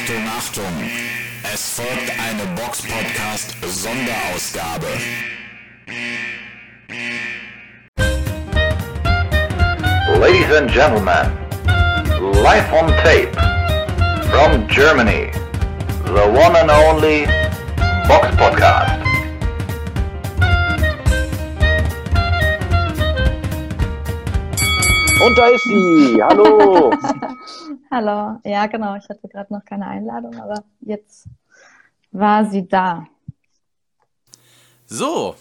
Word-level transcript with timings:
Achtung, 0.00 0.26
Achtung! 0.38 0.90
Es 1.52 1.74
folgt 1.74 2.10
eine 2.18 2.46
Box-Podcast 2.56 3.54
Sonderausgabe. 3.66 4.86
Ladies 10.18 10.56
and 10.56 10.70
gentlemen, 10.70 11.30
live 12.42 12.72
on 12.72 12.88
tape 13.02 13.34
from 14.30 14.66
Germany, 14.68 15.30
the 16.06 16.26
one 16.32 16.56
and 16.56 16.70
only 16.70 17.26
Box 18.08 18.34
Podcast. 18.36 19.02
Und 25.22 25.36
da 25.36 25.46
ist 25.48 25.64
sie. 25.64 26.22
Hallo. 26.22 26.90
Hallo. 27.90 28.38
Ja, 28.44 28.66
genau. 28.66 28.94
Ich 28.94 29.08
hatte 29.08 29.26
gerade 29.26 29.52
noch 29.52 29.64
keine 29.64 29.86
Einladung, 29.86 30.38
aber 30.40 30.62
jetzt 30.80 31.26
war 32.12 32.48
sie 32.48 32.68
da. 32.68 33.06
So. 34.86 35.34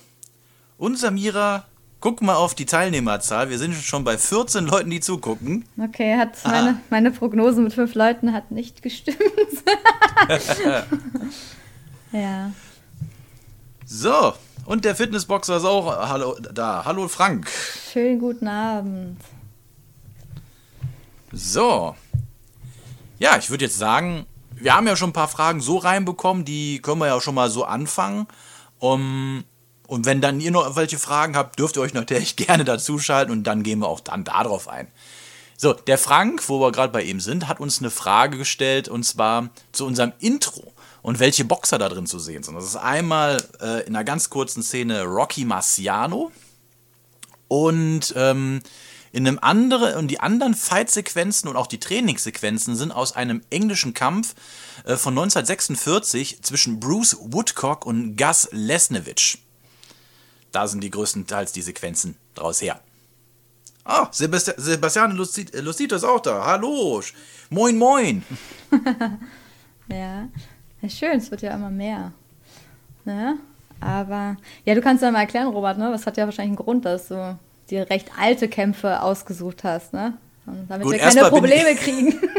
Und 0.77 0.97
Samira, 0.97 1.65
guck 1.99 2.23
mal 2.23 2.35
auf 2.35 2.55
die 2.55 2.65
Teilnehmerzahl. 2.65 3.51
Wir 3.51 3.59
sind 3.59 3.75
schon 3.75 4.03
bei 4.03 4.17
14 4.17 4.65
Leuten, 4.65 4.89
die 4.89 4.99
zugucken. 4.99 5.65
Okay, 5.77 6.17
hat 6.17 6.43
meine, 6.43 6.79
meine 6.89 7.11
Prognose 7.11 7.61
mit 7.61 7.73
fünf 7.73 7.93
Leuten 7.93 8.33
hat 8.33 8.49
nicht 8.49 8.81
gestimmt. 8.81 9.19
ja. 12.11 12.51
So. 13.85 14.33
Und 14.65 14.85
der 14.85 14.95
Fitnessboxer 14.95 15.57
ist 15.57 15.65
auch 15.65 15.85
hallo, 16.09 16.35
da. 16.53 16.83
Hallo 16.85 17.07
Frank. 17.07 17.49
Schönen 17.91 18.19
guten 18.19 18.47
Abend. 18.47 19.19
So. 21.31 21.95
Ja, 23.19 23.37
ich 23.37 23.49
würde 23.49 23.65
jetzt 23.65 23.77
sagen, 23.77 24.25
wir 24.55 24.75
haben 24.75 24.87
ja 24.87 24.95
schon 24.95 25.09
ein 25.09 25.13
paar 25.13 25.27
Fragen 25.27 25.61
so 25.61 25.77
reinbekommen, 25.77 26.45
die 26.45 26.81
können 26.81 26.99
wir 26.99 27.07
ja 27.07 27.21
schon 27.21 27.35
mal 27.35 27.49
so 27.49 27.65
anfangen. 27.65 28.27
Um, 28.79 29.43
und 29.87 30.05
wenn 30.05 30.21
dann 30.21 30.39
ihr 30.39 30.51
noch 30.51 30.75
welche 30.77 30.97
Fragen 30.97 31.35
habt, 31.35 31.59
dürft 31.59 31.75
ihr 31.75 31.81
euch 31.81 31.93
natürlich 31.93 32.35
gerne 32.37 32.63
dazuschalten 32.63 33.31
und 33.31 33.43
dann 33.43 33.63
gehen 33.63 33.79
wir 33.79 33.87
auch 33.87 33.99
dann 33.99 34.23
darauf 34.23 34.69
ein. 34.69 34.87
So, 35.57 35.73
der 35.73 35.97
Frank, 35.97 36.47
wo 36.47 36.61
wir 36.61 36.71
gerade 36.71 36.93
bei 36.93 37.03
ihm 37.03 37.19
sind, 37.19 37.49
hat 37.49 37.59
uns 37.59 37.79
eine 37.79 37.89
Frage 37.89 38.37
gestellt 38.37 38.87
und 38.87 39.03
zwar 39.03 39.49
zu 39.73 39.85
unserem 39.85 40.13
Intro 40.19 40.71
und 41.01 41.19
welche 41.19 41.43
Boxer 41.43 41.77
da 41.77 41.89
drin 41.89 42.05
zu 42.05 42.19
sehen 42.19 42.43
sind. 42.43 42.55
Das 42.55 42.63
ist 42.63 42.77
einmal 42.77 43.43
äh, 43.59 43.85
in 43.85 43.95
einer 43.95 44.05
ganz 44.05 44.29
kurzen 44.29 44.63
Szene 44.63 45.03
Rocky 45.03 45.43
Marciano 45.43 46.31
und 47.49 48.13
ähm, 48.15 48.61
in 49.11 49.27
einem 49.27 49.39
anderen 49.39 49.95
und 49.95 50.07
die 50.09 50.19
anderen 50.19 50.53
Fight-Sequenzen 50.53 51.49
und 51.49 51.55
auch 51.55 51.67
die 51.67 51.79
Trainingssequenzen 51.79 52.75
sind 52.75 52.91
aus 52.91 53.15
einem 53.15 53.41
englischen 53.49 53.93
Kampf 53.93 54.35
äh, 54.85 54.95
von 54.95 55.13
1946 55.13 56.41
zwischen 56.41 56.79
Bruce 56.79 57.17
Woodcock 57.19 57.85
und 57.85 58.17
Gus 58.17 58.49
Lesnevich. 58.51 59.39
Da 60.51 60.67
sind 60.67 60.83
die 60.83 60.89
größtenteils 60.89 61.51
die 61.51 61.61
Sequenzen 61.61 62.15
draus 62.35 62.61
her. 62.61 62.79
Ah, 63.85 64.07
Sebasti 64.11 64.51
Sebastian 64.57 65.15
Lucito 65.15 65.95
ist 65.95 66.03
auch 66.03 66.19
da. 66.19 66.45
Hallo. 66.45 67.01
Moin, 67.49 67.77
moin. 67.77 68.23
ja. 69.89 70.27
ja, 70.81 70.89
schön. 70.89 71.17
Es 71.17 71.31
wird 71.31 71.41
ja 71.41 71.55
immer 71.55 71.71
mehr. 71.71 72.11
Ne? 73.05 73.39
Aber, 73.79 74.37
ja, 74.65 74.75
du 74.75 74.81
kannst 74.81 75.01
ja 75.01 75.09
mal 75.09 75.21
erklären, 75.21 75.47
Robert, 75.47 75.77
ne? 75.77 75.89
Das 75.89 76.05
hat 76.05 76.17
ja 76.17 76.25
wahrscheinlich 76.25 76.57
einen 76.57 76.65
Grund, 76.65 76.85
dass 76.85 77.07
du 77.07 77.39
dir 77.71 77.89
recht 77.89 78.11
alte 78.19 78.47
Kämpfe 78.47 79.01
ausgesucht 79.01 79.63
hast, 79.63 79.93
ne? 79.93 80.17
damit 80.67 80.83
Gut, 80.83 80.93
wir 80.93 80.99
keine 80.99 81.29
Probleme 81.29 81.75
kriegen. 81.75 82.19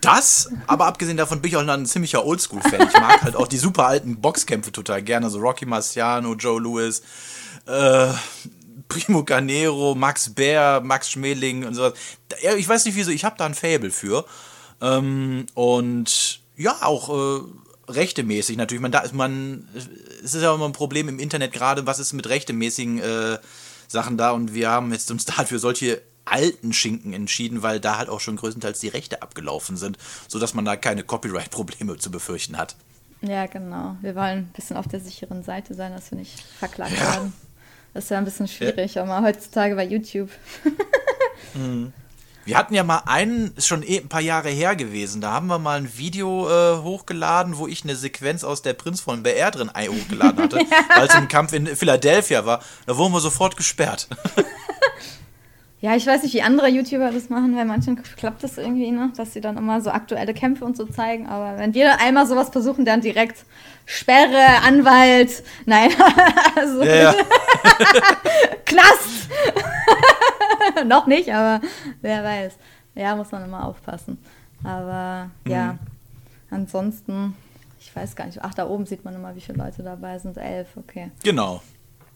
Das, 0.00 0.50
aber 0.66 0.86
abgesehen 0.86 1.18
davon 1.18 1.42
bin 1.42 1.50
ich 1.50 1.56
auch 1.56 1.66
ein 1.66 1.84
ziemlicher 1.84 2.24
Oldschool-Fan. 2.24 2.88
Ich 2.88 2.94
mag 2.94 3.22
halt 3.22 3.36
auch 3.36 3.46
die 3.46 3.58
super 3.58 3.86
alten 3.86 4.18
Boxkämpfe 4.18 4.72
total 4.72 5.02
gerne. 5.02 5.28
So 5.28 5.40
Rocky 5.40 5.66
Marciano, 5.66 6.32
Joe 6.34 6.58
Louis, 6.58 7.02
äh, 7.66 8.06
Primo 8.88 9.24
Canero, 9.24 9.94
Max 9.94 10.30
Bär, 10.30 10.80
Max 10.82 11.10
Schmeling 11.10 11.66
und 11.66 11.74
sowas. 11.74 11.92
Ich 12.56 12.66
weiß 12.66 12.86
nicht 12.86 12.96
wieso, 12.96 13.10
ich 13.10 13.24
habe 13.24 13.36
da 13.36 13.44
ein 13.44 13.54
Fable 13.54 13.90
für. 13.90 14.24
Ähm, 14.80 15.44
und 15.52 16.40
ja, 16.56 16.76
auch 16.80 17.10
äh, 17.10 17.42
rechtemäßig 17.90 18.56
natürlich. 18.56 18.80
Man, 18.80 18.92
da 18.92 19.00
ist 19.00 19.12
man, 19.12 19.68
es 20.24 20.34
ist 20.34 20.42
ja 20.42 20.54
immer 20.54 20.64
ein 20.64 20.72
Problem 20.72 21.10
im 21.10 21.18
Internet 21.18 21.52
gerade, 21.52 21.86
was 21.86 21.98
ist 21.98 22.14
mit 22.14 22.28
rechtemäßigen 22.28 23.00
äh, 23.00 23.38
Sachen 23.90 24.16
da 24.16 24.30
und 24.30 24.54
wir 24.54 24.70
haben 24.70 24.92
jetzt 24.92 25.10
uns 25.10 25.24
da 25.26 25.44
für 25.44 25.58
solche 25.58 26.00
alten 26.24 26.72
Schinken 26.72 27.12
entschieden, 27.12 27.62
weil 27.62 27.80
da 27.80 27.98
halt 27.98 28.08
auch 28.08 28.20
schon 28.20 28.36
größtenteils 28.36 28.78
die 28.78 28.88
Rechte 28.88 29.20
abgelaufen 29.20 29.76
sind, 29.76 29.98
sodass 30.28 30.54
man 30.54 30.64
da 30.64 30.76
keine 30.76 31.02
Copyright-Probleme 31.02 31.96
zu 31.98 32.10
befürchten 32.10 32.56
hat. 32.56 32.76
Ja, 33.20 33.46
genau. 33.46 33.96
Wir 34.00 34.14
wollen 34.14 34.38
ein 34.38 34.52
bisschen 34.54 34.76
auf 34.76 34.86
der 34.86 35.00
sicheren 35.00 35.42
Seite 35.42 35.74
sein, 35.74 35.92
dass 35.92 36.10
wir 36.10 36.18
nicht 36.18 36.40
verklagt 36.40 36.92
ja. 36.92 37.14
werden. 37.14 37.32
Das 37.92 38.04
ist 38.04 38.10
ja 38.10 38.18
ein 38.18 38.24
bisschen 38.24 38.46
schwierig, 38.46 38.94
ja. 38.94 39.02
aber 39.02 39.26
heutzutage 39.26 39.74
bei 39.74 39.84
YouTube. 39.84 40.30
mhm. 41.54 41.92
Wir 42.44 42.56
hatten 42.56 42.74
ja 42.74 42.82
mal 42.82 43.02
einen, 43.06 43.54
ist 43.56 43.68
schon 43.68 43.82
eh 43.82 43.98
ein 43.98 44.08
paar 44.08 44.20
Jahre 44.20 44.48
her 44.48 44.74
gewesen, 44.74 45.20
da 45.20 45.32
haben 45.32 45.46
wir 45.48 45.58
mal 45.58 45.78
ein 45.78 45.96
Video 45.96 46.48
äh, 46.48 46.82
hochgeladen, 46.82 47.58
wo 47.58 47.66
ich 47.66 47.84
eine 47.84 47.96
Sequenz 47.96 48.44
aus 48.44 48.62
der 48.62 48.72
Prinz 48.72 49.00
von 49.00 49.22
BR 49.22 49.50
drin 49.50 49.70
hochgeladen 49.70 50.42
hatte, 50.42 50.58
ja. 50.58 50.64
weil 50.96 51.06
es 51.06 51.14
im 51.14 51.28
Kampf 51.28 51.52
in 51.52 51.66
Philadelphia 51.66 52.46
war. 52.46 52.60
Da 52.86 52.96
wurden 52.96 53.12
wir 53.12 53.20
sofort 53.20 53.56
gesperrt. 53.56 54.08
Ja, 55.82 55.96
ich 55.96 56.06
weiß 56.06 56.22
nicht, 56.24 56.34
wie 56.34 56.42
andere 56.42 56.68
YouTuber 56.68 57.10
das 57.10 57.30
machen, 57.30 57.56
weil 57.56 57.64
manchen 57.64 58.02
klappt 58.02 58.44
das 58.44 58.58
irgendwie, 58.58 58.90
ne? 58.90 59.12
dass 59.16 59.32
sie 59.32 59.40
dann 59.40 59.56
immer 59.56 59.80
so 59.80 59.90
aktuelle 59.90 60.34
Kämpfe 60.34 60.66
und 60.66 60.76
so 60.76 60.84
zeigen. 60.84 61.26
Aber 61.26 61.56
wenn 61.58 61.72
wir 61.72 61.98
einmal 62.00 62.26
sowas 62.26 62.50
versuchen, 62.50 62.84
dann 62.84 63.00
direkt 63.00 63.46
Sperre, 63.86 64.62
Anwalt, 64.62 65.42
nein, 65.64 65.90
also 66.56 66.82
ja, 66.84 66.94
ja. 66.94 67.14
Knast. 68.66 69.30
Noch 70.86 71.06
nicht, 71.06 71.32
aber 71.32 71.66
wer 72.02 72.22
weiß. 72.24 72.56
Ja, 72.94 73.16
muss 73.16 73.32
man 73.32 73.44
immer 73.44 73.66
aufpassen. 73.66 74.18
Aber 74.62 75.30
mhm. 75.44 75.50
ja, 75.50 75.78
ansonsten, 76.50 77.34
ich 77.80 77.94
weiß 77.96 78.16
gar 78.16 78.26
nicht. 78.26 78.42
Ach, 78.42 78.52
da 78.52 78.68
oben 78.68 78.84
sieht 78.84 79.04
man 79.04 79.14
immer, 79.14 79.34
wie 79.34 79.40
viele 79.40 79.58
Leute 79.58 79.82
dabei 79.82 80.18
sind. 80.18 80.36
Elf, 80.36 80.68
okay. 80.76 81.10
Genau. 81.24 81.62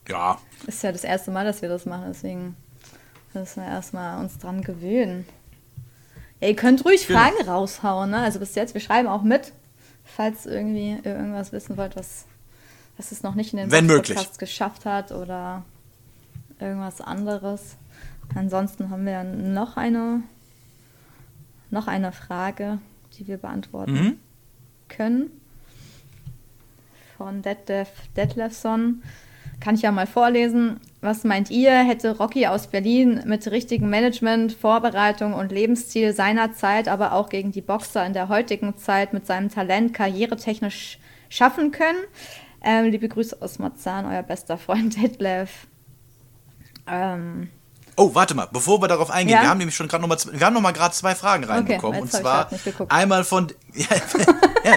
Ja. 0.07 0.37
Ist 0.67 0.83
ja 0.83 0.91
das 0.91 1.03
erste 1.03 1.31
Mal, 1.31 1.45
dass 1.45 1.63
wir 1.63 1.69
das 1.69 1.87
machen, 1.87 2.05
deswegen 2.09 2.55
müssen 3.35 3.63
wir 3.63 3.69
erstmal 3.69 4.19
uns 4.19 4.37
dran 4.37 4.61
gewöhnen. 4.61 5.25
Ja, 6.41 6.49
ihr 6.49 6.55
könnt 6.55 6.83
ruhig 6.85 7.07
genau. 7.07 7.19
Fragen 7.19 7.47
raushauen, 7.47 8.09
ne? 8.09 8.19
Also 8.19 8.39
bis 8.39 8.55
jetzt, 8.55 8.73
wir 8.73 8.81
schreiben 8.81 9.07
auch 9.07 9.23
mit, 9.23 9.53
falls 10.03 10.45
irgendwie 10.45 10.97
ihr 11.03 11.05
irgendwas 11.05 11.51
wissen 11.51 11.77
wollt, 11.77 11.95
was, 11.95 12.25
was 12.97 13.11
es 13.11 13.23
noch 13.23 13.35
nicht 13.35 13.53
in 13.53 13.59
den 13.59 13.71
Wenn 13.71 13.87
Podcast 13.87 14.39
geschafft 14.39 14.85
hat 14.85 15.11
oder 15.11 15.63
irgendwas 16.59 17.01
anderes. 17.01 17.77
Ansonsten 18.33 18.89
haben 18.89 19.05
wir 19.05 19.23
noch 19.23 19.77
eine, 19.77 20.23
noch 21.69 21.87
eine 21.87 22.11
Frage, 22.11 22.79
die 23.17 23.27
wir 23.27 23.37
beantworten 23.37 23.93
mhm. 23.93 24.17
können. 24.89 25.31
Von 27.17 27.41
Detlef 27.41 27.89
Detlefson. 28.17 29.03
Kann 29.61 29.75
ich 29.75 29.83
ja 29.83 29.91
mal 29.91 30.07
vorlesen. 30.07 30.81
Was 31.05 31.23
meint 31.23 31.51
ihr, 31.51 31.71
hätte 31.71 32.17
Rocky 32.17 32.47
aus 32.47 32.65
Berlin 32.65 33.21
mit 33.27 33.45
richtigem 33.45 33.91
Management, 33.91 34.53
Vorbereitung 34.53 35.35
und 35.35 35.51
Lebensziel 35.51 36.13
seiner 36.13 36.53
Zeit, 36.55 36.87
aber 36.87 37.11
auch 37.13 37.29
gegen 37.29 37.51
die 37.51 37.61
Boxer 37.61 38.03
in 38.07 38.13
der 38.13 38.27
heutigen 38.27 38.75
Zeit 38.75 39.13
mit 39.13 39.27
seinem 39.27 39.51
Talent 39.51 39.93
karrieretechnisch 39.93 40.97
schaffen 41.29 41.71
können? 41.71 41.99
Ähm, 42.63 42.85
liebe 42.85 43.07
Grüße 43.07 43.37
aus 43.39 43.59
Marzahn, 43.59 44.07
euer 44.07 44.23
bester 44.23 44.57
Freund 44.57 44.99
Detlef. 45.01 45.67
Ähm, 46.87 47.49
Oh, 47.97 48.13
warte 48.13 48.33
mal, 48.33 48.49
bevor 48.51 48.81
wir 48.81 48.87
darauf 48.87 49.11
eingehen, 49.11 49.35
ja? 49.35 49.43
wir 49.43 49.49
haben 49.49 49.59
nämlich 49.59 49.75
schon 49.75 49.87
gerade 49.87 50.01
noch 50.01 50.09
mal, 50.09 50.17
wir 50.17 50.45
haben 50.45 50.55
noch 50.55 50.61
mal 50.61 50.73
gerade 50.73 50.93
zwei 50.93 51.13
Fragen 51.13 51.43
reinbekommen. 51.43 52.01
Okay, 52.01 52.01
und 52.01 52.11
zwar 52.11 52.49
einmal 52.89 53.23
von, 53.23 53.53
ja, 53.73 53.85
ja, 54.65 54.73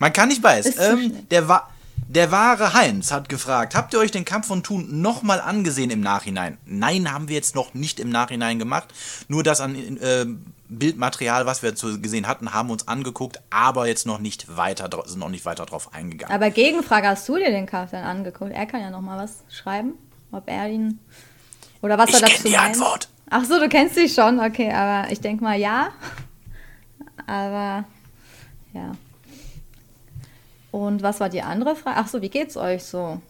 man 0.00 0.12
kann 0.12 0.28
nicht 0.28 0.42
beißen. 0.42 0.74
Ähm, 0.78 1.28
der 1.30 1.48
war, 1.48 1.70
der 2.14 2.30
wahre 2.30 2.74
Heinz 2.74 3.12
hat 3.12 3.28
gefragt, 3.28 3.74
habt 3.74 3.92
ihr 3.92 4.00
euch 4.00 4.10
den 4.10 4.24
Kampf 4.24 4.46
von 4.46 4.62
Thun 4.62 5.00
nochmal 5.00 5.40
angesehen 5.40 5.90
im 5.90 6.00
Nachhinein? 6.00 6.58
Nein, 6.64 7.12
haben 7.12 7.28
wir 7.28 7.34
jetzt 7.34 7.54
noch 7.54 7.74
nicht 7.74 8.00
im 8.00 8.08
Nachhinein 8.08 8.58
gemacht. 8.58 8.88
Nur 9.28 9.42
das 9.42 9.60
an 9.60 9.74
äh, 9.74 10.26
Bildmaterial, 10.68 11.46
was 11.46 11.62
wir 11.62 11.74
zu 11.74 12.00
gesehen 12.00 12.26
hatten, 12.26 12.52
haben 12.52 12.68
wir 12.68 12.72
uns 12.72 12.88
angeguckt, 12.88 13.40
aber 13.50 13.86
jetzt 13.86 14.06
noch 14.06 14.18
nicht 14.18 14.56
weiter, 14.56 14.88
sind 15.06 15.18
noch 15.18 15.28
nicht 15.28 15.44
weiter 15.44 15.66
drauf 15.66 15.92
eingegangen. 15.92 16.34
Aber 16.34 16.50
Gegenfrage, 16.50 17.08
hast 17.08 17.28
du 17.28 17.36
dir 17.36 17.50
den 17.50 17.66
Kampf 17.66 17.90
dann 17.90 18.04
angeguckt? 18.04 18.52
Er 18.52 18.66
kann 18.66 18.80
ja 18.80 18.90
noch 18.90 19.00
mal 19.00 19.22
was 19.22 19.44
schreiben, 19.50 19.94
ob 20.32 20.48
er 20.48 20.68
ihn 20.68 21.00
oder 21.82 21.98
was 21.98 22.10
ich 22.10 22.14
er 22.16 22.20
dazu 22.22 22.42
die 22.44 22.52
meint. 22.52 22.76
Antwort. 22.76 23.08
Ach 23.30 23.44
so, 23.44 23.58
du 23.58 23.68
kennst 23.68 23.94
sie 23.94 24.08
schon, 24.08 24.40
okay, 24.40 24.72
aber 24.72 25.10
ich 25.10 25.20
denke 25.20 25.42
mal 25.42 25.58
ja. 25.58 25.88
Aber 27.26 27.84
ja. 28.72 28.92
Und 30.74 31.04
was 31.04 31.20
war 31.20 31.28
die 31.28 31.40
andere 31.40 31.76
Frage? 31.76 31.98
Ach 32.00 32.08
so, 32.08 32.20
wie 32.20 32.28
geht's 32.28 32.56
euch 32.56 32.82
so? 32.82 33.22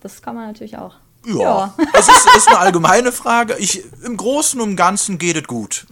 Das 0.00 0.22
kann 0.22 0.34
man 0.34 0.46
natürlich 0.46 0.78
auch. 0.78 0.94
Ja, 1.26 1.34
ja. 1.34 1.74
das 1.92 2.08
ist, 2.08 2.26
ist, 2.34 2.48
eine 2.48 2.60
allgemeine 2.60 3.12
Frage. 3.12 3.56
Ich, 3.58 3.84
Im 4.02 4.16
Großen 4.16 4.58
und 4.58 4.74
Ganzen 4.74 5.18
geht 5.18 5.36
es 5.36 5.44
gut. 5.44 5.86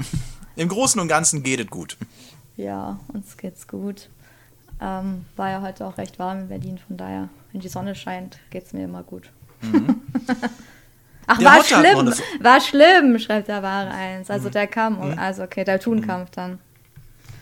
Im 0.56 0.70
Großen 0.70 0.99
und 0.99 1.08
Ganzen 1.08 1.43
geht 1.43 1.61
es 1.61 1.67
gut. 1.67 1.99
Ja, 2.56 2.99
uns 3.08 3.37
geht's 3.37 3.69
gut. 3.69 4.08
Ähm, 4.81 5.26
war 5.37 5.50
ja 5.50 5.61
heute 5.61 5.84
auch 5.84 5.99
recht 5.99 6.19
warm 6.19 6.40
in 6.40 6.49
Berlin, 6.49 6.78
von 6.87 6.96
daher, 6.96 7.28
wenn 7.52 7.61
die 7.61 7.69
Sonne 7.69 7.94
scheint, 7.94 8.38
geht's 8.49 8.73
mir 8.73 8.85
immer 8.85 9.02
gut. 9.02 9.31
Ach, 11.26 11.37
Mhm. 11.37 11.40
Der 11.40 11.50
war 11.50 11.58
Hotte 11.58 11.76
hat 11.76 12.05
noch 12.05 12.14
schlimm, 12.14 12.44
war 12.44 12.61
schlimm, 12.62 13.19
schreibt 13.19 13.49
der 13.49 13.62
Wahre 13.62 13.90
eins. 13.90 14.28
Mhm. 14.28 14.35
Also 14.35 14.49
der 14.49 14.67
Kampf, 14.67 15.19
also 15.19 15.43
okay, 15.43 15.64
der 15.64 15.78
Thunkampf 15.78 16.31
dann. 16.31 16.58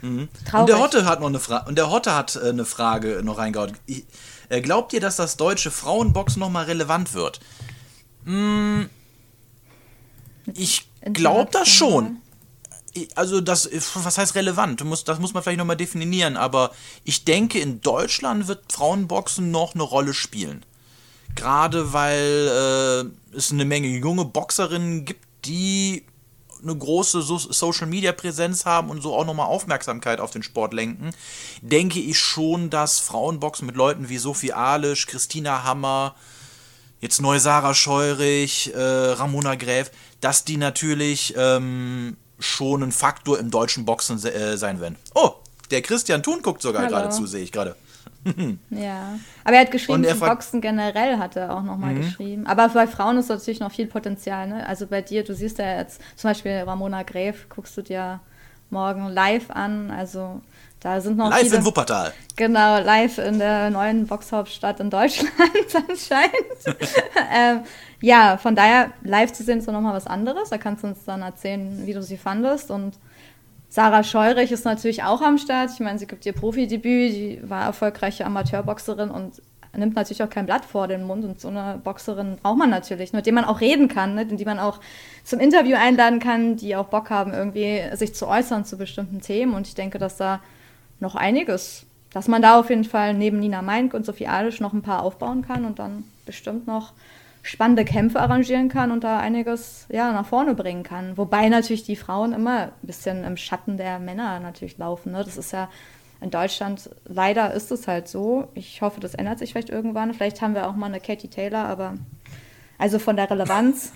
Und 0.02 0.28
Traurig. 0.48 0.66
der 0.66 0.78
Hotte 0.78 1.04
hat 1.04 1.20
noch 1.20 1.26
eine 1.28 1.40
Frage. 1.40 1.68
Und 1.68 1.76
der 1.76 1.90
Hotte 1.90 2.14
hat 2.14 2.36
äh, 2.36 2.48
eine 2.48 2.64
Frage 2.64 3.20
noch 3.22 3.38
reingehauen. 3.38 3.76
Äh, 4.48 4.60
Glaubt 4.62 4.92
ihr, 4.92 5.00
dass 5.00 5.16
das 5.16 5.36
deutsche 5.36 5.70
Frauenboxen 5.70 6.40
noch 6.40 6.50
mal 6.50 6.64
relevant 6.64 7.14
wird? 7.14 7.40
Mm, 8.24 8.82
ich 10.54 10.88
glaube 11.12 11.50
das 11.52 11.68
schon. 11.68 12.16
Ich- 12.92 13.16
Also 13.16 13.40
das, 13.40 13.66
ist- 13.66 13.90
was 14.04 14.18
heißt 14.18 14.34
relevant? 14.34 14.82
Das 15.06 15.18
muss 15.20 15.32
man 15.34 15.42
vielleicht 15.42 15.58
noch 15.58 15.64
mal 15.64 15.76
definieren. 15.76 16.36
Aber 16.36 16.72
ich 17.04 17.24
denke, 17.24 17.60
in 17.60 17.80
Deutschland 17.80 18.48
wird 18.48 18.72
Frauenboxen 18.72 19.50
noch 19.50 19.74
eine 19.74 19.84
Rolle 19.84 20.12
spielen. 20.14 20.64
Gerade 21.36 21.92
weil 21.92 23.12
äh, 23.32 23.36
es 23.36 23.52
eine 23.52 23.64
Menge 23.64 23.86
junge 23.88 24.24
Boxerinnen 24.24 25.04
gibt, 25.04 25.24
die 25.44 26.04
eine 26.62 26.76
große 26.76 27.22
so 27.22 27.38
Social 27.38 27.86
Media 27.86 28.12
Präsenz 28.12 28.64
haben 28.64 28.90
und 28.90 29.02
so 29.02 29.14
auch 29.14 29.24
nochmal 29.24 29.46
Aufmerksamkeit 29.46 30.20
auf 30.20 30.30
den 30.30 30.42
Sport 30.42 30.72
lenken, 30.72 31.10
denke 31.62 32.00
ich 32.00 32.18
schon, 32.18 32.70
dass 32.70 32.98
Frauenboxen 32.98 33.66
mit 33.66 33.76
Leuten 33.76 34.08
wie 34.08 34.18
Sophie 34.18 34.52
Alisch, 34.52 35.06
Christina 35.06 35.64
Hammer, 35.64 36.14
jetzt 37.00 37.20
neu 37.20 37.38
Sarah 37.38 37.74
Scheurich, 37.74 38.72
äh, 38.74 38.78
Ramona 38.78 39.54
Gräf, 39.54 39.90
dass 40.20 40.44
die 40.44 40.56
natürlich 40.56 41.34
ähm, 41.36 42.16
schon 42.38 42.82
ein 42.82 42.92
Faktor 42.92 43.38
im 43.38 43.50
deutschen 43.50 43.84
Boxen 43.84 44.22
äh, 44.24 44.56
sein 44.56 44.80
werden. 44.80 44.96
Oh, 45.14 45.34
der 45.70 45.82
Christian 45.82 46.22
Thun 46.22 46.42
guckt 46.42 46.62
sogar 46.62 46.86
gerade 46.88 47.10
zu, 47.10 47.26
sehe 47.26 47.42
ich 47.42 47.52
gerade. 47.52 47.76
Ja. 48.70 49.18
Aber 49.44 49.56
er 49.56 49.62
hat 49.62 49.70
geschrieben, 49.70 50.04
er 50.04 50.14
Mhm. 50.14 50.20
Boxen 50.20 50.60
generell 50.60 51.18
hat 51.18 51.36
er 51.36 51.54
auch 51.56 51.62
nochmal 51.62 51.94
geschrieben. 51.94 52.46
Aber 52.46 52.68
bei 52.68 52.86
Frauen 52.86 53.16
ist 53.18 53.28
natürlich 53.28 53.60
noch 53.60 53.72
viel 53.72 53.86
Potenzial. 53.86 54.46
Ne? 54.48 54.66
Also 54.66 54.86
bei 54.86 55.00
dir, 55.02 55.24
du 55.24 55.34
siehst 55.34 55.58
ja 55.58 55.78
jetzt 55.78 56.00
zum 56.16 56.30
Beispiel 56.30 56.58
Ramona 56.66 57.02
Gräf, 57.02 57.46
guckst 57.48 57.76
du 57.76 57.82
dir 57.82 58.20
morgen 58.68 59.08
live 59.08 59.50
an. 59.50 59.90
Also 59.90 60.40
da 60.80 61.00
sind 61.00 61.16
noch 61.18 61.28
Live 61.30 61.40
viele. 61.40 61.56
in 61.56 61.64
Wuppertal. 61.64 62.12
Genau, 62.36 62.78
live 62.80 63.18
in 63.18 63.38
der 63.38 63.68
neuen 63.70 64.06
Boxhauptstadt 64.06 64.80
in 64.80 64.88
Deutschland 64.90 65.30
anscheinend. 65.88 66.32
ähm, 67.34 67.60
ja, 68.00 68.38
von 68.38 68.54
daher, 68.56 68.90
live 69.02 69.30
zu 69.32 69.42
sehen 69.42 69.58
ist 69.58 69.68
doch 69.68 69.74
nochmal 69.74 69.92
was 69.94 70.06
anderes. 70.06 70.48
Da 70.48 70.56
kannst 70.56 70.82
du 70.82 70.88
uns 70.88 71.04
dann 71.04 71.20
erzählen, 71.20 71.86
wie 71.86 71.92
du 71.92 72.02
sie 72.02 72.16
fandest. 72.16 72.70
Und 72.70 72.94
Sarah 73.70 74.02
Scheurich 74.02 74.50
ist 74.50 74.64
natürlich 74.64 75.04
auch 75.04 75.22
am 75.22 75.38
Start. 75.38 75.70
Ich 75.72 75.78
meine, 75.78 75.96
sie 75.98 76.08
gibt 76.08 76.26
ihr 76.26 76.32
Profidebüt, 76.32 77.12
die 77.12 77.40
war 77.42 77.64
erfolgreiche 77.64 78.26
Amateurboxerin 78.26 79.10
und 79.10 79.40
nimmt 79.76 79.94
natürlich 79.94 80.24
auch 80.24 80.28
kein 80.28 80.44
Blatt 80.44 80.64
vor 80.64 80.88
den 80.88 81.04
Mund. 81.04 81.24
Und 81.24 81.40
so 81.40 81.46
eine 81.46 81.80
Boxerin 81.82 82.36
braucht 82.42 82.58
man 82.58 82.68
natürlich, 82.68 83.12
mit 83.12 83.26
der 83.26 83.32
man 83.32 83.44
auch 83.44 83.60
reden 83.60 83.86
kann, 83.86 84.16
ne? 84.16 84.26
die 84.26 84.44
man 84.44 84.58
auch 84.58 84.80
zum 85.22 85.38
Interview 85.38 85.76
einladen 85.76 86.18
kann, 86.18 86.56
die 86.56 86.74
auch 86.74 86.86
Bock 86.86 87.10
haben, 87.10 87.32
irgendwie 87.32 87.80
sich 87.94 88.12
zu 88.12 88.26
äußern 88.26 88.64
zu 88.64 88.76
bestimmten 88.76 89.20
Themen. 89.20 89.54
Und 89.54 89.68
ich 89.68 89.76
denke, 89.76 89.98
dass 89.98 90.16
da 90.16 90.40
noch 90.98 91.14
einiges, 91.14 91.86
dass 92.12 92.26
man 92.26 92.42
da 92.42 92.58
auf 92.58 92.70
jeden 92.70 92.82
Fall 92.82 93.14
neben 93.14 93.38
Nina 93.38 93.62
Meink 93.62 93.94
und 93.94 94.04
Sophie 94.04 94.26
Adisch 94.26 94.60
noch 94.60 94.72
ein 94.72 94.82
paar 94.82 95.04
aufbauen 95.04 95.46
kann 95.46 95.64
und 95.64 95.78
dann 95.78 96.02
bestimmt 96.26 96.66
noch 96.66 96.92
spannende 97.42 97.84
Kämpfe 97.84 98.20
arrangieren 98.20 98.68
kann 98.68 98.90
und 98.90 99.04
da 99.04 99.18
einiges 99.18 99.86
ja, 99.90 100.12
nach 100.12 100.26
vorne 100.26 100.54
bringen 100.54 100.82
kann. 100.82 101.16
Wobei 101.16 101.48
natürlich 101.48 101.84
die 101.84 101.96
Frauen 101.96 102.32
immer 102.32 102.64
ein 102.64 102.72
bisschen 102.82 103.24
im 103.24 103.36
Schatten 103.36 103.76
der 103.76 103.98
Männer 103.98 104.40
natürlich 104.40 104.78
laufen. 104.78 105.12
Ne? 105.12 105.24
Das 105.24 105.36
ist 105.36 105.52
ja 105.52 105.68
in 106.20 106.30
Deutschland, 106.30 106.90
leider 107.06 107.54
ist 107.54 107.70
es 107.72 107.88
halt 107.88 108.08
so. 108.08 108.48
Ich 108.54 108.82
hoffe, 108.82 109.00
das 109.00 109.14
ändert 109.14 109.38
sich 109.38 109.52
vielleicht 109.52 109.70
irgendwann. 109.70 110.12
Vielleicht 110.12 110.42
haben 110.42 110.54
wir 110.54 110.68
auch 110.68 110.76
mal 110.76 110.86
eine 110.86 111.00
Katie 111.00 111.28
Taylor, 111.28 111.64
aber 111.64 111.94
also 112.76 112.98
von 112.98 113.16
der 113.16 113.30
Relevanz, 113.30 113.92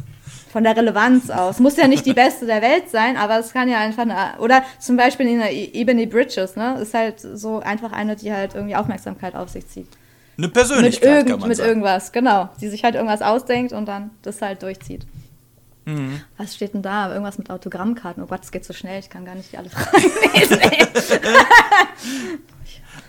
von 0.50 0.64
der 0.64 0.76
Relevanz 0.76 1.28
aus. 1.28 1.58
Muss 1.58 1.76
ja 1.76 1.86
nicht 1.86 2.06
die 2.06 2.14
beste 2.14 2.46
der 2.46 2.62
Welt 2.62 2.88
sein, 2.88 3.16
aber 3.18 3.38
es 3.38 3.52
kann 3.52 3.68
ja 3.68 3.78
einfach 3.78 4.02
eine, 4.02 4.38
oder 4.40 4.62
zum 4.78 4.96
Beispiel 4.96 5.26
in 5.26 5.38
der 5.38 5.52
Ebony 5.52 6.06
Bridges, 6.06 6.56
ne? 6.56 6.78
Ist 6.80 6.94
halt 6.94 7.20
so 7.20 7.60
einfach 7.60 7.92
eine, 7.92 8.16
die 8.16 8.32
halt 8.32 8.54
irgendwie 8.54 8.76
Aufmerksamkeit 8.76 9.34
auf 9.34 9.50
sich 9.50 9.66
zieht. 9.68 9.88
Eine 10.36 10.46
Mit, 10.48 10.54
Persönlichkeit, 10.54 11.08
irgend, 11.08 11.30
kann 11.30 11.40
man 11.40 11.48
mit 11.48 11.58
sagen. 11.58 11.68
irgendwas, 11.68 12.12
genau. 12.12 12.48
Die 12.60 12.68
sich 12.68 12.84
halt 12.84 12.94
irgendwas 12.94 13.22
ausdenkt 13.22 13.72
und 13.72 13.86
dann 13.86 14.10
das 14.22 14.42
halt 14.42 14.62
durchzieht. 14.62 15.06
Mhm. 15.84 16.20
Was 16.38 16.54
steht 16.54 16.74
denn 16.74 16.82
da? 16.82 17.10
Irgendwas 17.10 17.38
mit 17.38 17.50
Autogrammkarten. 17.50 18.22
Oh 18.22 18.26
Gott, 18.26 18.42
es 18.42 18.50
geht 18.50 18.64
so 18.64 18.72
schnell, 18.72 18.98
ich 18.98 19.10
kann 19.10 19.24
gar 19.24 19.34
nicht 19.34 19.52
die 19.52 19.58
alle 19.58 19.70
Fragen 19.70 20.02
lesen. 20.34 20.60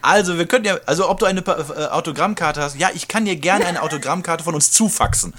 Also, 0.02 0.38
wir 0.38 0.46
können 0.46 0.66
ja, 0.66 0.78
also 0.86 1.10
ob 1.10 1.18
du 1.18 1.26
eine 1.26 1.40
äh, 1.40 1.88
Autogrammkarte 1.88 2.62
hast, 2.62 2.78
ja, 2.80 2.92
ich 2.94 3.08
kann 3.08 3.26
dir 3.26 3.38
gerne 3.38 3.66
eine 3.66 3.82
Autogrammkarte 3.82 4.44
von 4.44 4.54
uns 4.54 4.72
zufaxen. 4.72 5.34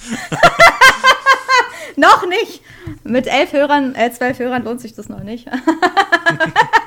noch 1.96 2.26
nicht! 2.26 2.62
Mit 3.04 3.28
elf 3.28 3.52
Hörern, 3.52 3.94
äh, 3.94 4.10
zwölf 4.10 4.40
Hörern 4.40 4.64
lohnt 4.64 4.80
sich 4.80 4.92
das 4.92 5.08
noch 5.08 5.22
nicht. 5.22 5.48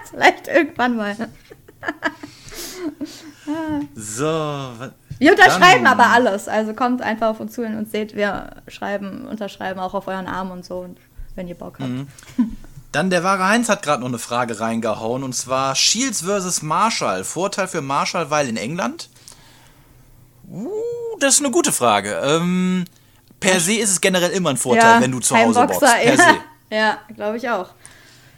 Vielleicht 0.10 0.50
irgendwann 0.50 0.98
mal. 0.98 1.16
So, 3.96 4.26
wa- 4.26 4.92
Wir 5.20 5.32
unterschreiben 5.32 5.84
Dann- 5.86 6.00
aber 6.00 6.08
alles. 6.08 6.48
Also 6.48 6.74
kommt 6.74 7.02
einfach 7.02 7.28
auf 7.30 7.40
uns 7.40 7.54
zu 7.54 7.62
und 7.64 7.90
seht, 7.92 8.16
wir 8.16 8.52
schreiben, 8.68 9.26
unterschreiben 9.28 9.80
auch 9.80 9.94
auf 9.94 10.08
euren 10.08 10.28
Arm 10.28 10.52
und 10.52 10.66
so, 10.66 10.88
wenn 11.36 11.48
ihr 11.48 11.56
Bock 11.56 11.80
habt. 11.80 11.90
Dann 12.92 13.10
der 13.12 13.24
wahre 13.24 13.48
Heinz 13.48 13.70
hat 13.70 13.84
gerade 13.84 14.02
noch 14.02 14.08
eine 14.08 14.18
Frage 14.18 14.60
reingehauen 14.60 15.24
und 15.24 15.34
zwar 15.36 15.76
Shields 15.76 16.22
versus 16.22 16.62
Marshall. 16.64 17.24
Vorteil 17.24 17.68
für 17.68 17.82
Marshall, 17.82 18.30
weil 18.32 18.48
in 18.50 18.58
England? 18.58 19.10
Uh, 20.50 20.70
das 21.20 21.36
ist 21.36 21.42
eine 21.42 21.52
gute 21.52 21.72
Frage. 21.72 22.20
Ähm, 22.24 22.86
per 23.40 23.60
se 23.60 23.74
ist 23.74 23.92
es 23.92 24.02
generell 24.02 24.32
immer 24.32 24.50
ein 24.50 24.58
Vorteil, 24.58 25.02
wenn 25.02 25.12
du 25.12 25.20
zu 25.20 25.36
Hause 25.38 25.60
boxst. 25.68 25.82
Heimboxer, 25.82 26.04
Per 26.04 26.16
ja. 26.16 26.18
se. 26.18 26.40
Ja, 26.72 26.98
glaube 27.16 27.38
ich 27.38 27.50
auch. 27.50 27.70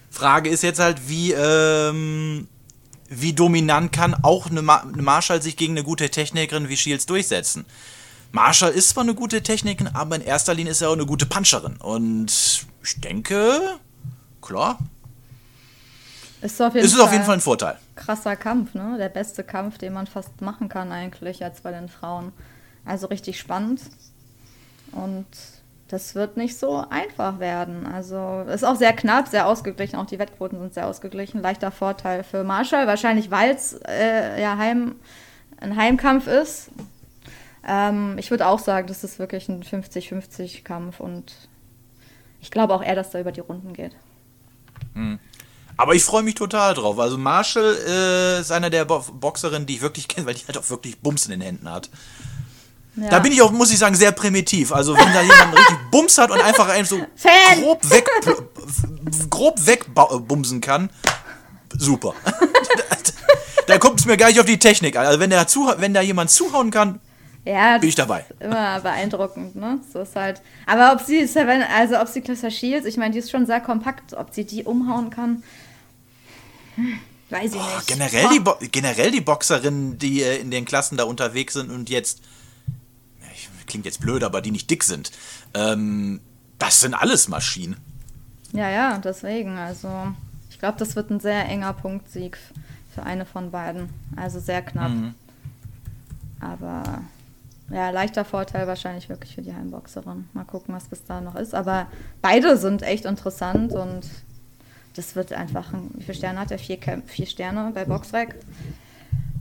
Frage 0.09 0.49
ist 0.49 0.63
jetzt 0.63 0.79
halt, 0.79 1.07
wie, 1.07 1.31
ähm, 1.31 2.47
wie 3.13 3.33
dominant 3.33 3.91
kann 3.91 4.15
auch 4.23 4.49
eine, 4.49 4.61
Ma 4.61 4.77
eine 4.77 5.01
Marshall 5.01 5.41
sich 5.41 5.57
gegen 5.57 5.73
eine 5.73 5.83
gute 5.83 6.09
Technikerin 6.09 6.69
wie 6.69 6.77
Shields 6.77 7.05
durchsetzen. 7.05 7.65
Marshall 8.31 8.71
ist 8.71 8.89
zwar 8.89 9.03
eine 9.03 9.13
gute 9.13 9.43
Technikerin, 9.43 9.93
aber 9.93 10.15
in 10.15 10.21
erster 10.21 10.53
Linie 10.53 10.71
ist 10.71 10.81
er 10.81 10.89
auch 10.89 10.93
eine 10.93 11.05
gute 11.05 11.25
Puncherin. 11.25 11.75
Und 11.75 12.65
ich 12.81 13.01
denke, 13.01 13.77
klar, 14.41 14.79
Ist 16.41 16.61
auf 16.61 16.73
jeden, 16.73 16.85
es 16.85 16.93
ist 16.93 16.97
Fall 16.97 17.07
auf 17.07 17.11
jeden 17.11 17.25
Fall 17.25 17.35
ein 17.35 17.41
Vorteil. 17.41 17.77
krasser 17.95 18.37
Kampf, 18.37 18.73
ne? 18.73 18.95
Der 18.97 19.09
beste 19.09 19.43
Kampf, 19.43 19.77
den 19.77 19.91
man 19.91 20.07
fast 20.07 20.39
machen 20.39 20.69
kann 20.69 20.93
eigentlich 20.93 21.43
als 21.43 21.59
bei 21.59 21.71
den 21.71 21.89
Frauen. 21.89 22.31
Also 22.85 23.07
richtig 23.07 23.37
spannend. 23.37 23.81
Und 24.93 25.25
das 25.91 26.15
wird 26.15 26.37
nicht 26.37 26.57
so 26.57 26.85
einfach 26.89 27.39
werden. 27.39 27.85
Also 27.85 28.45
ist 28.47 28.63
auch 28.63 28.77
sehr 28.77 28.93
knapp, 28.93 29.27
sehr 29.27 29.45
ausgeglichen. 29.45 29.97
Auch 29.97 30.05
die 30.05 30.19
Wettquoten 30.19 30.57
sind 30.57 30.73
sehr 30.73 30.87
ausgeglichen. 30.87 31.41
Leichter 31.41 31.69
Vorteil 31.69 32.23
für 32.23 32.45
Marshall, 32.45 32.87
wahrscheinlich 32.87 33.29
weil 33.29 33.51
es 33.51 33.73
äh, 33.85 34.41
ja 34.41 34.57
Heim, 34.57 34.95
ein 35.57 35.75
Heimkampf 35.75 36.27
ist. 36.27 36.71
Ähm, 37.67 38.15
ich 38.17 38.31
würde 38.31 38.47
auch 38.47 38.59
sagen, 38.59 38.87
das 38.87 39.03
ist 39.03 39.19
wirklich 39.19 39.49
ein 39.49 39.63
50-50-Kampf 39.63 41.01
und 41.01 41.33
ich 42.39 42.51
glaube 42.51 42.73
auch 42.73 42.81
eher, 42.81 42.95
dass 42.95 43.11
da 43.11 43.19
über 43.19 43.33
die 43.33 43.41
Runden 43.41 43.73
geht. 43.73 43.95
Aber 45.75 45.93
ich 45.93 46.03
freue 46.03 46.23
mich 46.23 46.35
total 46.35 46.73
drauf. 46.73 46.99
Also 46.99 47.17
Marshall 47.17 47.75
äh, 47.85 48.39
ist 48.39 48.51
einer 48.51 48.69
der 48.69 48.85
Bo 48.85 49.03
Boxerinnen, 49.13 49.65
die 49.65 49.75
ich 49.75 49.81
wirklich 49.81 50.07
kenne, 50.07 50.25
weil 50.25 50.35
die 50.35 50.45
halt 50.47 50.57
auch 50.57 50.69
wirklich 50.69 50.99
Bums 50.99 51.25
in 51.25 51.31
den 51.31 51.41
Händen 51.41 51.69
hat. 51.69 51.89
Ja. 52.95 53.09
Da 53.09 53.19
bin 53.19 53.31
ich 53.31 53.41
auch, 53.41 53.51
muss 53.51 53.71
ich 53.71 53.79
sagen, 53.79 53.95
sehr 53.95 54.11
primitiv. 54.11 54.71
Also 54.73 54.95
wenn 54.95 55.13
da 55.13 55.21
jemand 55.21 55.57
richtig 55.57 55.77
Bums 55.91 56.17
hat 56.17 56.29
und 56.29 56.41
einfach 56.41 56.67
einem 56.69 56.85
so 56.85 56.97
Fan! 57.15 57.61
grob 57.61 57.89
weg, 57.89 58.09
grob 59.29 59.65
wegbumsen 59.65 60.59
kann, 60.59 60.89
super. 61.77 62.13
da 63.67 63.77
kommt 63.77 63.99
es 63.99 64.05
mir 64.05 64.17
gar 64.17 64.27
nicht 64.27 64.39
auf 64.39 64.45
die 64.45 64.59
Technik 64.59 64.97
an. 64.97 65.05
Also 65.05 65.19
wenn, 65.19 65.29
der 65.29 65.47
zu, 65.47 65.71
wenn 65.77 65.93
da 65.93 66.01
jemand 66.01 66.31
zuhauen 66.31 66.69
kann, 66.69 66.99
Ja, 67.45 67.77
bin 67.77 67.87
ich 67.89 67.95
dabei. 67.95 68.25
das 68.27 68.37
ist 68.39 68.45
immer 68.45 68.79
beeindruckend, 68.81 69.55
ne? 69.55 69.79
So 69.93 69.99
ist 70.01 70.15
halt. 70.15 70.41
Aber 70.65 70.91
ob 70.93 70.99
sie 71.05 71.25
Seven, 71.27 71.63
also 71.63 71.97
ob 71.99 72.07
sie 72.09 72.19
Clarissa 72.21 72.49
Shields, 72.51 72.85
ich 72.85 72.97
meine, 72.97 73.13
die 73.13 73.19
ist 73.19 73.31
schon 73.31 73.45
sehr 73.45 73.61
kompakt, 73.61 74.13
ob 74.13 74.33
sie 74.33 74.43
die 74.45 74.63
umhauen 74.65 75.09
kann, 75.09 75.43
hm, 76.75 76.99
weiß 77.29 77.53
ich 77.53 77.57
Boah, 77.57 77.75
nicht. 77.77 77.87
generell, 77.87 78.27
die 78.33 78.39
Bo 78.41 78.55
generell 78.71 79.11
die 79.11 79.21
Boxerinnen, 79.21 79.97
die 79.97 80.21
äh, 80.23 80.37
in 80.39 80.51
den 80.51 80.65
Klassen 80.65 80.97
da 80.97 81.05
unterwegs 81.05 81.53
sind 81.53 81.71
und 81.71 81.89
jetzt, 81.89 82.19
klingt 83.71 83.85
jetzt 83.85 84.01
blöd, 84.01 84.23
aber 84.23 84.41
die 84.41 84.51
nicht 84.51 84.69
dick 84.69 84.83
sind, 84.83 85.11
ähm, 85.53 86.19
das 86.59 86.81
sind 86.81 86.93
alles 86.93 87.27
Maschinen. 87.27 87.77
Ja, 88.53 88.69
ja, 88.69 88.97
deswegen. 88.99 89.57
Also, 89.57 89.89
ich 90.49 90.59
glaube, 90.59 90.77
das 90.77 90.95
wird 90.95 91.09
ein 91.09 91.19
sehr 91.19 91.47
enger 91.47 91.73
Punktsieg 91.73 92.37
für 92.93 93.03
eine 93.03 93.25
von 93.25 93.51
beiden. 93.51 93.89
Also 94.15 94.39
sehr 94.39 94.61
knapp. 94.61 94.91
Mhm. 94.91 95.15
Aber 96.39 97.01
ja, 97.69 97.89
leichter 97.89 98.25
Vorteil 98.25 98.67
wahrscheinlich 98.67 99.07
wirklich 99.09 99.35
für 99.35 99.41
die 99.41 99.53
Heimboxerin. 99.53 100.27
Mal 100.33 100.43
gucken, 100.43 100.75
was 100.75 100.85
bis 100.85 101.05
da 101.05 101.21
noch 101.21 101.35
ist. 101.35 101.55
Aber 101.55 101.87
beide 102.21 102.57
sind 102.57 102.83
echt 102.83 103.05
interessant 103.05 103.71
und 103.71 104.05
das 104.95 105.15
wird 105.15 105.31
einfach, 105.31 105.71
ein, 105.73 105.89
wie 105.93 106.03
viele 106.03 106.17
Sterne 106.17 106.39
hat 106.39 106.51
er? 106.51 106.59
Vier, 106.59 106.77
vier 107.05 107.25
Sterne 107.25 107.71
bei 107.73 107.85
Boxrec. 107.85 108.35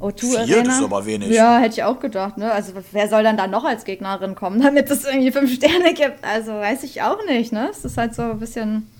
O2 0.00 0.20
Vier, 0.20 0.38
Arena. 0.40 0.62
das 0.62 0.78
ist 0.78 0.84
aber 0.84 1.04
wenig. 1.04 1.30
Ja, 1.30 1.58
hätte 1.58 1.74
ich 1.74 1.84
auch 1.84 2.00
gedacht. 2.00 2.38
Ne? 2.38 2.50
Also 2.50 2.72
wer 2.92 3.08
soll 3.08 3.22
dann 3.22 3.36
da 3.36 3.46
noch 3.46 3.64
als 3.64 3.84
Gegnerin 3.84 4.34
kommen, 4.34 4.60
damit 4.62 4.90
es 4.90 5.04
irgendwie 5.04 5.30
fünf 5.30 5.52
Sterne 5.52 5.92
gibt? 5.94 6.24
Also 6.24 6.52
weiß 6.52 6.82
ich 6.84 7.02
auch 7.02 7.24
nicht. 7.26 7.52
Ne? 7.52 7.68
Es 7.70 7.84
ist 7.84 7.98
halt 7.98 8.14
so 8.14 8.22
ein 8.22 8.38
bisschen, 8.38 8.90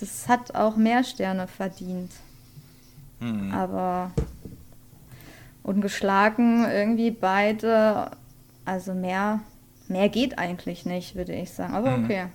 das 0.00 0.28
hat 0.28 0.54
auch 0.54 0.76
mehr 0.76 1.04
Sterne 1.04 1.46
verdient. 1.46 2.10
Hm. 3.20 3.52
Aber 3.52 4.10
ungeschlagen 5.62 6.64
irgendwie 6.68 7.10
beide, 7.12 8.10
also 8.64 8.94
mehr, 8.94 9.40
mehr 9.86 10.08
geht 10.08 10.38
eigentlich 10.38 10.84
nicht, 10.84 11.14
würde 11.14 11.32
ich 11.32 11.52
sagen. 11.52 11.74
Aber 11.74 11.94
hm. 11.94 12.04
okay. 12.04 12.26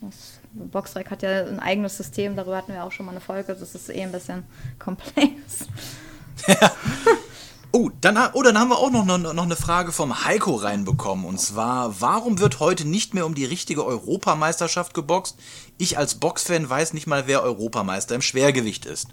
Das 0.00 0.38
Boxrec 0.52 1.10
hat 1.10 1.22
ja 1.22 1.44
ein 1.44 1.58
eigenes 1.58 1.96
System, 1.96 2.36
darüber 2.36 2.56
hatten 2.56 2.72
wir 2.72 2.84
auch 2.84 2.92
schon 2.92 3.04
mal 3.04 3.12
eine 3.12 3.20
Folge. 3.20 3.54
Das 3.54 3.74
ist 3.74 3.90
eh 3.90 4.02
ein 4.02 4.12
bisschen 4.12 4.44
komplex. 4.78 5.66
oh, 7.72 7.90
dann, 8.00 8.18
oh, 8.32 8.42
dann 8.42 8.58
haben 8.58 8.70
wir 8.70 8.78
auch 8.78 8.90
noch, 8.90 9.04
noch, 9.04 9.18
noch 9.18 9.42
eine 9.42 9.56
Frage 9.56 9.92
vom 9.92 10.24
Heiko 10.24 10.54
reinbekommen. 10.54 11.24
Und 11.24 11.40
zwar, 11.40 12.00
warum 12.00 12.38
wird 12.38 12.60
heute 12.60 12.86
nicht 12.86 13.14
mehr 13.14 13.26
um 13.26 13.34
die 13.34 13.44
richtige 13.44 13.84
Europameisterschaft 13.84 14.94
geboxt? 14.94 15.36
Ich 15.76 15.98
als 15.98 16.16
Boxfan 16.16 16.68
weiß 16.68 16.92
nicht 16.92 17.06
mal, 17.06 17.26
wer 17.26 17.42
Europameister 17.42 18.14
im 18.14 18.22
Schwergewicht 18.22 18.86
ist. 18.86 19.08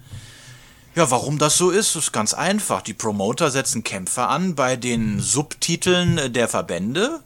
Ja, 0.96 1.12
warum 1.12 1.38
das 1.38 1.58
so 1.58 1.72
ist, 1.72 1.96
ist 1.98 2.14
ganz 2.14 2.34
einfach. 2.34 2.82
Die 2.82 2.94
Promoter 2.94 3.52
setzen 3.52 3.84
Kämpfer 3.84 4.30
an 4.30 4.56
bei 4.56 4.78
den 4.78 5.20
Subtiteln 5.20 6.32
der 6.32 6.48
Verbände, 6.48 7.20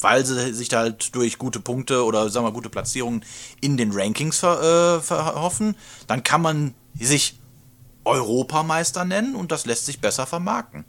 weil 0.00 0.26
sie 0.26 0.52
sich 0.52 0.74
halt 0.74 1.14
durch 1.14 1.38
gute 1.38 1.60
Punkte 1.60 2.04
oder 2.04 2.28
sagen 2.30 2.44
wir 2.44 2.50
gute 2.50 2.68
Platzierungen 2.68 3.24
in 3.60 3.76
den 3.76 3.92
Rankings 3.92 4.40
ver, 4.40 4.96
äh, 4.98 5.00
verhoffen. 5.00 5.76
Dann 6.08 6.24
kann 6.24 6.42
man 6.42 6.74
sich 6.98 7.38
Europameister 8.04 9.04
nennen 9.04 9.34
und 9.34 9.52
das 9.52 9.66
lässt 9.66 9.86
sich 9.86 10.00
besser 10.00 10.26
vermarkten. 10.26 10.84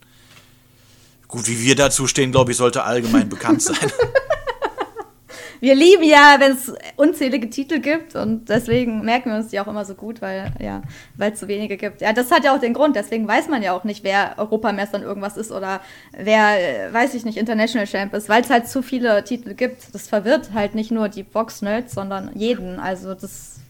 Gut, 1.28 1.48
wie 1.48 1.60
wir 1.60 1.74
dazu 1.74 2.06
stehen, 2.06 2.32
glaube 2.32 2.52
ich, 2.52 2.56
sollte 2.56 2.84
allgemein 2.84 3.28
bekannt 3.28 3.62
sein. 3.62 3.76
Wir 5.64 5.74
lieben 5.74 6.02
ja, 6.02 6.36
wenn 6.40 6.52
es 6.52 6.74
unzählige 6.96 7.48
Titel 7.48 7.80
gibt 7.80 8.14
und 8.16 8.50
deswegen 8.50 9.02
merken 9.02 9.30
wir 9.30 9.38
uns 9.38 9.48
die 9.48 9.58
auch 9.58 9.66
immer 9.66 9.86
so 9.86 9.94
gut, 9.94 10.20
weil 10.20 10.52
ja, 10.60 10.82
weil 11.16 11.32
es 11.32 11.40
so 11.40 11.48
wenige 11.48 11.78
gibt. 11.78 12.02
Ja, 12.02 12.12
das 12.12 12.30
hat 12.30 12.44
ja 12.44 12.54
auch 12.54 12.60
den 12.60 12.74
Grund, 12.74 12.96
deswegen 12.96 13.26
weiß 13.26 13.48
man 13.48 13.62
ja 13.62 13.72
auch 13.72 13.82
nicht, 13.82 14.04
wer 14.04 14.34
Europameister 14.36 14.98
in 14.98 15.04
irgendwas 15.04 15.38
ist 15.38 15.50
oder 15.50 15.80
wer, 16.12 16.92
weiß 16.92 17.14
ich 17.14 17.24
nicht, 17.24 17.38
International 17.38 17.86
Champ 17.86 18.12
ist, 18.12 18.28
weil 18.28 18.42
es 18.42 18.50
halt 18.50 18.68
zu 18.68 18.82
viele 18.82 19.24
Titel 19.24 19.54
gibt. 19.54 19.94
Das 19.94 20.06
verwirrt 20.06 20.50
halt 20.52 20.74
nicht 20.74 20.90
nur 20.90 21.08
die 21.08 21.22
Box-Nerds, 21.22 21.94
sondern 21.94 22.30
jeden. 22.34 22.78
Also 22.78 23.14
das 23.14 23.60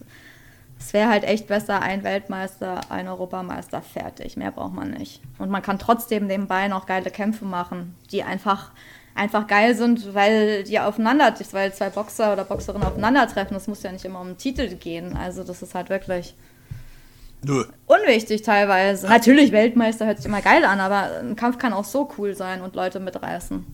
es 0.79 0.93
wäre 0.93 1.09
halt 1.09 1.23
echt 1.23 1.47
besser, 1.47 1.81
ein 1.81 2.03
Weltmeister, 2.03 2.81
ein 2.89 3.07
Europameister, 3.07 3.81
fertig. 3.81 4.37
Mehr 4.37 4.51
braucht 4.51 4.73
man 4.73 4.91
nicht. 4.91 5.21
Und 5.37 5.49
man 5.49 5.61
kann 5.61 5.79
trotzdem 5.79 6.27
nebenbei 6.27 6.67
noch 6.67 6.85
geile 6.85 7.11
Kämpfe 7.11 7.45
machen, 7.45 7.95
die 8.11 8.23
einfach, 8.23 8.71
einfach 9.15 9.47
geil 9.47 9.75
sind, 9.75 10.13
weil 10.13 10.63
die 10.63 10.79
aufeinander, 10.79 11.33
weil 11.51 11.73
zwei 11.73 11.89
Boxer 11.89 12.33
oder 12.33 12.43
Boxerinnen 12.43 12.87
aufeinandertreffen. 12.87 13.53
Das 13.53 13.67
muss 13.67 13.83
ja 13.83 13.91
nicht 13.91 14.05
immer 14.05 14.19
um 14.21 14.27
den 14.27 14.37
Titel 14.37 14.67
gehen. 14.75 15.15
Also 15.15 15.43
das 15.43 15.61
ist 15.61 15.75
halt 15.75 15.89
wirklich 15.89 16.35
Nö. 17.41 17.63
unwichtig 17.87 18.41
teilweise. 18.41 19.07
Natürlich, 19.07 19.51
Weltmeister 19.51 20.05
hört 20.05 20.17
sich 20.17 20.25
immer 20.25 20.41
geil 20.41 20.65
an, 20.65 20.79
aber 20.79 21.19
ein 21.19 21.35
Kampf 21.35 21.57
kann 21.57 21.73
auch 21.73 21.85
so 21.85 22.09
cool 22.17 22.35
sein 22.35 22.61
und 22.61 22.75
Leute 22.75 22.99
mitreißen. 22.99 23.65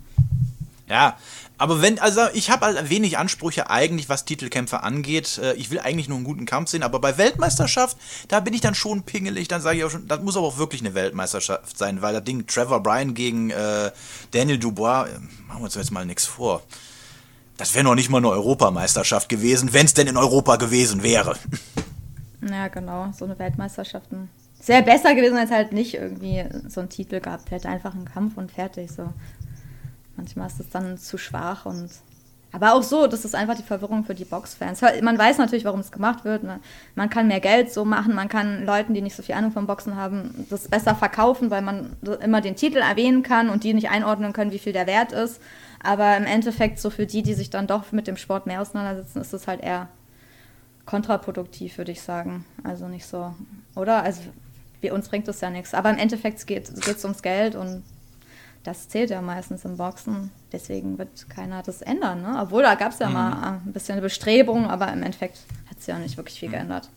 Ja, 0.88 1.18
aber 1.62 1.80
wenn, 1.80 2.00
also 2.00 2.22
ich 2.34 2.50
habe 2.50 2.66
halt 2.66 2.90
wenig 2.90 3.20
Ansprüche 3.20 3.70
eigentlich, 3.70 4.10
was 4.10 4.26
Titelkämpfe 4.26 4.82
angeht. 4.82 5.38
Äh, 5.38 5.54
ich 5.54 5.70
will 5.70 5.80
eigentlich 5.80 6.10
nur 6.10 6.18
einen 6.18 6.26
guten 6.26 6.48
Kampf 6.48 6.72
sehen, 6.72 6.82
aber 6.82 7.00
bei 7.00 7.20
Weltmeisterschaft, 7.20 7.98
da 8.30 8.40
bin 8.40 8.56
ich 8.56 8.62
dann 8.62 8.74
schon 8.74 9.04
pingelig. 9.04 9.48
Dann 9.48 9.62
sage 9.62 9.78
ich 9.78 9.84
auch 9.84 9.92
schon, 9.92 10.08
das 10.08 10.24
muss 10.24 10.36
aber 10.36 10.48
auch 10.48 10.58
wirklich 10.58 10.82
eine 10.82 10.96
Weltmeisterschaft 10.96 11.78
sein, 11.78 12.02
weil 12.02 12.16
das 12.16 12.24
Ding 12.24 12.48
Trevor 12.48 12.82
Bryan 12.82 13.14
gegen 13.14 13.52
äh, 13.52 13.92
Daniel 14.32 14.58
Dubois, 14.58 15.06
äh, 15.06 15.20
machen 15.48 15.60
wir 15.60 15.66
uns 15.66 15.76
jetzt 15.76 15.92
mal 15.92 16.04
nichts 16.04 16.26
vor. 16.26 16.64
Das 17.58 17.76
wäre 17.76 17.84
noch 17.84 17.94
nicht 17.94 18.10
mal 18.10 18.18
eine 18.18 18.30
Europameisterschaft 18.30 19.30
gewesen, 19.30 19.72
wenn 19.72 19.86
es 19.86 19.94
denn 19.94 20.08
in 20.08 20.18
Europa 20.18 20.56
gewesen 20.56 21.04
wäre. 21.04 21.36
Ja, 22.42 22.70
genau, 22.70 23.12
so 23.16 23.26
eine 23.26 23.38
Weltmeisterschaft. 23.38 24.08
Sehr 24.60 24.82
besser 24.82 25.14
gewesen, 25.14 25.38
als 25.38 25.52
halt 25.52 25.74
nicht 25.74 25.94
irgendwie 25.94 26.44
so 26.68 26.80
einen 26.80 26.90
Titel 26.90 27.20
gehabt 27.20 27.52
hätte. 27.52 27.70
Einfach 27.70 27.94
einen 27.94 28.06
Kampf 28.06 28.36
und 28.38 28.52
fertig. 28.52 28.90
So. 28.90 29.14
Manchmal 30.22 30.48
ist 30.48 30.60
es 30.60 30.70
dann 30.70 31.00
zu 31.00 31.18
schwach 31.18 31.66
und. 31.66 31.90
Aber 32.52 32.74
auch 32.74 32.84
so, 32.84 33.08
das 33.08 33.26
ist 33.26 33.34
einfach 33.34 33.56
die 33.56 33.64
Verwirrung 33.64 34.04
für 34.04 34.14
die 34.14 34.26
Boxfans. 34.26 34.82
Man 35.02 35.18
weiß 35.18 35.40
natürlich, 35.40 35.66
warum 35.66 35.80
es 35.80 35.92
gemacht 35.92 36.26
wird. 36.26 36.44
Ne? 36.44 36.60
Man 36.94 37.10
kann 37.10 37.28
mehr 37.28 37.40
Geld 37.40 37.74
so 37.74 37.86
machen, 37.86 38.14
man 38.14 38.30
kann 38.30 38.66
Leuten, 38.66 38.94
die 38.94 39.02
nicht 39.02 39.16
so 39.16 39.24
viel 39.24 39.34
Ahnung 39.34 39.52
vom 39.52 39.66
Boxen 39.66 39.96
haben, 39.96 40.46
das 40.50 40.68
besser 40.68 40.94
verkaufen, 40.94 41.50
weil 41.50 41.64
man 41.64 41.96
immer 42.22 42.42
den 42.42 42.56
Titel 42.56 42.78
erwähnen 42.78 43.24
kann 43.24 43.50
und 43.50 43.64
die 43.64 43.74
nicht 43.74 43.90
einordnen 43.90 44.32
können, 44.32 44.52
wie 44.52 44.60
viel 44.60 44.74
der 44.74 44.86
wert 44.86 45.12
ist. 45.12 45.42
Aber 45.82 46.16
im 46.18 46.26
Endeffekt, 46.26 46.80
so 46.80 46.92
für 46.92 47.08
die, 47.08 47.24
die 47.24 47.34
sich 47.34 47.50
dann 47.50 47.66
doch 47.66 47.92
mit 47.94 48.06
dem 48.06 48.18
Sport 48.18 48.46
mehr 48.46 48.62
auseinandersetzen, 48.62 49.22
ist 49.22 49.34
es 49.34 49.48
halt 49.48 49.64
eher 49.64 49.88
kontraproduktiv, 50.86 51.80
würde 51.80 51.94
ich 51.94 52.02
sagen. 52.02 52.46
Also 52.64 52.88
nicht 52.88 53.08
so, 53.08 53.34
oder? 53.76 54.04
Also 54.04 54.22
für 54.82 54.94
uns 54.94 55.10
bringt 55.10 55.28
es 55.30 55.42
ja 55.42 55.50
nichts. 55.50 55.74
Aber 55.74 55.90
im 55.90 55.98
Endeffekt 55.98 56.46
geht 56.46 56.70
es 56.70 57.04
ums 57.06 57.24
Geld 57.24 57.56
und 57.56 57.82
das 58.64 58.90
zählt 58.90 59.10
ja 59.10 59.22
meistens 59.22 59.66
im 59.66 59.78
Boxen. 59.78 60.32
Deswegen 60.52 60.98
wird 60.98 61.30
keiner 61.30 61.64
das 61.64 61.82
ändern. 61.82 62.22
Ne? 62.22 62.40
Obwohl, 62.42 62.64
da 62.64 62.76
gab 62.76 62.92
es 62.92 63.00
ja 63.00 63.08
mhm. 63.08 63.14
mal 63.14 63.60
ein 63.66 63.74
bisschen 63.74 64.00
Bestrebung, 64.02 64.70
aber 64.70 64.92
im 64.92 65.02
Endeffekt 65.04 65.40
hat 65.70 65.78
es 65.80 65.88
ja 65.88 65.98
nicht 65.98 66.18
wirklich 66.18 66.40
viel 66.40 66.50
mhm. 66.50 66.54
geändert. 66.54 66.90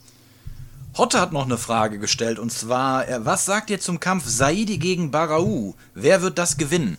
Hotte 0.97 1.21
hat 1.21 1.33
noch 1.33 1.45
eine 1.45 1.59
Frage 1.59 1.99
gestellt 1.99 2.39
und 2.39 2.53
zwar, 2.53 3.09
äh, 3.09 3.25
was 3.25 3.47
sagt 3.47 3.69
ihr 3.71 3.81
zum 3.81 3.99
Kampf 3.99 4.27
Saidi 4.27 4.79
gegen 4.79 5.11
Barau? 5.11 5.75
Wer 5.95 6.23
wird 6.23 6.39
das 6.39 6.57
gewinnen? 6.57 6.99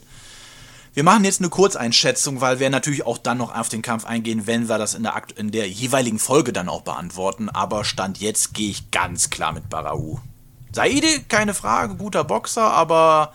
Wir 0.94 1.04
machen 1.04 1.26
jetzt 1.26 1.42
eine 1.42 1.50
Kurzeinschätzung, 1.50 2.42
weil 2.42 2.60
wir 2.60 2.70
natürlich 2.70 3.06
auch 3.06 3.18
dann 3.18 3.38
noch 3.38 3.54
auf 3.54 3.70
den 3.70 3.82
Kampf 3.82 4.06
eingehen, 4.06 4.48
wenn 4.48 4.70
wir 4.70 4.78
das 4.78 4.96
in 4.96 5.04
der, 5.04 5.22
in 5.36 5.52
der 5.52 5.68
jeweiligen 5.68 6.20
Folge 6.20 6.54
dann 6.54 6.70
auch 6.70 6.82
beantworten. 6.82 7.50
Aber 7.50 7.84
Stand 7.84 8.20
jetzt 8.20 8.54
gehe 8.54 8.70
ich 8.70 8.92
ganz 8.92 9.30
klar 9.30 9.52
mit 9.52 9.70
Barau. 9.70 10.22
Saidi, 10.72 11.24
keine 11.28 11.54
Frage, 11.54 11.96
guter 11.96 12.24
Boxer, 12.24 12.72
aber 12.72 13.34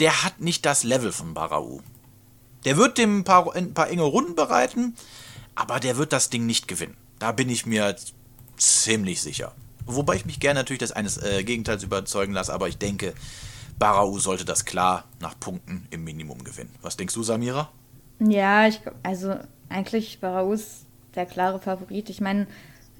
der 0.00 0.24
hat 0.24 0.40
nicht 0.40 0.64
das 0.66 0.84
Level 0.84 1.12
von 1.12 1.34
Barau. 1.34 1.80
Der 2.64 2.76
wird 2.76 2.98
dem 2.98 3.20
ein 3.20 3.24
paar, 3.24 3.54
ein 3.54 3.74
paar 3.74 3.88
enge 3.88 4.02
Runden 4.02 4.34
bereiten, 4.34 4.96
aber 5.54 5.80
der 5.80 5.96
wird 5.96 6.12
das 6.12 6.30
Ding 6.30 6.46
nicht 6.46 6.68
gewinnen. 6.68 6.96
Da 7.18 7.32
bin 7.32 7.48
ich 7.48 7.66
mir 7.66 7.96
ziemlich 8.56 9.22
sicher. 9.22 9.52
Wobei 9.86 10.16
ich 10.16 10.26
mich 10.26 10.40
gerne 10.40 10.60
natürlich 10.60 10.80
des 10.80 10.92
eines 10.92 11.16
äh, 11.18 11.42
Gegenteils 11.44 11.82
überzeugen 11.82 12.32
lasse, 12.32 12.52
aber 12.52 12.68
ich 12.68 12.78
denke, 12.78 13.14
Barau 13.78 14.18
sollte 14.18 14.44
das 14.44 14.64
klar 14.64 15.04
nach 15.20 15.38
Punkten 15.38 15.86
im 15.90 16.04
Minimum 16.04 16.44
gewinnen. 16.44 16.74
Was 16.82 16.96
denkst 16.96 17.14
du, 17.14 17.22
Samira? 17.22 17.70
Ja, 18.18 18.66
ich, 18.66 18.80
also 19.02 19.36
eigentlich 19.68 20.20
Barau 20.20 20.52
ist 20.52 20.84
der 21.14 21.26
klare 21.26 21.60
Favorit. 21.60 22.10
Ich 22.10 22.20
meine, 22.20 22.46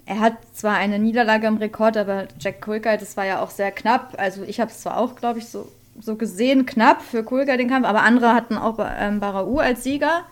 er 0.07 0.21
hat 0.21 0.35
zwar 0.55 0.77
eine 0.77 0.99
Niederlage 0.99 1.47
im 1.47 1.59
Rekord, 1.59 1.97
aber 1.97 2.29
Jack 2.39 2.63
Kulkai, 2.63 2.97
das 2.97 3.17
war 3.17 3.27
ja 3.27 3.43
auch 3.43 3.51
sehr 3.51 3.73
knapp. 3.73 4.15
Also 4.17 4.43
ich 4.45 4.61
habe 4.61 4.71
es 4.71 4.81
zwar 4.81 4.97
auch, 4.97 5.17
glaube 5.17 5.41
ich, 5.41 5.49
so 5.49 5.71
so 6.01 6.17
gesehen 6.17 6.67
knapp 6.67 7.03
für 7.03 7.23
Kulga 7.23 7.57
den 7.57 7.69
Kampf, 7.69 7.87
aber 7.87 8.03
andere 8.03 8.35
hatten 8.35 8.57
auch 8.57 8.79
ähm, 8.81 9.21
Barau 9.21 9.59
als 9.59 9.83
Sieger. 9.85 10.25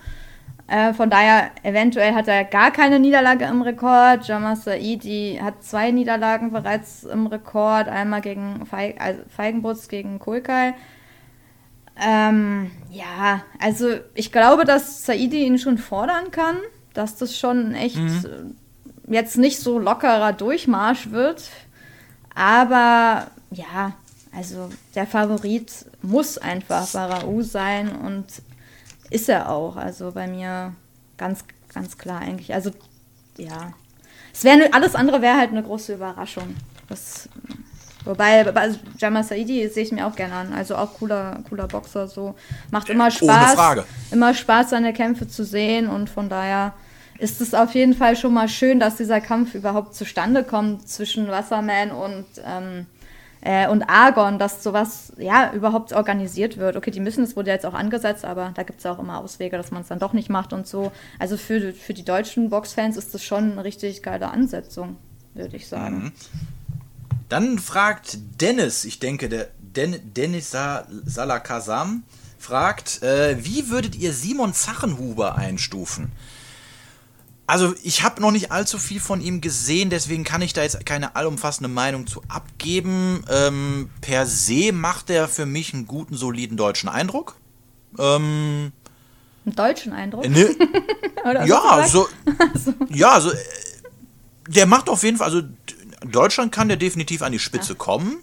Äh, 0.68 0.94
von 0.94 1.10
daher, 1.10 1.50
eventuell 1.62 2.14
hat 2.14 2.26
er 2.26 2.44
gar 2.44 2.72
keine 2.72 2.98
Niederlage 2.98 3.44
im 3.44 3.62
Rekord. 3.62 4.26
Jamal 4.26 4.56
Saidi 4.56 5.38
hat 5.40 5.62
zwei 5.62 5.92
Niederlagen 5.92 6.50
bereits 6.50 7.04
im 7.04 7.26
Rekord. 7.26 7.88
Einmal 7.88 8.20
gegen 8.20 8.66
Feig 8.66 9.00
also 9.00 9.20
Feigenbutz 9.28 9.88
gegen 9.88 10.18
Kulkai. 10.18 10.74
Ähm, 11.98 12.70
ja, 12.90 13.42
also 13.60 13.94
ich 14.14 14.32
glaube, 14.32 14.64
dass 14.64 15.06
Saidi 15.06 15.44
ihn 15.46 15.58
schon 15.58 15.78
fordern 15.78 16.30
kann, 16.32 16.56
dass 16.94 17.16
das 17.16 17.38
schon 17.38 17.74
echt 17.74 17.96
mhm. 17.96 18.56
jetzt 19.08 19.38
nicht 19.38 19.60
so 19.60 19.78
lockerer 19.78 20.32
Durchmarsch 20.32 21.12
wird. 21.12 21.48
Aber 22.34 23.28
ja, 23.50 23.92
also 24.36 24.68
der 24.94 25.06
Favorit 25.06 25.72
muss 26.02 26.36
einfach 26.36 26.86
Barau 26.92 27.40
sein 27.40 27.96
und 27.96 28.26
ist 29.08 29.28
er 29.30 29.50
auch. 29.50 29.76
Also 29.76 30.12
bei 30.12 30.26
mir 30.26 30.74
ganz, 31.16 31.44
ganz 31.72 31.96
klar 31.96 32.20
eigentlich. 32.20 32.52
Also 32.52 32.70
ja, 33.38 33.72
es 34.34 34.44
wäre 34.44 34.72
alles 34.72 34.94
andere 34.94 35.22
wäre 35.22 35.38
halt 35.38 35.50
eine 35.50 35.62
große 35.62 35.94
Überraschung. 35.94 36.54
Das, 36.90 37.30
wobei 38.04 38.46
also 38.54 38.78
Jamal 38.98 39.24
Saidi 39.24 39.66
sehe 39.68 39.84
ich 39.84 39.92
mir 39.92 40.06
auch 40.06 40.14
gerne 40.14 40.34
an. 40.34 40.52
Also 40.52 40.76
auch 40.76 40.92
cooler, 40.98 41.42
cooler 41.48 41.66
Boxer. 41.66 42.06
So 42.06 42.34
macht 42.70 42.90
immer 42.90 43.10
Spaß, 43.10 43.84
immer 44.10 44.34
Spaß 44.34 44.70
seine 44.70 44.92
Kämpfe 44.92 45.26
zu 45.26 45.44
sehen 45.44 45.88
und 45.88 46.10
von 46.10 46.28
daher 46.28 46.74
ist 47.18 47.40
es 47.40 47.54
auf 47.54 47.74
jeden 47.74 47.94
Fall 47.94 48.16
schon 48.16 48.34
mal 48.34 48.50
schön, 48.50 48.78
dass 48.80 48.96
dieser 48.96 49.22
Kampf 49.22 49.54
überhaupt 49.54 49.94
zustande 49.94 50.44
kommt 50.44 50.86
zwischen 50.86 51.28
Wasserman 51.28 51.90
und 51.90 52.26
ähm, 52.44 52.86
äh, 53.46 53.68
und 53.68 53.84
Argon, 53.84 54.40
dass 54.40 54.64
sowas 54.64 55.12
ja 55.18 55.52
überhaupt 55.52 55.92
organisiert 55.92 56.56
wird. 56.56 56.74
Okay, 56.74 56.90
die 56.90 56.98
müssen, 56.98 57.22
es 57.22 57.36
wurde 57.36 57.52
jetzt 57.52 57.64
auch 57.64 57.74
angesetzt, 57.74 58.24
aber 58.24 58.50
da 58.54 58.64
gibt 58.64 58.78
es 58.78 58.84
ja 58.84 58.92
auch 58.92 58.98
immer 58.98 59.18
Auswege, 59.20 59.56
dass 59.56 59.70
man 59.70 59.82
es 59.82 59.88
dann 59.88 60.00
doch 60.00 60.12
nicht 60.12 60.28
macht 60.28 60.52
und 60.52 60.66
so. 60.66 60.90
Also 61.20 61.36
für, 61.36 61.72
für 61.72 61.94
die 61.94 62.04
deutschen 62.04 62.50
Boxfans 62.50 62.96
ist 62.96 63.14
das 63.14 63.22
schon 63.22 63.52
eine 63.52 63.62
richtig 63.62 64.02
geile 64.02 64.30
Ansetzung. 64.30 64.96
würde 65.34 65.56
ich 65.56 65.68
sagen. 65.68 65.96
Mhm. 65.96 66.12
Dann 67.28 67.60
fragt 67.60 68.18
Dennis, 68.40 68.84
ich 68.84 68.98
denke, 68.98 69.28
der 69.28 69.48
Den 69.60 70.12
Dennis 70.14 70.50
Sa 70.50 70.84
Salakasam 71.04 72.02
fragt, 72.38 73.02
äh, 73.04 73.36
wie 73.44 73.70
würdet 73.70 73.94
ihr 73.94 74.12
Simon 74.12 74.54
Zachenhuber 74.54 75.36
einstufen? 75.36 76.10
Also 77.46 77.74
ich 77.84 78.02
habe 78.02 78.20
noch 78.20 78.32
nicht 78.32 78.50
allzu 78.50 78.78
viel 78.78 78.98
von 78.98 79.20
ihm 79.20 79.40
gesehen, 79.40 79.88
deswegen 79.88 80.24
kann 80.24 80.42
ich 80.42 80.52
da 80.52 80.62
jetzt 80.62 80.84
keine 80.84 81.14
allumfassende 81.14 81.68
Meinung 81.68 82.06
zu 82.06 82.22
abgeben. 82.28 83.24
Ähm, 83.30 83.88
per 84.00 84.26
se 84.26 84.72
macht 84.72 85.10
er 85.10 85.28
für 85.28 85.46
mich 85.46 85.72
einen 85.72 85.86
guten, 85.86 86.16
soliden 86.16 86.56
deutschen 86.56 86.88
Eindruck. 86.88 87.36
Ähm, 87.98 88.72
Einen 89.44 89.54
deutschen 89.54 89.92
Eindruck? 89.92 90.28
ne, 90.28 90.48
Oder 91.24 91.40
was 91.42 91.48
ja, 91.48 91.76
gesagt? 91.84 91.90
so, 91.90 92.08
ja, 92.88 93.12
also 93.12 93.30
äh, 93.30 93.36
der 94.48 94.66
macht 94.66 94.88
auf 94.88 95.04
jeden 95.04 95.18
Fall, 95.18 95.26
also 95.26 95.42
Deutschland 96.04 96.52
kann 96.52 96.68
der 96.68 96.76
definitiv 96.76 97.22
an 97.22 97.32
die 97.32 97.38
Spitze 97.38 97.74
kommen. 97.74 98.18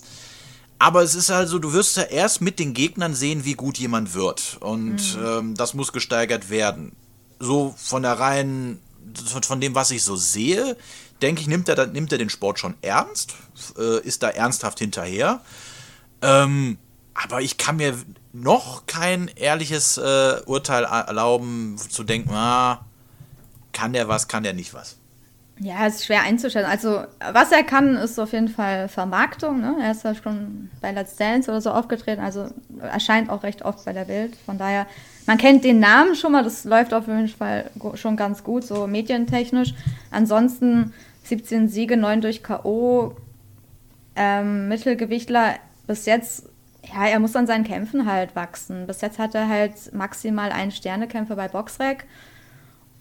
Aber 0.79 1.01
es 1.01 1.15
ist 1.15 1.31
also, 1.31 1.59
du 1.59 1.71
wirst 1.71 1.95
ja 1.95 2.03
erst 2.03 2.41
mit 2.41 2.59
den 2.59 2.73
Gegnern 2.73 3.13
sehen, 3.13 3.45
wie 3.45 3.53
gut 3.53 3.77
jemand 3.77 4.13
wird. 4.13 4.57
Und 4.59 5.17
ähm, 5.23 5.55
das 5.55 5.73
muss 5.73 5.93
gesteigert 5.93 6.49
werden. 6.49 6.91
So 7.39 7.73
von 7.77 8.03
der 8.03 8.19
reinen, 8.19 8.81
von- 9.43 9.61
dem, 9.61 9.75
was 9.75 9.91
ich 9.91 10.03
so 10.03 10.15
sehe, 10.15 10.75
denke 11.21 11.41
ich, 11.41 11.47
nimmt 11.47 11.69
er, 11.69 11.87
nimmt 11.87 12.11
er 12.11 12.17
den 12.17 12.29
Sport 12.29 12.59
schon 12.59 12.75
ernst, 12.81 13.33
äh, 13.77 13.99
ist 14.01 14.23
da 14.23 14.29
ernsthaft 14.29 14.79
hinterher. 14.79 15.41
Ähm, 16.21 16.77
aber 17.13 17.41
ich 17.41 17.57
kann 17.57 17.77
mir 17.77 17.95
noch 18.31 18.85
kein 18.87 19.27
ehrliches 19.35 19.97
äh, 19.97 20.41
Urteil 20.45 20.83
erlauben, 20.85 21.77
zu 21.77 22.03
denken, 22.03 22.31
ah, 22.33 22.85
kann 23.71 23.93
der 23.93 24.07
was, 24.07 24.27
kann 24.27 24.43
der 24.43 24.53
nicht 24.53 24.73
was. 24.73 24.97
Ja, 25.59 25.85
ist 25.85 26.03
schwer 26.05 26.23
einzuschätzen. 26.23 26.69
Also, 26.69 27.03
was 27.31 27.51
er 27.51 27.63
kann, 27.63 27.95
ist 27.95 28.19
auf 28.19 28.33
jeden 28.33 28.47
Fall 28.47 28.89
Vermarktung. 28.89 29.61
Ne? 29.61 29.77
Er 29.81 29.91
ist 29.91 30.03
ja 30.03 30.15
schon 30.15 30.71
bei 30.81 30.91
Let's 30.91 31.15
Dance 31.15 31.49
oder 31.51 31.61
so 31.61 31.69
aufgetreten, 31.69 32.21
also 32.23 32.49
erscheint 32.81 33.29
auch 33.29 33.43
recht 33.43 33.61
oft 33.61 33.85
bei 33.85 33.93
der 33.93 34.05
Bild. 34.05 34.35
Von 34.47 34.57
daher, 34.57 34.87
man 35.25 35.37
kennt 35.37 35.63
den 35.63 35.79
Namen 35.79 36.15
schon 36.15 36.31
mal, 36.31 36.43
das 36.43 36.63
läuft 36.65 36.93
auf 36.93 37.07
jeden 37.07 37.27
Fall 37.27 37.69
schon 37.95 38.17
ganz 38.17 38.43
gut, 38.43 38.63
so 38.63 38.87
medientechnisch. 38.87 39.73
Ansonsten 40.11 40.93
17 41.23 41.69
Siege, 41.69 41.97
9 41.97 42.21
durch 42.21 42.43
K.O. 42.43 43.15
Ähm, 44.15 44.67
Mittelgewichtler 44.67 45.55
bis 45.87 46.05
jetzt, 46.05 46.49
ja, 46.93 47.05
er 47.07 47.19
muss 47.19 47.35
an 47.35 47.47
seinen 47.47 47.63
Kämpfen 47.63 48.05
halt 48.05 48.35
wachsen. 48.35 48.87
Bis 48.87 49.01
jetzt 49.01 49.19
hat 49.19 49.35
er 49.35 49.47
halt 49.47 49.93
maximal 49.93 50.51
einen 50.51 50.71
Sternekämpfer 50.71 51.35
bei 51.35 51.47
Boxrec. 51.47 52.05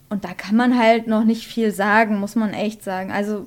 Und 0.08 0.24
da 0.24 0.34
kann 0.34 0.56
man 0.56 0.78
halt 0.78 1.06
noch 1.06 1.24
nicht 1.24 1.46
viel 1.46 1.70
sagen, 1.70 2.18
muss 2.20 2.36
man 2.36 2.52
echt 2.52 2.84
sagen. 2.84 3.10
Also 3.10 3.46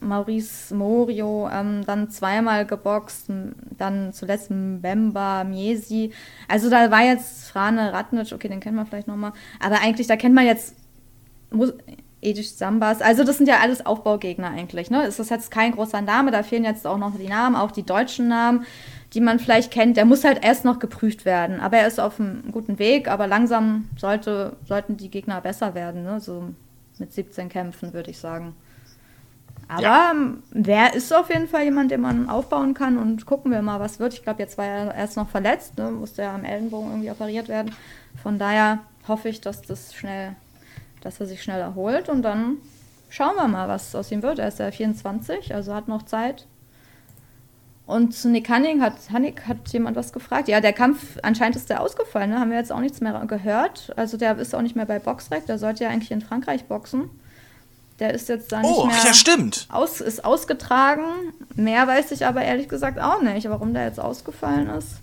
Maurice 0.00 0.74
Morio, 0.74 1.48
ähm, 1.52 1.84
dann 1.86 2.10
zweimal 2.10 2.66
geboxt, 2.66 3.26
dann 3.76 4.12
zuletzt 4.12 4.50
Mbemba, 4.50 5.44
Miesi. 5.44 6.12
Also 6.48 6.70
da 6.70 6.90
war 6.90 7.02
jetzt 7.02 7.50
Frane 7.50 7.92
Ratnic, 7.92 8.32
okay, 8.32 8.48
den 8.48 8.60
kennt 8.60 8.76
man 8.76 8.86
vielleicht 8.86 9.08
nochmal. 9.08 9.32
Aber 9.60 9.80
eigentlich, 9.80 10.06
da 10.06 10.16
kennt 10.16 10.34
man 10.34 10.46
jetzt 10.46 10.74
Edith 12.22 12.58
Sambas. 12.58 13.00
Also 13.00 13.24
das 13.24 13.38
sind 13.38 13.46
ja 13.46 13.60
alles 13.60 13.84
Aufbaugegner 13.84 14.50
eigentlich. 14.50 14.90
Ne? 14.90 15.04
Es 15.04 15.18
ist 15.18 15.30
jetzt 15.30 15.50
kein 15.50 15.72
großer 15.72 16.00
Name, 16.00 16.30
da 16.30 16.42
fehlen 16.42 16.64
jetzt 16.64 16.86
auch 16.86 16.98
noch 16.98 17.16
die 17.16 17.28
Namen, 17.28 17.56
auch 17.56 17.70
die 17.70 17.84
deutschen 17.84 18.28
Namen, 18.28 18.64
die 19.14 19.20
man 19.20 19.38
vielleicht 19.38 19.72
kennt. 19.72 19.96
Der 19.96 20.04
muss 20.04 20.24
halt 20.24 20.44
erst 20.44 20.64
noch 20.64 20.78
geprüft 20.78 21.24
werden. 21.24 21.60
Aber 21.60 21.78
er 21.78 21.86
ist 21.86 22.00
auf 22.00 22.20
einem 22.20 22.52
guten 22.52 22.78
Weg, 22.78 23.08
aber 23.08 23.26
langsam 23.26 23.88
sollte, 23.96 24.56
sollten 24.64 24.96
die 24.96 25.10
Gegner 25.10 25.40
besser 25.40 25.74
werden. 25.74 26.04
Ne? 26.04 26.20
So 26.20 26.50
mit 26.98 27.12
17 27.12 27.48
Kämpfen, 27.48 27.92
würde 27.92 28.10
ich 28.10 28.18
sagen. 28.18 28.54
Aber 29.70 29.82
Ja. 29.82 30.12
wer 30.50 30.94
ist 30.94 31.14
auf 31.14 31.28
jeden 31.28 31.46
Fall 31.46 31.62
jemand, 31.62 31.92
den 31.92 32.00
man 32.00 32.28
aufbauen 32.28 32.74
kann 32.74 32.98
und 32.98 33.24
gucken 33.24 33.52
wir 33.52 33.62
mal, 33.62 33.78
was 33.78 34.00
wird. 34.00 34.14
Ich 34.14 34.22
glaube, 34.24 34.42
jetzt 34.42 34.58
war 34.58 34.66
er 34.66 34.94
erst 34.94 35.16
noch 35.16 35.28
verletzt, 35.28 35.78
ne? 35.78 35.92
musste 35.92 36.22
ja 36.22 36.34
am 36.34 36.44
Ellenbogen 36.44 36.90
irgendwie 36.90 37.10
operiert 37.10 37.46
werden. 37.48 37.72
Von 38.20 38.38
daher 38.40 38.80
hoffe 39.06 39.28
ich, 39.28 39.40
dass 39.40 39.62
das 39.62 39.94
schnell, 39.94 40.34
dass 41.02 41.20
er 41.20 41.26
sich 41.26 41.42
schnell 41.42 41.60
erholt 41.60 42.08
und 42.08 42.22
dann 42.22 42.56
schauen 43.10 43.36
wir 43.36 43.46
mal, 43.46 43.68
was 43.68 43.94
aus 43.94 44.10
ihm 44.10 44.22
wird. 44.22 44.40
Er 44.40 44.48
ist 44.48 44.58
ja 44.58 44.70
24, 44.72 45.54
also 45.54 45.72
hat 45.72 45.86
noch 45.86 46.02
Zeit. 46.02 46.46
Und 47.86 48.12
zu 48.14 48.28
Nick 48.28 48.48
Hanning 48.48 48.82
hat, 48.82 48.94
Hannig 49.12 49.46
hat 49.46 49.68
jemand 49.68 49.96
was 49.96 50.12
gefragt. 50.12 50.48
Ja, 50.48 50.60
der 50.60 50.72
Kampf, 50.72 51.18
anscheinend 51.22 51.56
ist 51.56 51.70
der 51.70 51.80
ausgefallen, 51.80 52.30
ne? 52.30 52.40
haben 52.40 52.50
wir 52.50 52.58
jetzt 52.58 52.72
auch 52.72 52.80
nichts 52.80 53.00
mehr 53.00 53.12
gehört. 53.26 53.92
Also 53.96 54.16
der 54.16 54.36
ist 54.38 54.54
auch 54.54 54.62
nicht 54.62 54.74
mehr 54.76 54.86
bei 54.86 54.98
Boxrec, 54.98 55.46
der 55.46 55.58
sollte 55.58 55.84
ja 55.84 55.90
eigentlich 55.90 56.10
in 56.10 56.20
Frankreich 56.22 56.64
boxen. 56.64 57.08
Der 58.00 58.14
ist 58.14 58.28
jetzt 58.28 58.50
da 58.50 58.60
nicht 58.60 58.70
Oh, 58.70 58.86
mehr 58.86 58.96
ach 58.98 59.04
ja, 59.04 59.14
stimmt. 59.14 59.66
aus, 59.70 60.00
ist 60.00 60.24
ausgetragen. 60.24 61.04
Mehr 61.54 61.86
weiß 61.86 62.10
ich 62.12 62.26
aber 62.26 62.42
ehrlich 62.42 62.68
gesagt 62.68 62.98
auch 62.98 63.20
nicht, 63.22 63.48
warum 63.48 63.74
der 63.74 63.84
jetzt 63.84 64.00
ausgefallen 64.00 64.68
ist. 64.70 64.96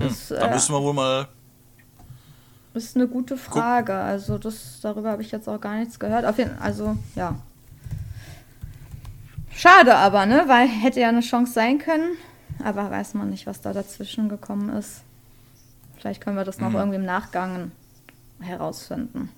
Ist, 0.00 0.30
Da 0.30 0.46
äh, 0.48 0.54
müssen 0.54 0.72
wir 0.74 0.82
wohl 0.82 0.94
mal. 0.94 1.28
ist 2.74 2.96
eine 2.96 3.08
gute 3.08 3.36
Frage. 3.36 3.94
Also 3.94 4.38
das, 4.38 4.78
darüber 4.82 5.10
habe 5.10 5.22
ich 5.22 5.32
jetzt 5.32 5.48
auch 5.48 5.60
gar 5.60 5.74
nichts 5.76 5.98
gehört. 5.98 6.24
Auf 6.24 6.38
jeden, 6.38 6.56
also 6.60 6.96
ja. 7.16 7.34
Schade 9.54 9.96
aber, 9.96 10.26
ne? 10.26 10.44
Weil 10.46 10.68
hätte 10.68 11.00
ja 11.00 11.08
eine 11.08 11.20
Chance 11.20 11.52
sein 11.52 11.78
können. 11.78 12.10
Aber 12.62 12.90
weiß 12.90 13.14
man 13.14 13.30
nicht, 13.30 13.46
was 13.46 13.60
da 13.60 13.72
dazwischen 13.72 14.28
gekommen 14.28 14.68
ist. 14.70 15.02
Vielleicht 15.98 16.20
können 16.22 16.36
wir 16.36 16.44
das 16.44 16.58
noch 16.60 16.72
irgendwie 16.74 16.96
im 16.96 17.04
Nachgang 17.04 17.72
herausfinden. 18.40 19.30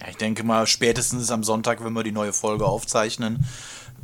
Ja, 0.00 0.08
ich 0.08 0.16
denke 0.16 0.44
mal, 0.44 0.66
spätestens 0.66 1.30
am 1.30 1.42
Sonntag, 1.42 1.84
wenn 1.84 1.92
wir 1.92 2.02
die 2.02 2.12
neue 2.12 2.32
Folge 2.32 2.66
aufzeichnen, 2.66 3.44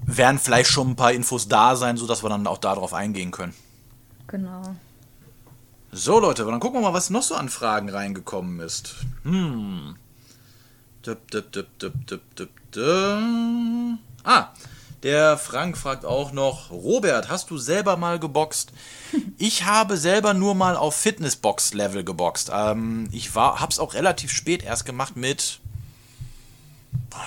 werden 0.04 0.38
vielleicht 0.38 0.70
schon 0.70 0.90
ein 0.90 0.96
paar 0.96 1.12
Infos 1.12 1.48
da 1.48 1.76
sein, 1.76 1.96
sodass 1.96 2.22
wir 2.22 2.30
dann 2.30 2.46
auch 2.46 2.58
darauf 2.58 2.94
eingehen 2.94 3.30
können. 3.30 3.54
Genau. 4.26 4.74
So, 5.92 6.18
Leute, 6.18 6.44
dann 6.44 6.60
gucken 6.60 6.80
wir 6.80 6.88
mal, 6.88 6.94
was 6.94 7.10
noch 7.10 7.22
so 7.22 7.34
an 7.34 7.50
Fragen 7.50 7.90
reingekommen 7.90 8.60
ist. 8.60 8.94
Hm. 9.24 9.96
Düpp, 11.04 11.30
düpp, 11.30 11.52
düpp, 11.52 11.78
düpp, 11.78 12.06
düpp, 12.06 12.36
düpp, 12.36 12.72
düpp. 12.72 13.98
Ah, 14.24 14.48
der 15.02 15.36
Frank 15.36 15.76
fragt 15.76 16.04
auch 16.04 16.32
noch, 16.32 16.70
Robert, 16.70 17.28
hast 17.28 17.50
du 17.50 17.58
selber 17.58 17.96
mal 17.96 18.18
geboxt? 18.18 18.72
Ich 19.36 19.64
habe 19.64 19.96
selber 19.96 20.32
nur 20.32 20.54
mal 20.54 20.76
auf 20.76 20.94
Fitnessbox-Level 20.94 22.04
geboxt. 22.04 22.50
Ähm, 22.54 23.08
ich 23.10 23.34
war, 23.34 23.60
hab's 23.60 23.80
auch 23.80 23.94
relativ 23.94 24.30
spät 24.30 24.62
erst 24.62 24.86
gemacht 24.86 25.16
mit 25.16 25.60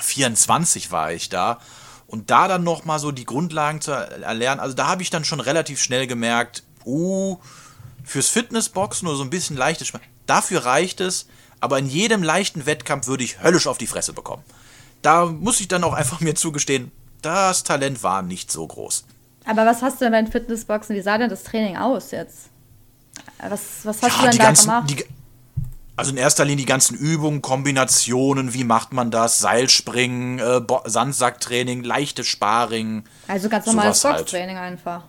24 0.02 0.92
war 0.92 1.12
ich 1.12 1.30
da. 1.30 1.60
Und 2.08 2.30
da 2.30 2.48
dann 2.48 2.64
noch 2.64 2.86
mal 2.86 3.00
so 3.00 3.12
die 3.12 3.26
Grundlagen 3.26 3.82
zu 3.82 3.92
erlernen, 3.92 4.60
also 4.60 4.76
da 4.76 4.88
habe 4.88 5.02
ich 5.02 5.10
dann 5.10 5.26
schon 5.26 5.40
relativ 5.40 5.82
schnell 5.82 6.08
gemerkt, 6.08 6.64
uh, 6.86 7.38
fürs 8.04 8.30
Fitnessboxen 8.30 9.08
nur 9.08 9.16
so 9.16 9.24
ein 9.24 9.30
bisschen 9.30 9.58
leichtes 9.58 9.88
Schmerz. 9.88 10.04
Dafür 10.28 10.66
reicht 10.66 11.02
es, 11.02 11.28
aber 11.60 11.80
in 11.80 11.88
jedem 11.88 12.22
leichten 12.22 12.66
Wettkampf 12.66 13.08
würde 13.08 13.24
ich 13.24 13.42
höllisch 13.42 13.68
auf 13.68 13.78
die 13.78 13.88
Fresse 13.88 14.14
bekommen. 14.14 14.44
Da 15.02 15.26
muss 15.26 15.60
ich 15.60 15.68
dann 15.68 15.84
auch 15.84 15.94
einfach 15.94 16.20
mir 16.22 16.36
zugestehen, 16.36 16.92
das 17.22 17.64
Talent 17.64 18.04
war 18.04 18.22
nicht 18.22 18.52
so 18.52 18.66
groß. 18.66 19.06
Aber 19.46 19.66
was 19.66 19.82
hast 19.82 20.00
du 20.00 20.06
denn 20.06 20.12
beim 20.12 20.28
Fitnessboxen? 20.28 20.96
Wie 20.96 21.02
sah 21.02 21.18
denn 21.18 21.30
das 21.30 21.44
Training 21.44 21.78
aus 21.78 22.12
jetzt? 22.12 22.50
Was, 23.40 23.62
was 23.84 24.02
hast 24.02 24.18
du 24.18 24.22
denn 24.24 24.38
da 24.38 24.44
ganzen, 24.44 24.66
gemacht? 24.66 24.90
die, 24.90 25.06
also 25.98 26.12
in 26.12 26.18
erster 26.18 26.44
Linie 26.44 26.66
die 26.66 26.70
ganzen 26.70 26.98
Übungen, 26.98 27.42
Kombinationen, 27.42 28.54
wie 28.54 28.64
macht 28.64 28.94
man 28.94 29.12
das, 29.12 29.40
Seilspringen, 29.40 30.40
äh, 30.40 30.62
Sandsacktraining, 30.86 31.84
leichtes 31.84 32.28
Sparring. 32.28 33.04
also 33.28 33.50
ganz 33.50 33.66
normales 33.66 34.04
halt. 34.04 34.18
Boxtraining 34.18 34.58
einfach. 34.58 35.04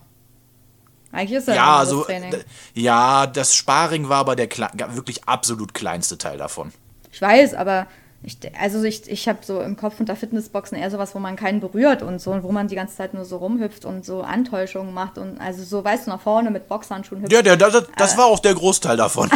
Eigentlich 1.11 1.39
ist 1.39 1.47
ja, 1.47 1.55
Ja, 1.55 1.73
ein 1.73 1.79
also 1.79 2.03
Training. 2.03 2.35
ja, 2.73 3.27
das 3.27 3.55
Sparring 3.55 4.09
war 4.09 4.19
aber 4.19 4.35
der 4.35 4.49
wirklich 4.95 5.23
absolut 5.25 5.73
kleinste 5.73 6.17
Teil 6.17 6.37
davon. 6.37 6.71
Ich 7.11 7.21
weiß, 7.21 7.53
aber 7.53 7.87
ich, 8.27 8.37
also 8.59 8.83
ich, 8.83 9.09
ich 9.09 9.29
habe 9.29 9.39
so 9.41 9.61
im 9.61 9.77
Kopf 9.77 10.01
unter 10.01 10.17
Fitnessboxen 10.17 10.77
eher 10.77 10.91
sowas, 10.91 11.15
wo 11.15 11.19
man 11.19 11.37
keinen 11.37 11.61
berührt 11.61 12.01
und 12.01 12.19
so, 12.19 12.31
und 12.31 12.43
wo 12.43 12.51
man 12.51 12.67
die 12.67 12.75
ganze 12.75 12.97
Zeit 12.97 13.13
nur 13.13 13.23
so 13.23 13.37
rumhüpft 13.37 13.85
und 13.85 14.05
so 14.05 14.21
Antäuschungen 14.21 14.93
macht 14.93 15.17
und 15.17 15.39
also 15.39 15.63
so, 15.63 15.81
weißt 15.81 16.07
du, 16.07 16.11
nach 16.11 16.19
vorne 16.19 16.51
mit 16.51 16.67
Boxhandschuhen 16.67 17.21
hüpft. 17.21 17.31
Ja, 17.31 17.41
der, 17.41 17.55
das, 17.55 17.85
das 17.95 18.17
war 18.17 18.25
auch 18.25 18.39
der 18.39 18.53
Großteil 18.53 18.97
davon. 18.97 19.29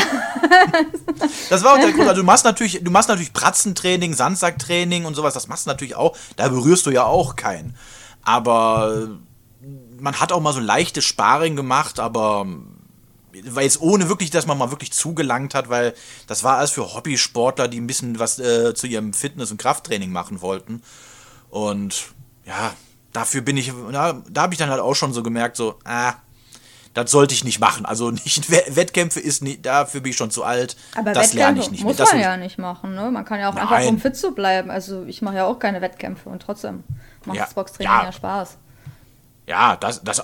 das 1.49 1.63
war 1.63 1.75
auch 1.75 1.79
der 1.79 1.93
Großteil. 1.93 2.15
Du 2.15 2.23
machst 2.23 2.43
natürlich, 2.43 2.83
du 2.83 2.91
machst 2.91 3.07
natürlich 3.07 3.31
Pratzentraining, 3.31 4.13
Sandsacktraining 4.13 5.05
und 5.05 5.15
sowas, 5.15 5.33
das 5.35 5.47
machst 5.47 5.67
du 5.67 5.69
natürlich 5.69 5.95
auch. 5.95 6.17
Da 6.35 6.49
berührst 6.49 6.85
du 6.85 6.91
ja 6.91 7.05
auch 7.05 7.37
keinen. 7.37 7.77
Aber 8.23 9.07
man 10.01 10.19
hat 10.19 10.33
auch 10.33 10.41
mal 10.41 10.51
so 10.51 10.59
leichtes 10.59 11.05
Sparring 11.05 11.55
gemacht, 11.55 12.01
aber 12.01 12.45
weil 13.45 13.63
jetzt 13.63 13.81
ohne 13.81 14.09
wirklich, 14.09 14.29
dass 14.29 14.45
man 14.45 14.57
mal 14.57 14.71
wirklich 14.71 14.91
zugelangt 14.91 15.53
hat, 15.55 15.69
weil 15.69 15.93
das 16.27 16.43
war 16.43 16.57
alles 16.57 16.71
für 16.71 16.93
Hobbysportler, 16.93 17.67
die 17.67 17.79
ein 17.79 17.87
bisschen 17.87 18.19
was 18.19 18.39
äh, 18.39 18.73
zu 18.73 18.87
ihrem 18.87 19.13
Fitness- 19.13 19.51
und 19.51 19.57
Krafttraining 19.57 20.11
machen 20.11 20.41
wollten. 20.41 20.81
Und 21.49 22.07
ja, 22.45 22.73
dafür 23.13 23.41
bin 23.41 23.57
ich, 23.57 23.71
na, 23.91 24.21
da 24.29 24.41
habe 24.43 24.53
ich 24.53 24.57
dann 24.59 24.69
halt 24.69 24.81
auch 24.81 24.95
schon 24.95 25.13
so 25.13 25.23
gemerkt, 25.23 25.57
so, 25.57 25.79
ah, 25.83 26.13
das 26.93 27.09
sollte 27.11 27.33
ich 27.33 27.43
nicht 27.45 27.59
machen. 27.59 27.85
Also 27.85 28.11
nicht 28.11 28.51
We- 28.51 28.75
Wettkämpfe 28.75 29.19
ist 29.21 29.41
nicht, 29.41 29.65
dafür 29.65 30.01
bin 30.01 30.09
ich 30.11 30.17
schon 30.17 30.29
zu 30.31 30.43
alt. 30.43 30.75
Aber 30.95 31.13
das 31.13 31.33
lerne 31.33 31.57
Wettkämpfe 31.59 31.61
ich 31.61 31.71
nicht 31.71 31.83
muss 31.85 31.97
mehr. 31.97 32.07
Man 32.11 32.21
ja 32.21 32.37
nicht 32.37 32.57
machen, 32.57 32.95
ne? 32.95 33.09
Man 33.11 33.23
kann 33.23 33.39
ja 33.39 33.49
auch 33.49 33.55
einfach, 33.55 33.71
Nein. 33.71 33.87
um 33.87 33.99
fit 33.99 34.17
zu 34.17 34.31
bleiben. 34.31 34.69
Also 34.69 35.05
ich 35.05 35.21
mache 35.21 35.37
ja 35.37 35.45
auch 35.45 35.57
keine 35.59 35.81
Wettkämpfe 35.81 36.27
und 36.29 36.41
trotzdem 36.41 36.83
macht 37.25 37.37
Ja, 37.37 37.45
das 37.45 37.53
Boxtraining 37.53 37.91
ja. 37.93 38.03
ja 38.03 38.11
Spaß. 38.11 38.57
Ja, 39.47 39.75
das, 39.75 40.01
das 40.03 40.23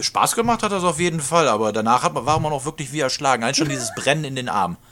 Spaß 0.00 0.34
gemacht 0.34 0.62
hat 0.62 0.70
das 0.72 0.84
auf 0.84 1.00
jeden 1.00 1.20
Fall, 1.20 1.48
aber 1.48 1.72
danach 1.72 2.02
hat, 2.02 2.12
man- 2.14 2.26
war 2.26 2.38
man 2.38 2.52
auch 2.52 2.64
wirklich 2.64 2.92
wie 2.92 3.00
erschlagen. 3.00 3.42
Allein 3.42 3.54
schon 3.54 3.68
dieses 3.68 3.92
Brennen 3.94 4.24
in 4.24 4.36
den 4.36 4.48
Armen. 4.48 4.76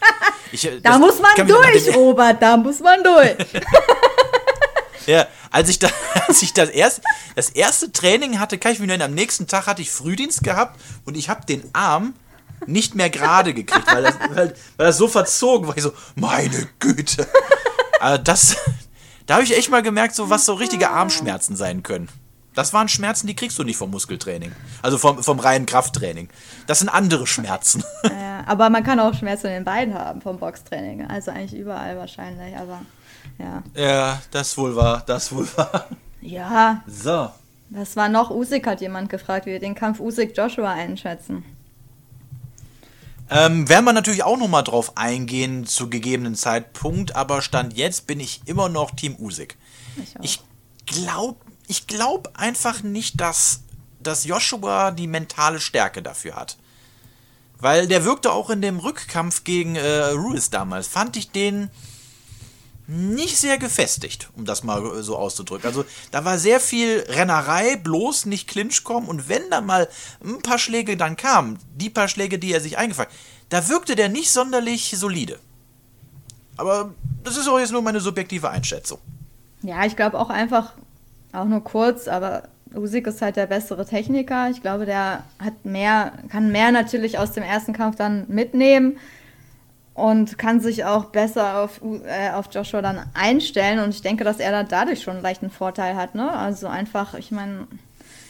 Ich, 0.53 0.65
äh, 0.65 0.81
Da 0.81 0.97
muss 0.97 1.21
man 1.21 1.47
durch, 1.49 1.85
den- 1.85 1.95
Robert, 1.97 2.41
da 2.41 2.57
muss 2.57 2.79
man 2.81 3.03
durch. 3.03 3.35
Ja, 5.07 5.27
als 5.53 5.69
ich, 5.69 5.79
da, 5.79 5.89
als 6.27 6.43
ich 6.43 6.53
das, 6.53 6.69
erst, 6.69 7.01
das 7.37 7.51
erste 7.51 7.93
Training 7.93 8.41
hatte, 8.41 8.59
kann 8.59 8.73
ich 8.73 8.81
mich 8.81 8.89
erinnern, 8.89 9.11
am 9.11 9.15
nächsten 9.15 9.47
Tag 9.47 9.67
hatte 9.69 9.81
ich 9.83 9.91
Frühdienst 9.93 10.43
gehabt 10.43 10.81
und 11.05 11.17
ich 11.17 11.29
habe 11.29 11.47
den 11.47 11.63
Arm 11.75 12.15
nicht 12.67 12.97
mehr 12.97 13.09
gerade 13.09 13.55
gekriegt, 13.55 13.87
weil 13.93 14.03
das, 14.03 14.15
weil, 14.31 14.55
weil 14.77 14.87
das 14.87 14.97
so 14.97 15.07
verzogen 15.07 15.69
war. 15.69 15.77
Ich 15.77 15.85
so, 15.85 15.93
meine 16.17 16.69
Güte. 16.81 17.27
Also 18.01 18.23
das, 18.23 18.57
da 19.27 19.35
habe 19.35 19.45
ich 19.45 19.57
echt 19.57 19.71
mal 19.71 19.83
gemerkt, 19.83 20.17
so 20.17 20.29
was 20.29 20.45
so 20.45 20.55
richtige 20.55 20.91
Armschmerzen 20.91 21.55
sein 21.55 21.85
können. 21.85 22.09
Das 22.57 22.73
waren 22.73 22.89
Schmerzen, 22.89 23.27
die 23.27 23.37
kriegst 23.37 23.59
du 23.59 23.65
nicht 23.65 23.77
vom 23.77 23.91
Muskeltraining. 23.91 24.51
Also 24.81 24.97
vom, 24.97 25.23
vom 25.23 25.39
reinen 25.39 25.67
Krafttraining. 25.67 26.31
Das 26.67 26.79
sind 26.79 26.89
andere 26.89 27.27
Schmerzen. 27.27 27.85
ja, 28.05 28.45
aber 28.47 28.71
man 28.71 28.83
kann 28.83 28.99
auch 28.99 29.13
Schmerzen 29.13 29.49
in 29.49 29.53
den 29.53 29.65
Beinen 29.65 29.95
haben 29.95 30.23
vom 30.23 30.39
Boxtraining. 30.39 31.05
Also 31.07 31.31
eigentlich 31.31 31.61
überall 31.61 31.99
wahrscheinlich, 31.99 32.57
aber 32.57 32.81
ja. 33.39 33.63
Ja, 33.75 34.23
das 34.31 34.57
wohl 34.57 34.75
war, 34.75 35.03
das 35.05 35.31
wohl 35.33 35.47
war. 35.55 35.87
Ja, 36.23 36.83
So. 36.89 37.31
was 37.69 37.95
war 37.95 38.09
noch? 38.09 38.31
Usyk 38.31 38.67
hat 38.67 38.81
jemand 38.81 39.11
gefragt, 39.11 39.45
wie 39.45 39.51
wir 39.51 39.61
den 39.61 39.75
Kampf 39.75 40.01
Usyk-Joshua 40.01 40.73
einschätzen. 40.73 41.45
Ähm, 43.29 43.69
werden 43.69 43.85
wir 43.85 43.93
natürlich 43.93 44.25
auch 44.25 44.39
nochmal 44.39 44.65
drauf 44.65 44.97
eingehen 44.97 45.67
zu 45.67 45.91
gegebenen 45.91 46.37
Zeitpunkt, 46.37 47.15
aber 47.17 47.43
Stand 47.43 47.77
jetzt 47.77 48.07
bin 48.07 48.19
ich 48.19 48.41
immer 48.47 48.71
noch 48.71 48.93
Team 48.93 49.15
Usyk. 49.19 49.57
Ich. 50.23 50.41
Ich 50.87 50.95
glaube 50.95 51.37
ich 51.69 51.87
glaub 51.87 52.31
einfach 52.35 52.83
nicht, 52.83 53.21
dass, 53.21 53.61
dass 54.01 54.25
Joshua 54.25 54.91
die 54.91 55.07
mentale 55.07 55.61
Stärke 55.61 56.03
dafür 56.03 56.37
hat. 56.37 56.57
Weil 57.59 57.89
der 57.89 58.05
wirkte 58.05 58.33
auch 58.33 58.51
in 58.51 58.61
dem 58.61 58.79
Rückkampf 58.79 59.45
gegen 59.45 59.77
äh, 59.77 60.09
Ruiz 60.11 60.51
damals, 60.51 60.87
fand 60.87 61.17
ich 61.17 61.31
den 61.31 61.71
nicht 62.87 63.37
sehr 63.37 63.59
gefestigt, 63.59 64.31
um 64.37 64.45
das 64.45 64.63
mal 64.63 64.99
äh, 64.99 65.03
so 65.03 65.17
auszudrücken. 65.17 65.67
Also 65.67 65.85
da 66.11 66.25
war 66.25 66.39
sehr 66.39 66.61
viel 66.61 67.05
Rennerei, 67.09 67.77
bloß 67.77 68.27
nicht 68.27 68.49
Clinch 68.49 68.85
kommen 68.85 69.09
und 69.09 69.29
wenn 69.29 69.49
dann 69.51 69.67
mal 69.67 69.89
ein 70.25 70.43
paar 70.43 70.59
Schläge 70.59 70.97
dann 70.97 71.17
kamen, 71.17 71.59
die 71.75 71.91
paar 71.91 72.09
Schläge, 72.09 72.39
die 72.39 72.53
er 72.53 72.61
sich 72.61 72.79
eingefangen 72.79 73.11
hat, 73.11 73.19
da 73.49 73.69
wirkte 73.69 73.97
der 73.97 74.09
nicht 74.09 74.31
sonderlich 74.31 74.95
solide. 74.97 75.39
Aber 76.57 76.95
das 77.23 77.37
ist 77.37 77.49
auch 77.49 77.59
jetzt 77.59 77.73
nur 77.73 77.83
meine 77.83 78.01
subjektive 78.01 78.51
Einschätzung. 78.51 78.99
Ja, 79.63 79.85
ich 79.85 79.97
glaube 79.97 80.19
auch 80.19 80.31
einfach, 80.31 80.75
auch 81.37 81.47
nur 81.47 81.63
kurz, 81.63 82.09
aber 82.09 82.45
Usyk 82.75 83.07
ist 83.07 83.23
halt 83.23 83.37
der 83.37 83.47
bessere 83.47 83.87
Techniker. 83.87 84.51
Ich 84.51 84.63
glaube, 84.63 84.87
der 84.87 85.25
hat 85.43 85.65
mehr, 85.65 86.13
kann 86.31 86.51
mehr 86.51 86.73
natürlich 86.73 87.19
aus 87.19 87.33
dem 87.33 87.43
ersten 87.43 87.73
Kampf 87.73 87.97
dann 87.97 88.25
mitnehmen 88.29 88.99
und 89.95 90.37
kann 90.37 90.61
sich 90.61 90.85
auch 90.85 91.07
besser 91.07 91.63
auf, 91.63 91.81
äh, 92.07 92.31
auf 92.31 92.49
Joshua 92.53 92.83
dann 92.83 93.07
einstellen. 93.15 93.79
Und 93.79 93.91
ich 93.91 94.03
denke, 94.03 94.25
dass 94.25 94.41
er 94.41 94.51
dann 94.51 94.69
dadurch 94.69 95.03
schon 95.03 95.15
einen 95.15 95.23
leichten 95.23 95.51
Vorteil 95.51 95.97
hat. 95.97 96.15
Ne? 96.15 96.31
Also 96.31 96.67
einfach, 96.67 97.15
ich 97.15 97.31
meine, 97.31 97.67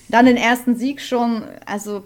dann 0.08 0.26
den 0.26 0.36
ersten 0.36 0.76
Sieg 0.76 1.00
schon, 1.00 1.42
also 1.66 2.04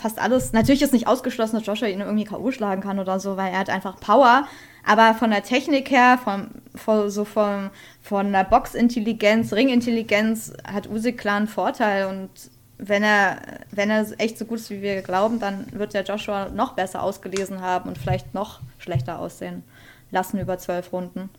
fast 0.00 0.18
alles. 0.20 0.52
Natürlich 0.52 0.82
ist 0.82 0.92
nicht 0.92 1.08
ausgeschlossen, 1.08 1.56
dass 1.56 1.66
Joshua 1.66 1.88
ihn 1.88 2.00
irgendwie 2.00 2.24
K.O. 2.24 2.52
schlagen 2.52 2.82
kann 2.82 2.98
oder 2.98 3.18
so, 3.20 3.36
weil 3.36 3.52
er 3.52 3.58
hat 3.58 3.70
einfach 3.70 3.98
Power. 3.98 4.46
Aber 4.86 5.14
von 5.14 5.30
der 5.30 5.42
Technik 5.42 5.90
her, 5.90 6.18
vom, 6.22 6.48
von, 6.74 7.10
so 7.10 7.24
vom, 7.24 7.70
von 8.04 8.32
der 8.32 8.44
Boxintelligenz, 8.44 9.54
Ringintelligenz 9.54 10.52
hat 10.62 10.90
Usyk 10.90 11.16
klar 11.16 11.38
einen 11.38 11.48
Vorteil. 11.48 12.04
Und 12.04 12.28
wenn 12.76 13.02
er, 13.02 13.40
wenn 13.70 13.88
er 13.88 14.06
echt 14.18 14.36
so 14.36 14.44
gut 14.44 14.58
ist, 14.58 14.68
wie 14.68 14.82
wir 14.82 15.00
glauben, 15.00 15.40
dann 15.40 15.66
wird 15.72 15.94
der 15.94 16.04
Joshua 16.04 16.50
noch 16.50 16.74
besser 16.74 17.02
ausgelesen 17.02 17.62
haben 17.62 17.88
und 17.88 17.96
vielleicht 17.96 18.34
noch 18.34 18.60
schlechter 18.76 19.18
aussehen 19.18 19.64
lassen 20.10 20.38
über 20.38 20.58
zwölf 20.58 20.92
Runden. 20.92 21.30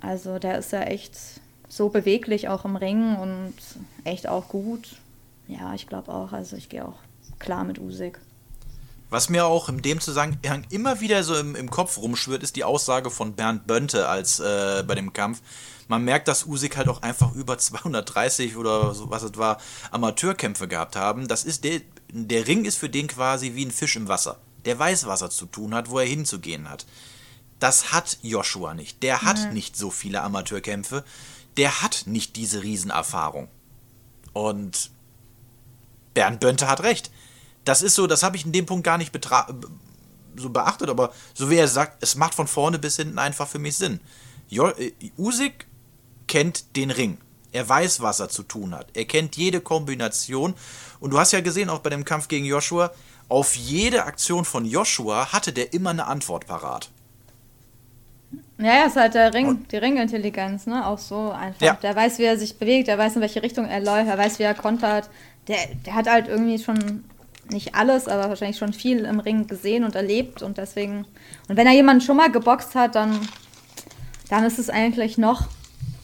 Also 0.00 0.40
der 0.40 0.58
ist 0.58 0.72
ja 0.72 0.82
echt 0.82 1.16
so 1.68 1.88
beweglich 1.88 2.48
auch 2.48 2.64
im 2.64 2.74
Ring 2.74 3.14
und 3.14 3.54
echt 4.02 4.26
auch 4.26 4.48
gut. 4.48 4.96
Ja, 5.46 5.72
ich 5.74 5.86
glaube 5.86 6.12
auch. 6.12 6.32
Also 6.32 6.56
ich 6.56 6.68
gehe 6.68 6.84
auch 6.84 6.98
klar 7.38 7.62
mit 7.62 7.78
Usyk. 7.78 8.18
Was 9.10 9.28
mir 9.28 9.44
auch 9.44 9.68
in 9.68 9.82
dem 9.82 10.00
Zusammenhang 10.00 10.64
immer 10.70 11.00
wieder 11.00 11.24
so 11.24 11.36
im, 11.36 11.56
im 11.56 11.68
Kopf 11.68 11.98
rumschwirrt, 11.98 12.44
ist 12.44 12.54
die 12.54 12.62
Aussage 12.62 13.10
von 13.10 13.34
Bernd 13.34 13.66
Bönte 13.66 14.08
als 14.08 14.38
äh, 14.38 14.84
bei 14.86 14.94
dem 14.94 15.12
Kampf. 15.12 15.42
Man 15.88 16.04
merkt, 16.04 16.28
dass 16.28 16.46
Usyk 16.46 16.76
halt 16.76 16.88
auch 16.88 17.02
einfach 17.02 17.34
über 17.34 17.58
230 17.58 18.56
oder 18.56 18.94
so 18.94 19.10
was 19.10 19.24
es 19.24 19.36
war, 19.36 19.58
Amateurkämpfe 19.90 20.68
gehabt 20.68 20.94
haben. 20.94 21.26
Das 21.26 21.42
ist 21.42 21.64
der, 21.64 21.80
der 22.12 22.46
Ring 22.46 22.64
ist 22.64 22.78
für 22.78 22.88
den 22.88 23.08
quasi 23.08 23.56
wie 23.56 23.66
ein 23.66 23.72
Fisch 23.72 23.96
im 23.96 24.06
Wasser. 24.06 24.38
Der 24.64 24.78
weiß, 24.78 25.06
was 25.06 25.22
er 25.22 25.30
zu 25.30 25.46
tun 25.46 25.74
hat, 25.74 25.90
wo 25.90 25.98
er 25.98 26.06
hinzugehen 26.06 26.70
hat. 26.70 26.86
Das 27.58 27.92
hat 27.92 28.18
Joshua 28.22 28.74
nicht. 28.74 29.02
Der 29.02 29.22
hat 29.22 29.52
nicht 29.52 29.76
so 29.76 29.90
viele 29.90 30.22
Amateurkämpfe. 30.22 31.04
Der 31.56 31.82
hat 31.82 32.04
nicht 32.06 32.36
diese 32.36 32.62
Riesenerfahrung. 32.62 33.48
Und 34.32 34.90
Bernd 36.14 36.38
Bönte 36.38 36.68
hat 36.68 36.84
recht. 36.84 37.10
Das 37.64 37.82
ist 37.82 37.94
so, 37.94 38.06
das 38.06 38.22
habe 38.22 38.36
ich 38.36 38.46
in 38.46 38.52
dem 38.52 38.66
Punkt 38.66 38.84
gar 38.84 38.98
nicht 38.98 39.12
so 40.36 40.50
beachtet, 40.50 40.88
aber 40.88 41.12
so 41.34 41.50
wie 41.50 41.56
er 41.56 41.68
sagt, 41.68 42.02
es 42.02 42.16
macht 42.16 42.34
von 42.34 42.46
vorne 42.46 42.78
bis 42.78 42.96
hinten 42.96 43.18
einfach 43.18 43.48
für 43.48 43.58
mich 43.58 43.76
Sinn. 43.76 44.00
Jo 44.48 44.68
äh, 44.68 44.92
Usyk 45.18 45.66
kennt 46.26 46.76
den 46.76 46.90
Ring. 46.90 47.18
Er 47.52 47.68
weiß, 47.68 48.00
was 48.00 48.20
er 48.20 48.28
zu 48.28 48.44
tun 48.44 48.74
hat. 48.74 48.86
Er 48.94 49.04
kennt 49.04 49.36
jede 49.36 49.60
Kombination. 49.60 50.54
Und 51.00 51.10
du 51.10 51.18
hast 51.18 51.32
ja 51.32 51.40
gesehen, 51.40 51.68
auch 51.68 51.80
bei 51.80 51.90
dem 51.90 52.04
Kampf 52.04 52.28
gegen 52.28 52.44
Joshua, 52.44 52.92
auf 53.28 53.56
jede 53.56 54.04
Aktion 54.04 54.44
von 54.44 54.64
Joshua 54.64 55.32
hatte 55.32 55.52
der 55.52 55.72
immer 55.72 55.90
eine 55.90 56.06
Antwort 56.06 56.46
parat. 56.46 56.90
Ja, 58.58 58.74
ja, 58.74 58.84
ist 58.84 58.96
halt 58.96 59.14
der 59.14 59.32
Ring, 59.32 59.66
die 59.68 59.76
Ringintelligenz, 59.76 60.66
ne? 60.66 60.86
Auch 60.86 60.98
so 60.98 61.30
einfach. 61.30 61.60
Ja. 61.62 61.74
Der 61.74 61.96
weiß, 61.96 62.18
wie 62.18 62.24
er 62.24 62.38
sich 62.38 62.58
bewegt, 62.58 62.88
der 62.88 62.98
weiß, 62.98 63.16
in 63.16 63.22
welche 63.22 63.42
Richtung 63.42 63.64
er 63.66 63.80
läuft, 63.80 64.08
er 64.08 64.18
weiß, 64.18 64.38
wie 64.38 64.42
er 64.42 64.54
kontert. 64.54 65.08
Der, 65.48 65.56
der 65.86 65.94
hat 65.94 66.08
halt 66.08 66.28
irgendwie 66.28 66.58
schon 66.58 67.04
nicht 67.52 67.74
alles, 67.74 68.08
aber 68.08 68.28
wahrscheinlich 68.28 68.58
schon 68.58 68.72
viel 68.72 69.04
im 69.04 69.20
Ring 69.20 69.46
gesehen 69.46 69.84
und 69.84 69.94
erlebt 69.94 70.42
und 70.42 70.58
deswegen. 70.58 71.06
Und 71.48 71.56
wenn 71.56 71.66
er 71.66 71.72
jemanden 71.72 72.02
schon 72.02 72.16
mal 72.16 72.30
geboxt 72.30 72.74
hat, 72.74 72.94
dann, 72.94 73.28
dann 74.28 74.44
ist 74.44 74.58
es 74.58 74.70
eigentlich 74.70 75.18
noch, 75.18 75.48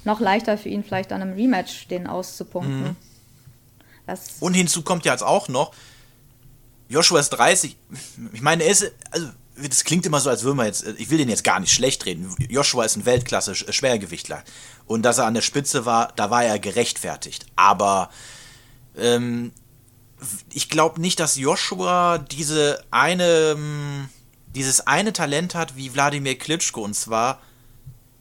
noch 0.04 0.20
leichter 0.20 0.58
für 0.58 0.68
ihn, 0.68 0.84
vielleicht 0.84 1.10
dann 1.10 1.22
im 1.22 1.32
Rematch 1.32 1.88
den 1.88 2.06
auszupunkten. 2.06 2.96
Das, 4.06 4.36
Und 4.40 4.54
hinzu 4.54 4.82
kommt 4.82 5.04
ja 5.04 5.12
jetzt 5.12 5.22
auch 5.24 5.48
noch, 5.48 5.72
Joshua 6.88 7.18
ist 7.18 7.30
30. 7.30 7.76
Ich 8.32 8.40
meine, 8.40 8.62
er 8.62 8.70
ist, 8.70 8.92
also, 9.10 9.28
das 9.60 9.84
klingt 9.84 10.06
immer 10.06 10.20
so, 10.20 10.30
als 10.30 10.42
würden 10.44 10.58
wir 10.58 10.66
jetzt, 10.66 10.86
ich 10.98 11.10
will 11.10 11.18
den 11.18 11.28
jetzt 11.28 11.42
gar 11.42 11.58
nicht 11.60 11.72
schlecht 11.72 12.06
reden. 12.06 12.34
Joshua 12.48 12.84
ist 12.84 12.96
ein 12.96 13.06
Weltklasse-Schwergewichtler. 13.06 14.44
Und 14.86 15.02
dass 15.02 15.18
er 15.18 15.26
an 15.26 15.34
der 15.34 15.40
Spitze 15.40 15.84
war, 15.86 16.12
da 16.14 16.30
war 16.30 16.44
er 16.44 16.58
gerechtfertigt. 16.58 17.46
Aber 17.56 18.10
ähm, 18.96 19.52
ich 20.52 20.68
glaube 20.68 21.00
nicht, 21.00 21.20
dass 21.20 21.36
Joshua 21.36 22.18
diese 22.18 22.84
eine, 22.90 23.54
ähm, 23.56 24.08
dieses 24.54 24.86
eine 24.86 25.12
Talent 25.12 25.54
hat 25.54 25.76
wie 25.76 25.92
Wladimir 25.94 26.38
Klitschko. 26.38 26.82
Und 26.82 26.94
zwar, 26.94 27.40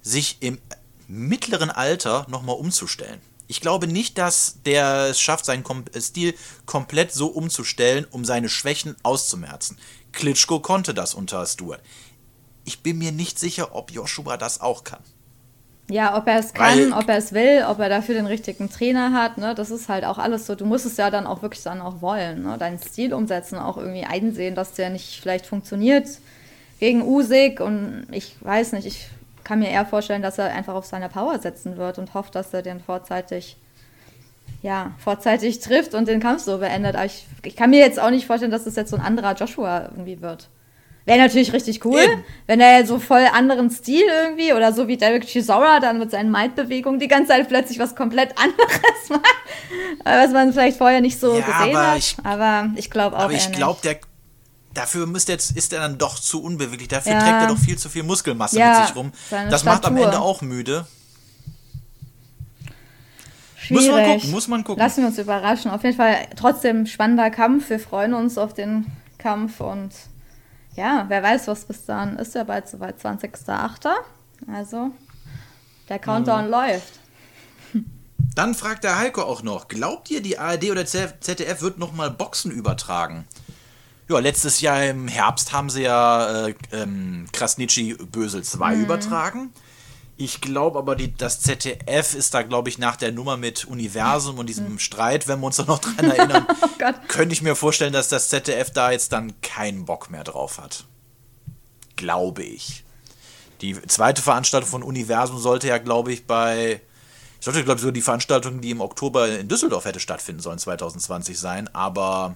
sich 0.01 0.37
im 0.41 0.59
mittleren 1.07 1.69
Alter 1.71 2.25
nochmal 2.29 2.55
umzustellen. 2.55 3.21
Ich 3.47 3.61
glaube 3.61 3.87
nicht, 3.87 4.17
dass 4.17 4.61
der 4.65 5.09
es 5.09 5.21
schafft, 5.21 5.45
seinen 5.45 5.63
Kom 5.63 5.85
Stil 5.97 6.35
komplett 6.65 7.11
so 7.13 7.27
umzustellen, 7.27 8.05
um 8.09 8.25
seine 8.25 8.49
Schwächen 8.49 8.95
auszumerzen. 9.03 9.77
Klitschko 10.11 10.59
konnte 10.59 10.93
das 10.93 11.13
unter 11.13 11.45
Stuart. 11.45 11.81
Ich 12.63 12.81
bin 12.81 12.97
mir 12.97 13.11
nicht 13.11 13.37
sicher, 13.37 13.75
ob 13.75 13.91
Joshua 13.91 14.37
das 14.37 14.61
auch 14.61 14.83
kann. 14.83 15.03
Ja, 15.87 16.17
ob 16.17 16.27
er 16.27 16.39
es 16.39 16.53
kann, 16.53 16.93
ob 16.93 17.07
er 17.07 17.17
es 17.17 17.31
will, 17.31 17.63
ob 17.69 17.77
er 17.79 17.89
dafür 17.89 18.15
den 18.15 18.25
richtigen 18.25 18.71
Trainer 18.71 19.13
hat, 19.13 19.37
ne, 19.37 19.53
das 19.53 19.69
ist 19.69 19.87
halt 19.87 20.03
auch 20.03 20.17
alles 20.17 20.47
so. 20.47 20.55
Du 20.55 20.65
musst 20.65 20.85
es 20.85 20.97
ja 20.97 21.11
dann 21.11 21.27
auch 21.27 21.43
wirklich 21.43 21.61
dann 21.61 21.79
auch 21.79 22.01
wollen, 22.01 22.43
ne, 22.43 22.57
deinen 22.57 22.79
Stil 22.79 23.13
umsetzen, 23.13 23.59
auch 23.59 23.77
irgendwie 23.77 24.03
einsehen, 24.03 24.55
dass 24.55 24.73
der 24.73 24.89
nicht 24.89 25.21
vielleicht 25.21 25.45
funktioniert 25.45 26.07
gegen 26.79 27.03
Usyk 27.03 27.59
und 27.59 28.07
ich 28.11 28.35
weiß 28.41 28.73
nicht, 28.73 28.87
ich 28.87 29.07
kann 29.43 29.59
mir 29.59 29.69
eher 29.69 29.85
vorstellen, 29.85 30.23
dass 30.23 30.39
er 30.39 30.53
einfach 30.53 30.73
auf 30.73 30.85
seine 30.85 31.07
Power 31.07 31.37
setzen 31.39 31.77
wird 31.77 31.99
und 31.99 32.15
hofft, 32.15 32.33
dass 32.33 32.51
er 32.53 32.63
den 32.63 32.79
vorzeitig, 32.79 33.55
ja, 34.63 34.91
vorzeitig 34.97 35.59
trifft 35.61 35.93
und 35.93 36.07
den 36.07 36.19
Kampf 36.19 36.41
so 36.41 36.57
beendet. 36.57 36.95
Aber 36.95 37.05
ich, 37.05 37.27
ich 37.43 37.55
kann 37.55 37.69
mir 37.69 37.79
jetzt 37.79 37.99
auch 37.99 38.09
nicht 38.09 38.25
vorstellen, 38.25 38.51
dass 38.51 38.65
es 38.65 38.75
jetzt 38.75 38.89
so 38.89 38.97
ein 38.97 39.03
anderer 39.03 39.35
Joshua 39.35 39.83
irgendwie 39.83 40.19
wird. 40.21 40.49
Wäre 41.05 41.19
natürlich 41.19 41.53
richtig 41.53 41.85
cool, 41.85 41.99
Eben. 41.99 42.23
wenn 42.47 42.59
er 42.59 42.83
so 42.87 42.97
voll 42.99 43.25
anderen 43.31 43.69
Stil 43.69 44.01
irgendwie 44.23 44.53
oder 44.53 44.73
so 44.73 44.87
wie 44.87 44.97
Derek 44.97 45.23
Chisora 45.27 45.79
dann 45.79 45.99
mit 45.99 46.09
seinen 46.09 46.31
Might-Bewegungen 46.31 46.99
die 46.99 47.07
ganze 47.07 47.27
Zeit 47.29 47.47
plötzlich 47.47 47.77
was 47.77 47.95
komplett 47.95 48.35
anderes 48.39 48.81
macht, 49.09 49.21
was 50.03 50.31
man 50.31 50.51
vielleicht 50.51 50.77
vorher 50.79 51.01
nicht 51.01 51.19
so 51.19 51.35
Ja, 51.37 51.41
gesehen 51.45 51.75
aber 51.77 51.91
hat. 51.91 51.97
ich- 51.99 52.15
aber 52.23 52.69
ich 52.75 52.89
glaube 52.89 53.17
auch 53.17 53.21
Aber 53.21 53.33
ich 53.33 53.51
glaube, 53.51 53.79
der 53.83 53.97
dafür 54.73 55.05
müsste 55.05 55.31
jetzt 55.33 55.55
ist 55.55 55.73
er 55.73 55.79
dann 55.81 55.97
doch 55.99 56.17
zu 56.19 56.41
unbeweglich. 56.41 56.87
Dafür 56.87 57.11
Ja. 57.13 57.19
trägt 57.19 57.41
er 57.43 57.47
doch 57.49 57.57
viel 57.59 57.77
zu 57.77 57.87
viel 57.87 58.01
Muskelmasse 58.03 58.57
Ja, 58.57 58.79
mit 58.79 58.87
sich 58.87 58.95
rum. 58.95 59.11
Das 59.29 59.63
macht 59.63 59.85
am 59.85 59.93
Statur. 59.95 60.05
Ende 60.05 60.19
auch 60.19 60.41
müde. 60.41 60.87
Schwierig. 63.57 63.71
Muss 63.71 63.87
man 63.95 64.05
gucken, 64.05 64.31
muss 64.31 64.47
man 64.47 64.63
gucken. 64.63 64.81
Lassen 64.83 65.01
wir 65.01 65.07
uns 65.07 65.17
überraschen. 65.17 65.71
Auf 65.71 65.83
jeden 65.83 65.95
Fall 65.97 66.15
trotzdem 66.35 66.85
spannender 66.87 67.29
Kampf. 67.31 67.69
Wir 67.69 67.79
freuen 67.79 68.13
uns 68.13 68.37
auf 68.37 68.53
den 68.53 68.85
Kampf 69.17 69.59
und 69.61 69.91
ja, 70.75 71.05
wer 71.07 71.23
weiß, 71.23 71.47
was 71.47 71.65
bis 71.65 71.85
dahin 71.85 72.17
ist. 72.17 72.35
Ja, 72.35 72.43
bald 72.43 72.67
soweit 72.67 72.99
20.08. 72.99 73.89
Also 74.51 74.91
der 75.89 75.99
Countdown 75.99 76.45
Mhm. 76.45 76.51
läuft. 76.51 76.99
Dann 78.35 78.53
fragt 78.53 78.83
der 78.83 78.97
Heiko 78.97 79.21
auch 79.21 79.43
noch, 79.43 79.69
glaubt 79.69 80.11
ihr, 80.11 80.21
die 80.21 80.37
ARD 80.37 80.71
oder 80.71 80.85
ZDF 80.85 81.61
wird 81.61 81.77
nochmal 81.79 82.11
Boxen 82.11 82.51
übertragen? 82.51 83.25
Ja, 84.09 84.19
letztes 84.19 84.59
Jahr 84.61 84.83
im 84.83 85.07
Herbst 85.07 85.53
haben 85.53 85.69
sie 85.69 85.83
ja 85.83 86.47
äh, 86.47 86.55
ähm, 86.71 87.27
Krasnitschi 87.31 87.93
Bösel 87.93 88.43
2 88.43 88.75
übertragen. 88.75 89.53
Ich 90.17 90.39
glaube 90.39 90.79
aber, 90.79 90.95
die, 90.95 91.13
das 91.13 91.41
ZDF 91.41 92.13
ist 92.13 92.33
da, 92.33 92.41
glaube 92.41 92.69
ich, 92.69 92.77
nach 92.77 92.95
der 92.95 93.11
Nummer 93.11 93.35
mit 93.35 93.65
Universum 93.65 94.39
und 94.39 94.47
diesem 94.47 94.79
Streit, 94.79 95.27
wenn 95.27 95.41
wir 95.41 95.47
uns 95.47 95.57
da 95.57 95.63
noch 95.63 95.79
dran 95.79 96.09
erinnern, 96.09 96.47
Gott. 96.79 96.95
könnte 97.09 97.33
ich 97.33 97.41
mir 97.41 97.55
vorstellen, 97.55 97.91
dass 97.91 98.07
das 98.07 98.29
ZDF 98.29 98.71
da 98.71 98.91
jetzt 98.91 99.11
dann 99.11 99.39
keinen 99.41 99.85
Bock 99.85 100.09
mehr 100.09 100.23
drauf 100.23 100.57
hat. 100.57 100.85
Glaube 101.97 102.43
ich. 102.43 102.85
Die 103.61 103.81
zweite 103.87 104.21
Veranstaltung 104.21 104.69
von 104.69 104.83
Universum 104.83 105.37
sollte 105.37 105.67
ja, 105.67 105.77
glaube 105.77 106.13
ich, 106.13 106.25
bei. 106.25 106.81
Sollte, 107.41 107.63
glaube 107.63 107.77
ich, 107.77 107.83
so 107.83 107.91
die 107.91 108.01
Veranstaltung, 108.01 108.61
die 108.61 108.71
im 108.71 108.81
Oktober 108.81 109.27
in 109.27 109.47
Düsseldorf 109.47 109.85
hätte 109.85 109.99
stattfinden 109.99 110.41
sollen, 110.41 110.57
2020 110.57 111.37
sein, 111.37 111.73
aber 111.75 112.35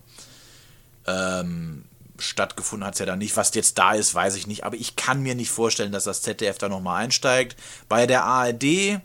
ähm, 1.07 1.85
stattgefunden 2.21 2.85
hat 2.85 2.93
es 2.95 2.99
ja 2.99 3.05
dann 3.05 3.19
nicht. 3.19 3.37
Was 3.37 3.53
jetzt 3.55 3.77
da 3.77 3.93
ist, 3.93 4.13
weiß 4.13 4.35
ich 4.35 4.47
nicht, 4.47 4.63
aber 4.63 4.75
ich 4.75 4.95
kann 4.95 5.21
mir 5.21 5.35
nicht 5.35 5.51
vorstellen, 5.51 5.91
dass 5.91 6.03
das 6.03 6.21
ZDF 6.21 6.57
da 6.57 6.69
nochmal 6.69 7.03
einsteigt. 7.03 7.55
Bei 7.87 8.07
der 8.07 8.23
ARD 8.23 9.01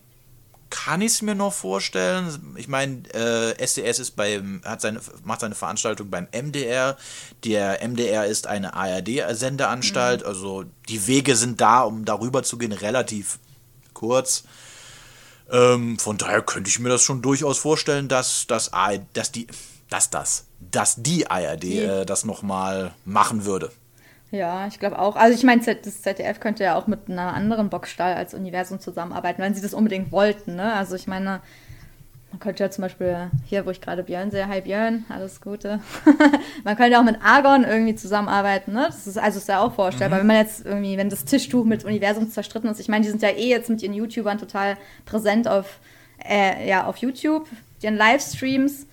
kann 0.74 1.02
ich 1.02 1.12
es 1.12 1.22
mir 1.22 1.36
noch 1.36 1.52
vorstellen. 1.52 2.54
Ich 2.56 2.66
meine, 2.66 3.02
äh, 3.14 3.56
SDS 3.58 4.00
ist 4.00 4.16
beim, 4.16 4.60
hat 4.64 4.80
seine, 4.80 5.00
macht 5.22 5.40
seine 5.40 5.54
Veranstaltung 5.54 6.10
beim 6.10 6.26
MDR. 6.32 6.96
Der 7.44 7.80
MDR 7.86 8.26
ist 8.26 8.48
eine 8.48 8.74
ARD-Sendeanstalt. 8.74 10.24
Also 10.24 10.64
die 10.88 11.06
Wege 11.06 11.36
sind 11.36 11.60
da, 11.60 11.82
um 11.82 12.04
darüber 12.04 12.42
zu 12.42 12.58
gehen, 12.58 12.72
relativ 12.72 13.38
kurz. 13.92 14.44
Ähm, 15.50 15.98
von 15.98 16.18
daher 16.18 16.42
könnte 16.42 16.68
ich 16.68 16.80
mir 16.80 16.88
das 16.88 17.02
schon 17.02 17.22
durchaus 17.22 17.58
vorstellen, 17.58 18.08
dass, 18.08 18.46
dass, 18.48 18.72
ARD, 18.72 19.02
dass 19.12 19.30
die, 19.30 19.46
dass 19.90 20.10
das, 20.10 20.46
dass 20.70 21.02
die 21.02 21.26
ARD 21.26 21.64
äh, 21.64 22.04
das 22.04 22.24
nochmal 22.24 22.92
machen 23.04 23.44
würde. 23.44 23.70
Ja, 24.30 24.66
ich 24.66 24.80
glaube 24.80 24.98
auch. 24.98 25.14
Also 25.14 25.36
ich 25.36 25.44
meine, 25.44 25.62
das 25.62 26.02
ZDF 26.02 26.40
könnte 26.40 26.64
ja 26.64 26.76
auch 26.76 26.88
mit 26.88 27.08
einer 27.08 27.34
anderen 27.34 27.70
Boxstall 27.70 28.14
als 28.14 28.34
Universum 28.34 28.80
zusammenarbeiten, 28.80 29.40
wenn 29.40 29.54
sie 29.54 29.62
das 29.62 29.74
unbedingt 29.74 30.10
wollten. 30.10 30.56
Ne? 30.56 30.72
Also 30.72 30.96
ich 30.96 31.06
meine, 31.06 31.40
man 32.34 32.40
könnte 32.40 32.64
ja 32.64 32.70
zum 32.70 32.82
Beispiel 32.82 33.30
hier, 33.46 33.64
wo 33.64 33.70
ich 33.70 33.80
gerade 33.80 34.02
Björn 34.02 34.32
sehe, 34.32 34.48
hi 34.48 34.60
Björn, 34.60 35.04
alles 35.08 35.40
Gute. 35.40 35.78
man 36.64 36.76
könnte 36.76 36.98
auch 36.98 37.04
mit 37.04 37.18
Argon 37.22 37.62
irgendwie 37.62 37.94
zusammenarbeiten. 37.94 38.72
Ne? 38.72 38.86
Das 38.86 39.06
ist 39.06 39.18
also 39.18 39.38
ist 39.38 39.48
ja 39.48 39.60
auch 39.60 39.72
vorstellbar. 39.72 40.18
Wenn 40.18 40.26
man 40.26 40.38
jetzt 40.38 40.66
irgendwie, 40.66 40.96
wenn 40.96 41.10
das 41.10 41.24
Tischtuch 41.24 41.64
mit 41.64 41.84
Universum 41.84 42.28
zerstritten 42.28 42.68
ist, 42.68 42.80
ich 42.80 42.88
meine, 42.88 43.04
die 43.04 43.10
sind 43.10 43.22
ja 43.22 43.28
eh 43.28 43.48
jetzt 43.48 43.70
mit 43.70 43.84
ihren 43.84 43.94
YouTubern 43.94 44.38
total 44.38 44.76
präsent 45.04 45.46
auf, 45.46 45.78
äh, 46.28 46.68
ja, 46.68 46.86
auf 46.86 46.96
YouTube, 46.96 47.46
ihren 47.80 47.96
Livestreams. 47.96 48.88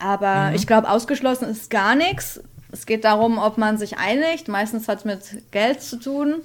Aber 0.00 0.52
ich 0.54 0.66
glaube, 0.66 0.90
ausgeschlossen 0.90 1.48
ist 1.48 1.70
gar 1.70 1.94
nichts. 1.94 2.40
Es 2.72 2.86
geht 2.86 3.04
darum, 3.04 3.38
ob 3.38 3.58
man 3.58 3.78
sich 3.78 3.98
einigt. 3.98 4.48
Meistens 4.48 4.88
hat 4.88 5.00
es 5.00 5.04
mit 5.04 5.50
Geld 5.52 5.82
zu 5.82 5.98
tun. 5.98 6.36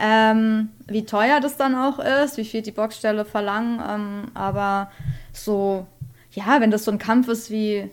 Ähm, 0.00 0.70
wie 0.88 1.04
teuer 1.04 1.40
das 1.40 1.56
dann 1.56 1.76
auch 1.76 2.00
ist, 2.00 2.36
wie 2.36 2.44
viel 2.44 2.62
die 2.62 2.72
Boxstelle 2.72 3.24
verlangen. 3.24 3.80
Ähm, 3.88 4.30
aber 4.34 4.90
so, 5.32 5.86
ja, 6.32 6.60
wenn 6.60 6.72
das 6.72 6.84
so 6.84 6.90
ein 6.90 6.98
Kampf 6.98 7.28
ist 7.28 7.50
wie, 7.50 7.88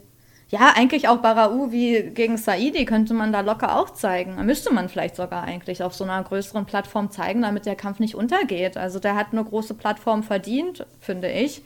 ja, 0.50 0.74
eigentlich 0.76 1.08
auch 1.08 1.17
Barau 1.17 1.72
wie 1.72 2.02
gegen 2.02 2.38
Saidi, 2.38 2.86
könnte 2.86 3.13
man 3.13 3.32
da 3.32 3.41
locker 3.41 3.78
auch 3.78 3.91
zeigen. 3.91 4.44
Müsste 4.46 4.74
man 4.74 4.89
vielleicht 4.89 5.15
sogar 5.15 5.44
eigentlich 5.44 5.84
auf 5.84 5.94
so 5.94 6.06
einer 6.06 6.24
größeren 6.24 6.65
Plattform 6.65 7.12
zeigen, 7.12 7.44
damit 7.44 7.67
der 7.67 7.76
Kampf 7.76 8.00
nicht 8.00 8.15
untergeht. 8.15 8.78
Also 8.78 8.98
der 8.98 9.15
hat 9.15 9.28
eine 9.32 9.44
große 9.44 9.76
Plattform 9.76 10.24
verdient, 10.24 10.88
finde 11.00 11.30
ich 11.30 11.62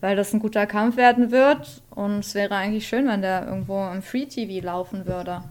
weil 0.00 0.16
das 0.16 0.32
ein 0.32 0.40
guter 0.40 0.66
Kampf 0.66 0.96
werden 0.96 1.30
wird. 1.30 1.82
Und 1.90 2.20
es 2.20 2.34
wäre 2.34 2.54
eigentlich 2.54 2.88
schön, 2.88 3.06
wenn 3.08 3.22
der 3.22 3.46
irgendwo 3.46 3.86
im 3.90 4.02
Free 4.02 4.26
TV 4.26 4.64
laufen 4.64 5.06
würde. 5.06 5.42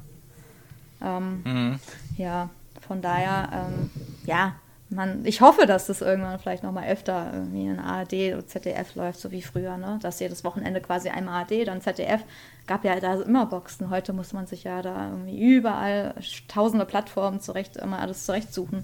Ähm, 1.01 1.79
Ja, 2.17 2.49
von 2.85 3.01
daher, 3.01 3.49
ähm, 3.53 3.89
ja, 4.25 4.55
man, 4.89 5.23
ich 5.23 5.39
hoffe, 5.41 5.67
dass 5.67 5.85
das 5.85 6.01
irgendwann 6.01 6.39
vielleicht 6.39 6.63
nochmal 6.63 6.88
öfter 6.89 7.29
irgendwie 7.31 7.67
in 7.67 7.79
ARD 7.79 8.13
oder 8.33 8.47
ZDF 8.47 8.95
läuft, 8.95 9.19
so 9.19 9.29
wie 9.31 9.43
früher, 9.43 9.77
ne? 9.77 9.99
Dass 10.01 10.19
jedes 10.19 10.43
Wochenende 10.43 10.81
quasi 10.81 11.09
einmal 11.09 11.41
ARD, 11.43 11.67
dann 11.67 11.79
ZDF. 11.81 12.21
Gab 12.65 12.83
ja 12.83 12.99
da 12.99 13.21
immer 13.21 13.45
Boxen. 13.45 13.91
Heute 13.91 14.13
muss 14.13 14.33
man 14.33 14.47
sich 14.47 14.63
ja 14.63 14.81
da 14.81 15.09
irgendwie 15.09 15.39
überall 15.39 16.15
tausende 16.47 16.85
Plattformen 16.85 17.39
zurecht, 17.39 17.77
immer 17.77 17.99
alles 17.99 18.25
zurechtsuchen. 18.25 18.83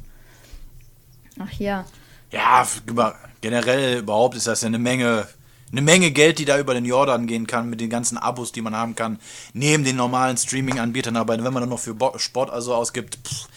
Ach. 1.39 1.51
Ja, 1.51 1.85
über- 2.85 3.15
generell 3.41 3.99
überhaupt 3.99 4.35
ist 4.35 4.47
das 4.47 4.61
ja 4.61 4.67
eine 4.67 4.79
Menge, 4.79 5.27
eine 5.71 5.81
Menge 5.81 6.11
Geld, 6.11 6.39
die 6.39 6.45
da 6.45 6.59
über 6.59 6.73
den 6.73 6.85
Jordan 6.85 7.27
gehen 7.27 7.47
kann, 7.47 7.69
mit 7.69 7.81
den 7.81 7.89
ganzen 7.89 8.17
Abos, 8.17 8.51
die 8.51 8.61
man 8.61 8.75
haben 8.75 8.95
kann, 8.95 9.19
neben 9.53 9.83
den 9.83 9.95
normalen 9.95 10.37
Streaming-Anbietern. 10.37 11.17
Aber 11.17 11.33
wenn 11.33 11.53
man 11.53 11.61
dann 11.61 11.69
noch 11.69 11.79
für 11.79 11.95
Sport 12.17 12.49
also 12.51 12.73
ausgibt, 12.73 13.17
pff, 13.27 13.47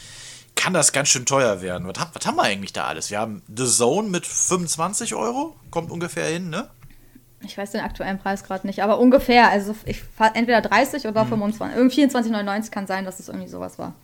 kann 0.56 0.74
das 0.74 0.92
ganz 0.92 1.08
schön 1.08 1.26
teuer 1.26 1.62
werden. 1.62 1.86
Was, 1.86 2.08
was 2.12 2.26
haben 2.26 2.36
wir 2.36 2.42
eigentlich 2.42 2.72
da 2.72 2.86
alles? 2.86 3.10
Wir 3.10 3.20
haben 3.20 3.42
The 3.54 3.66
Zone 3.66 4.08
mit 4.08 4.26
25 4.26 5.14
Euro, 5.14 5.54
kommt 5.70 5.90
ungefähr 5.90 6.26
hin, 6.26 6.50
ne? 6.50 6.68
Ich 7.40 7.56
weiß 7.56 7.70
den 7.70 7.82
aktuellen 7.82 8.18
Preis 8.18 8.42
gerade 8.42 8.66
nicht, 8.66 8.82
aber 8.82 8.98
ungefähr. 8.98 9.48
Also 9.48 9.76
ich 9.84 10.02
entweder 10.34 10.60
30 10.60 11.06
oder 11.06 11.22
Hm. 11.22 11.28
25. 11.28 11.76
Irgendwie 11.76 12.04
24,99 12.06 12.70
kann 12.70 12.86
sein, 12.88 13.04
dass 13.04 13.20
es 13.20 13.28
irgendwie 13.28 13.48
sowas 13.48 13.78
war. 13.78 13.94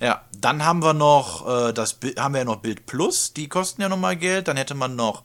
Ja, 0.00 0.22
dann 0.40 0.64
haben 0.64 0.82
wir 0.82 0.94
noch, 0.94 1.68
äh, 1.68 1.72
das 1.72 1.98
haben 2.18 2.34
wir 2.34 2.38
ja 2.40 2.44
noch 2.44 2.56
Bild 2.56 2.86
Plus, 2.86 3.34
die 3.34 3.48
kosten 3.48 3.82
ja 3.82 3.88
nochmal 3.88 4.16
Geld. 4.16 4.48
Dann 4.48 4.56
hätte 4.56 4.74
man 4.74 4.96
noch 4.96 5.22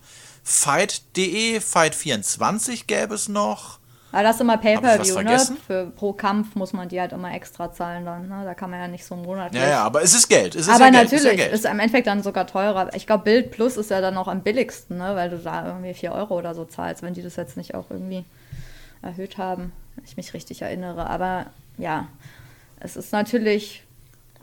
Fight.de, 0.48 1.58
Fight24 1.58 2.86
gäbe 2.86 3.16
es 3.16 3.28
noch. 3.28 3.80
Aber 4.12 4.24
das 4.24 4.36
ist 4.36 4.42
immer 4.42 4.58
Pay-Per-View, 4.58 5.22
ne? 5.24 5.40
Für, 5.68 5.88
pro 5.88 6.14
Kampf 6.14 6.56
muss 6.56 6.72
man 6.72 6.88
die 6.88 7.02
halt 7.02 7.12
immer 7.12 7.34
extra 7.34 7.74
zahlen 7.74 8.06
dann, 8.06 8.30
ne? 8.30 8.44
Da 8.46 8.54
kann 8.54 8.70
man 8.70 8.80
ja 8.80 8.88
nicht 8.88 9.04
so 9.04 9.16
monatlich. 9.16 9.62
Ja, 9.62 9.68
ja, 9.68 9.84
aber 9.84 10.04
es 10.04 10.14
ist 10.14 10.30
Geld. 10.30 10.56
Es 10.56 10.68
ist 10.68 10.70
aber 10.70 10.86
ja 10.86 10.92
Geld, 10.92 11.04
natürlich, 11.06 11.26
ist 11.26 11.32
ja 11.32 11.36
Geld. 11.36 11.52
ist 11.52 11.66
im 11.66 11.80
Endeffekt 11.80 12.08
dann 12.08 12.22
sogar 12.22 12.46
teurer. 12.46 12.94
Ich 12.94 13.08
glaube, 13.08 13.24
Bild 13.24 13.52
Plus 13.52 13.76
ist 13.76 13.90
ja 13.90 14.02
dann 14.02 14.14
noch 14.14 14.28
am 14.28 14.42
billigsten, 14.42 14.98
ne? 15.00 15.16
Weil 15.16 15.32
du 15.32 15.40
da 15.40 15.66
irgendwie 15.66 15.96
4 15.96 16.12
Euro 16.14 16.38
oder 16.38 16.54
so 16.54 16.64
zahlst, 16.64 17.02
wenn 17.02 17.16
die 17.16 17.24
das 17.24 17.36
jetzt 17.36 17.58
nicht 17.58 17.74
auch 17.74 17.90
irgendwie 17.90 18.24
erhöht 19.02 19.40
haben, 19.40 19.74
wenn 19.96 20.06
ich 20.06 20.16
mich 20.16 20.34
richtig 20.36 20.62
erinnere. 20.62 21.10
Aber 21.10 21.48
ja, 21.80 22.08
es 22.80 22.96
ist 22.96 23.12
natürlich 23.12 23.85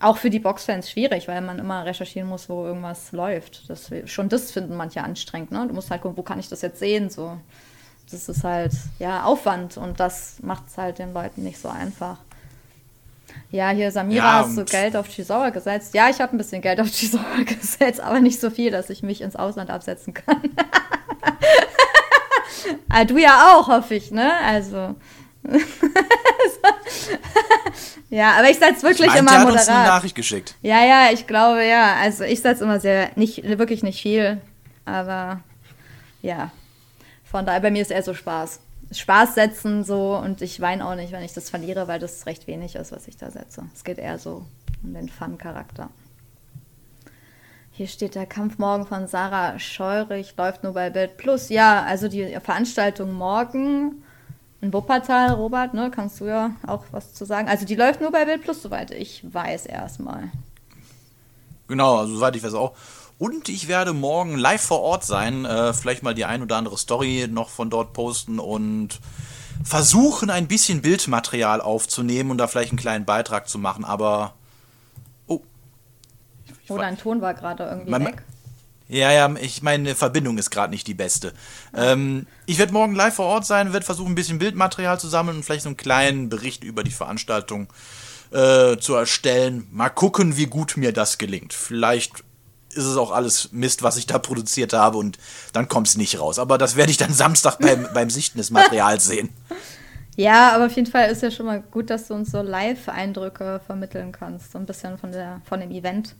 auch 0.02 0.16
für 0.16 0.30
die 0.30 0.40
Boxfans 0.40 0.90
schwierig, 0.90 1.28
weil 1.28 1.40
man 1.40 1.58
immer 1.58 1.84
recherchieren 1.84 2.28
muss, 2.28 2.48
wo 2.48 2.64
irgendwas 2.64 3.12
läuft. 3.12 3.68
Das, 3.68 3.90
schon 4.06 4.28
das 4.28 4.50
finden 4.50 4.76
manche 4.76 5.02
anstrengend. 5.02 5.52
Ne? 5.52 5.66
Du 5.68 5.74
musst 5.74 5.90
halt 5.90 6.02
gucken, 6.02 6.16
wo 6.16 6.22
kann 6.22 6.38
ich 6.38 6.48
das 6.48 6.62
jetzt 6.62 6.78
sehen? 6.78 7.08
So. 7.08 7.38
Das 8.10 8.28
ist 8.28 8.44
halt 8.44 8.72
ja 8.98 9.24
Aufwand 9.24 9.76
und 9.76 10.00
das 10.00 10.36
macht 10.42 10.64
es 10.68 10.76
halt 10.76 10.98
den 10.98 11.14
Leuten 11.14 11.42
nicht 11.42 11.58
so 11.58 11.68
einfach. 11.68 12.18
Ja, 13.50 13.70
hier 13.70 13.90
Samira, 13.90 14.24
Ja, 14.24 14.44
hast 14.44 14.58
du 14.58 14.64
Geld 14.64 14.96
auf 14.96 15.08
Chisauer 15.08 15.50
gesetzt? 15.50 15.94
Ja, 15.94 16.10
ich 16.10 16.20
habe 16.20 16.34
ein 16.34 16.38
bisschen 16.38 16.60
Geld 16.60 16.80
auf 16.80 16.90
Chisauer 16.90 17.22
gesetzt, 17.46 18.00
aber 18.00 18.20
nicht 18.20 18.40
so 18.40 18.50
viel, 18.50 18.70
dass 18.70 18.90
ich 18.90 19.02
mich 19.02 19.20
ins 19.20 19.36
Ausland 19.36 19.70
absetzen 19.70 20.12
kann. 20.12 20.42
ah, 22.90 23.04
du 23.04 23.18
ja 23.18 23.54
auch, 23.54 23.68
hoffe 23.68 23.94
ich, 23.94 24.10
ne? 24.10 24.32
Also. 24.44 24.94
ja, 28.10 28.32
aber 28.38 28.50
ich 28.50 28.58
setze 28.58 28.82
wirklich 28.82 29.08
Meinte, 29.08 29.20
immer 29.20 29.32
er 29.32 29.40
hat 29.40 29.50
uns 29.50 29.68
eine 29.68 29.78
moderat. 29.78 29.96
Nachricht 29.96 30.14
geschickt. 30.14 30.54
Ja, 30.62 30.84
ja, 30.84 31.10
ich 31.12 31.26
glaube, 31.26 31.66
ja. 31.66 31.96
Also 31.96 32.24
ich 32.24 32.40
setze 32.40 32.64
immer 32.64 32.80
sehr, 32.80 33.10
nicht, 33.16 33.42
wirklich 33.58 33.82
nicht 33.82 34.00
viel. 34.00 34.40
Aber 34.84 35.40
ja. 36.22 36.50
Von 37.24 37.46
daher, 37.46 37.60
bei 37.60 37.70
mir 37.70 37.82
ist 37.82 37.90
eher 37.90 38.02
so 38.02 38.14
Spaß. 38.14 38.60
Spaß 38.92 39.34
setzen 39.34 39.84
so 39.84 40.16
und 40.16 40.42
ich 40.42 40.60
weine 40.60 40.86
auch 40.86 40.94
nicht, 40.94 41.12
wenn 41.12 41.22
ich 41.22 41.32
das 41.32 41.50
verliere, 41.50 41.88
weil 41.88 41.98
das 41.98 42.26
recht 42.26 42.46
wenig 42.46 42.74
ist, 42.74 42.92
was 42.92 43.08
ich 43.08 43.16
da 43.16 43.30
setze. 43.30 43.64
Es 43.74 43.84
geht 43.84 43.98
eher 43.98 44.18
so 44.18 44.44
um 44.82 44.94
den 44.94 45.08
Fun-Charakter. 45.08 45.88
Hier 47.70 47.86
steht 47.86 48.14
der 48.14 48.26
Kampf 48.26 48.58
morgen 48.58 48.86
von 48.86 49.06
Sarah 49.06 49.58
Scheurich, 49.58 50.34
läuft 50.36 50.62
nur 50.62 50.74
bei 50.74 50.90
Bild 50.90 51.16
Plus. 51.16 51.48
Ja, 51.48 51.82
also 51.82 52.08
die 52.08 52.38
Veranstaltung 52.42 53.14
morgen 53.14 54.04
in 54.62 54.72
Wuppertal, 54.72 55.32
Robert, 55.32 55.74
ne, 55.74 55.90
kannst 55.94 56.20
du 56.20 56.24
ja 56.26 56.52
auch 56.66 56.84
was 56.92 57.12
zu 57.12 57.24
sagen. 57.26 57.48
Also 57.48 57.66
die 57.66 57.74
läuft 57.74 58.00
nur 58.00 58.10
bei 58.10 58.24
Bild 58.24 58.42
Plus, 58.42 58.62
soweit 58.62 58.90
ich 58.92 59.22
weiß 59.30 59.66
erstmal. 59.66 60.30
Genau, 61.68 61.98
also 61.98 62.14
soweit 62.14 62.34
ich 62.36 62.42
weiß 62.42 62.54
auch. 62.54 62.72
Und 63.18 63.48
ich 63.48 63.68
werde 63.68 63.92
morgen 63.92 64.36
live 64.38 64.62
vor 64.62 64.80
Ort 64.80 65.04
sein, 65.04 65.44
äh, 65.44 65.72
vielleicht 65.74 66.02
mal 66.02 66.14
die 66.14 66.24
ein 66.24 66.42
oder 66.42 66.56
andere 66.56 66.78
Story 66.78 67.28
noch 67.30 67.50
von 67.50 67.68
dort 67.70 67.92
posten 67.92 68.38
und 68.38 69.00
versuchen 69.64 70.30
ein 70.30 70.48
bisschen 70.48 70.80
Bildmaterial 70.82 71.60
aufzunehmen 71.60 72.30
und 72.30 72.38
da 72.38 72.46
vielleicht 72.46 72.70
einen 72.70 72.78
kleinen 72.78 73.04
Beitrag 73.04 73.48
zu 73.48 73.58
machen, 73.58 73.84
aber 73.84 74.34
Oh, 76.68 76.78
dein 76.78 76.96
Ton 76.96 77.20
war 77.20 77.34
gerade 77.34 77.64
irgendwie 77.64 77.90
Mein- 77.90 78.06
weg. 78.06 78.22
Ja, 78.92 79.10
ja, 79.10 79.34
ich 79.40 79.62
meine 79.62 79.94
Verbindung 79.94 80.36
ist 80.36 80.50
gerade 80.50 80.70
nicht 80.70 80.86
die 80.86 80.92
beste. 80.92 81.32
Ähm, 81.74 82.26
ich 82.44 82.58
werde 82.58 82.74
morgen 82.74 82.94
live 82.94 83.14
vor 83.14 83.24
Ort 83.24 83.46
sein, 83.46 83.72
werde 83.72 83.86
versuchen, 83.86 84.12
ein 84.12 84.14
bisschen 84.14 84.38
Bildmaterial 84.38 85.00
zu 85.00 85.08
sammeln 85.08 85.38
und 85.38 85.44
vielleicht 85.44 85.62
so 85.62 85.70
einen 85.70 85.78
kleinen 85.78 86.28
Bericht 86.28 86.62
über 86.62 86.84
die 86.84 86.90
Veranstaltung 86.90 87.68
äh, 88.32 88.76
zu 88.76 88.94
erstellen. 88.94 89.66
Mal 89.70 89.88
gucken, 89.88 90.36
wie 90.36 90.44
gut 90.44 90.76
mir 90.76 90.92
das 90.92 91.16
gelingt. 91.16 91.54
Vielleicht 91.54 92.22
ist 92.68 92.84
es 92.84 92.98
auch 92.98 93.12
alles 93.12 93.50
Mist, 93.52 93.82
was 93.82 93.96
ich 93.96 94.06
da 94.06 94.18
produziert 94.18 94.74
habe 94.74 94.98
und 94.98 95.16
dann 95.54 95.68
kommt 95.68 95.88
es 95.88 95.96
nicht 95.96 96.20
raus. 96.20 96.38
Aber 96.38 96.58
das 96.58 96.76
werde 96.76 96.90
ich 96.90 96.98
dann 96.98 97.14
Samstag 97.14 97.60
beim, 97.60 97.88
beim 97.94 98.10
Sichten 98.10 98.36
des 98.36 98.50
Materials 98.50 99.06
sehen. 99.06 99.30
Ja, 100.16 100.54
aber 100.54 100.66
auf 100.66 100.72
jeden 100.72 100.90
Fall 100.90 101.10
ist 101.10 101.22
ja 101.22 101.30
schon 101.30 101.46
mal 101.46 101.62
gut, 101.62 101.88
dass 101.88 102.08
du 102.08 102.14
uns 102.14 102.30
so 102.30 102.42
Live-Eindrücke 102.42 103.62
vermitteln 103.64 104.12
kannst. 104.12 104.52
So 104.52 104.58
ein 104.58 104.66
bisschen 104.66 104.98
von, 104.98 105.12
der, 105.12 105.40
von 105.46 105.60
dem 105.60 105.70
Event. 105.70 106.14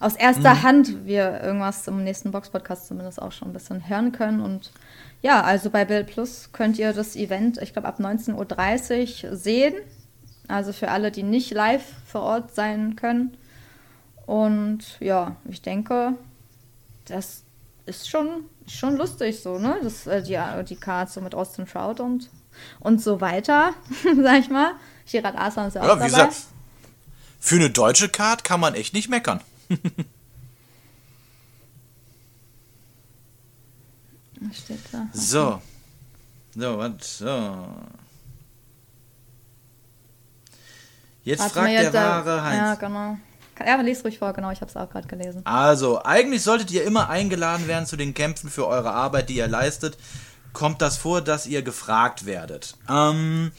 Aus 0.00 0.16
erster 0.16 0.54
mhm. 0.54 0.62
Hand 0.62 1.06
wir 1.06 1.40
irgendwas 1.42 1.86
im 1.88 2.04
nächsten 2.04 2.30
Box-Podcast 2.30 2.88
zumindest 2.88 3.22
auch 3.22 3.32
schon 3.32 3.48
ein 3.48 3.52
bisschen 3.52 3.88
hören 3.88 4.12
können. 4.12 4.40
Und 4.40 4.72
ja, 5.22 5.42
also 5.42 5.70
bei 5.70 5.84
Bild 5.84 6.08
Plus 6.08 6.50
könnt 6.52 6.78
ihr 6.78 6.92
das 6.92 7.16
Event, 7.16 7.58
ich 7.62 7.72
glaube, 7.72 7.88
ab 7.88 8.00
19.30 8.00 9.30
Uhr 9.30 9.36
sehen. 9.36 9.74
Also 10.48 10.72
für 10.72 10.90
alle, 10.90 11.10
die 11.10 11.22
nicht 11.22 11.52
live 11.52 11.84
vor 12.06 12.22
Ort 12.22 12.54
sein 12.54 12.96
können. 12.96 13.36
Und 14.26 14.98
ja, 15.00 15.36
ich 15.48 15.62
denke, 15.62 16.14
das 17.06 17.44
ist 17.86 18.08
schon, 18.08 18.44
schon 18.66 18.96
lustig 18.96 19.40
so, 19.40 19.58
ne? 19.58 19.76
Das, 19.82 20.06
äh, 20.06 20.22
die, 20.22 20.38
die 20.64 20.76
Cards 20.76 21.14
so 21.14 21.20
mit 21.20 21.34
Austin 21.34 21.66
Trout 21.66 22.02
und 22.02 22.28
und 22.80 23.02
so 23.02 23.20
weiter, 23.20 23.74
sag 24.22 24.40
ich 24.40 24.50
mal. 24.50 24.72
Shirat 25.06 25.36
Aslan 25.36 25.68
ist 25.68 25.74
ja, 25.74 25.84
ja 25.84 25.92
auch 25.92 25.96
wie 25.96 26.10
dabei. 26.10 26.26
Gesagt, 26.26 26.36
für 27.40 27.56
eine 27.56 27.70
deutsche 27.70 28.08
Card 28.08 28.44
kann 28.44 28.60
man 28.60 28.74
echt 28.74 28.94
nicht 28.94 29.08
meckern. 29.08 29.40
Steht 34.52 34.80
da. 34.92 35.08
So. 35.12 35.60
So, 36.54 36.78
was? 36.78 37.18
So. 37.18 37.66
Jetzt 41.24 41.40
Warte 41.40 41.54
fragt 41.54 41.72
der 41.72 41.92
wahre 41.92 42.42
Heinz. 42.42 42.58
Ja, 42.58 42.74
genau. 42.74 43.18
Ja, 43.58 43.80
lest 43.80 44.04
ruhig 44.04 44.18
vor, 44.18 44.32
genau, 44.32 44.50
ich 44.50 44.60
habe 44.60 44.70
es 44.70 44.76
auch 44.76 44.90
gerade 44.90 45.06
gelesen. 45.06 45.46
Also, 45.46 46.02
eigentlich 46.02 46.42
solltet 46.42 46.70
ihr 46.72 46.84
immer 46.84 47.08
eingeladen 47.08 47.68
werden 47.68 47.86
zu 47.86 47.96
den 47.96 48.12
Kämpfen 48.12 48.50
für 48.50 48.66
eure 48.66 48.90
Arbeit, 48.90 49.28
die 49.28 49.36
ihr 49.36 49.48
leistet 49.48 49.96
kommt 50.54 50.80
das 50.80 50.96
vor, 50.96 51.20
dass 51.20 51.46
ihr 51.46 51.60
gefragt 51.60 52.24
werdet? 52.24 52.76
Ähm, 52.88 53.52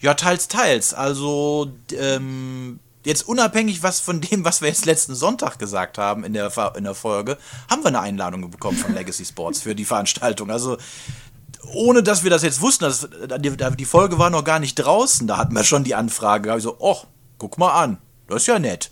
ja, 0.00 0.12
teils, 0.12 0.48
teils. 0.48 0.92
Also, 0.92 1.72
ähm, 1.92 2.80
jetzt 3.04 3.26
unabhängig 3.28 3.82
was 3.82 4.00
von 4.00 4.20
dem, 4.20 4.44
was 4.44 4.60
wir 4.60 4.68
jetzt 4.68 4.86
letzten 4.86 5.14
Sonntag 5.14 5.58
gesagt 5.58 5.98
haben 5.98 6.24
in 6.24 6.32
der, 6.32 6.52
in 6.76 6.84
der 6.84 6.94
Folge, 6.94 7.38
haben 7.70 7.82
wir 7.82 7.88
eine 7.88 8.00
Einladung 8.00 8.50
bekommen 8.50 8.76
von 8.76 8.94
Legacy 8.94 9.24
Sports 9.24 9.62
für 9.62 9.74
die 9.74 9.84
Veranstaltung. 9.84 10.50
Also, 10.50 10.76
ohne 11.72 12.02
dass 12.02 12.22
wir 12.22 12.30
das 12.30 12.42
jetzt 12.42 12.60
wussten, 12.60 12.84
das, 12.84 13.08
die, 13.38 13.84
Folge 13.84 14.18
war 14.18 14.30
noch 14.30 14.44
gar 14.44 14.58
nicht 14.58 14.74
draußen, 14.74 15.26
da 15.26 15.36
hatten 15.36 15.54
wir 15.54 15.64
schon 15.64 15.84
die 15.84 15.94
Anfrage. 15.94 16.52
Also, 16.52 16.76
oh, 16.78 16.98
guck 17.38 17.58
mal 17.58 17.72
an, 17.72 17.98
das 18.26 18.42
ist 18.42 18.46
ja 18.46 18.58
nett. 18.58 18.90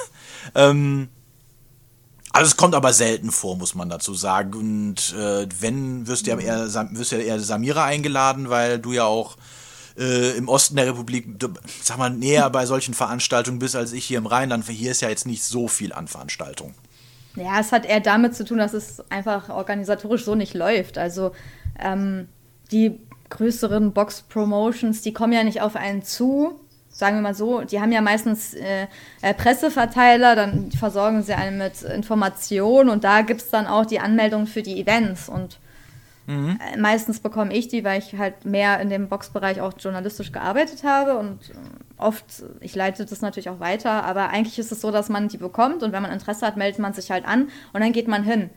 ähm, 0.54 1.08
also 2.32 2.50
es 2.50 2.56
kommt 2.56 2.74
aber 2.74 2.92
selten 2.92 3.32
vor, 3.32 3.56
muss 3.56 3.74
man 3.74 3.88
dazu 3.88 4.14
sagen. 4.14 4.54
Und 4.54 5.14
äh, 5.18 5.48
wenn, 5.60 6.06
wirst 6.06 6.26
du 6.26 6.30
ja 6.30 6.38
eher, 6.38 6.72
wirst 6.92 7.12
ja 7.12 7.18
eher 7.18 7.40
Samira 7.40 7.84
eingeladen, 7.84 8.50
weil 8.50 8.78
du 8.78 8.92
ja 8.92 9.04
auch 9.04 9.36
äh, 9.98 10.36
im 10.36 10.48
Osten 10.48 10.76
der 10.76 10.86
Republik, 10.86 11.26
sag 11.82 11.98
mal, 11.98 12.10
näher 12.10 12.48
bei 12.50 12.66
solchen 12.66 12.94
Veranstaltungen 12.94 13.58
bist 13.58 13.76
als 13.76 13.92
ich 13.92 14.04
hier 14.04 14.18
im 14.18 14.26
Rheinland. 14.26 14.66
Hier 14.68 14.92
ist 14.92 15.02
ja 15.02 15.08
jetzt 15.08 15.26
nicht 15.26 15.42
so 15.42 15.68
viel 15.68 15.92
an 15.92 16.08
Veranstaltungen. 16.08 16.74
Ja, 17.36 17.60
es 17.60 17.72
hat 17.72 17.84
eher 17.84 18.00
damit 18.00 18.34
zu 18.34 18.44
tun, 18.44 18.58
dass 18.58 18.72
es 18.72 19.02
einfach 19.10 19.48
organisatorisch 19.48 20.24
so 20.24 20.34
nicht 20.34 20.54
läuft. 20.54 20.98
Also 20.98 21.32
ähm, 21.78 22.28
die 22.72 22.98
größeren 23.30 23.92
Box-Promotions, 23.92 25.02
die 25.02 25.12
kommen 25.12 25.32
ja 25.32 25.44
nicht 25.44 25.60
auf 25.60 25.76
einen 25.76 26.02
zu, 26.02 26.58
sagen 26.90 27.16
wir 27.16 27.22
mal 27.22 27.34
so, 27.34 27.62
die 27.62 27.80
haben 27.80 27.92
ja 27.92 28.00
meistens 28.00 28.54
äh, 28.54 28.86
äh, 29.22 29.34
Presseverteiler, 29.34 30.34
dann 30.34 30.72
versorgen 30.72 31.22
sie 31.22 31.34
einen 31.34 31.58
mit 31.58 31.82
Informationen 31.82 32.88
und 32.88 33.04
da 33.04 33.20
gibt 33.22 33.42
es 33.42 33.50
dann 33.50 33.66
auch 33.66 33.86
die 33.86 34.00
Anmeldung 34.00 34.46
für 34.46 34.62
die 34.62 34.80
Events 34.80 35.28
und 35.28 35.58
mhm. 36.28 36.58
äh, 36.72 36.76
meistens 36.78 37.20
bekomme 37.20 37.52
ich 37.52 37.68
die, 37.68 37.82
weil 37.82 37.98
ich 37.98 38.16
halt 38.16 38.44
mehr 38.44 38.80
in 38.80 38.88
dem 38.88 39.08
Boxbereich 39.08 39.60
auch 39.60 39.72
journalistisch 39.78 40.30
gearbeitet 40.30 40.84
habe 40.84 41.18
und 41.18 41.50
äh, 41.50 41.54
oft, 41.96 42.24
ich 42.60 42.74
leite 42.76 43.04
das 43.04 43.20
natürlich 43.20 43.48
auch 43.48 43.60
weiter, 43.60 44.04
aber 44.04 44.28
eigentlich 44.30 44.58
ist 44.58 44.70
es 44.70 44.80
so, 44.80 44.92
dass 44.92 45.08
man 45.08 45.28
die 45.28 45.38
bekommt 45.38 45.82
und 45.82 45.92
wenn 45.92 46.02
man 46.02 46.12
Interesse 46.12 46.46
hat, 46.46 46.56
meldet 46.56 46.78
man 46.78 46.92
sich 46.92 47.10
halt 47.10 47.26
an 47.26 47.48
und 47.72 47.80
dann 47.80 47.92
geht 47.92 48.06
man 48.06 48.22
hin. 48.22 48.50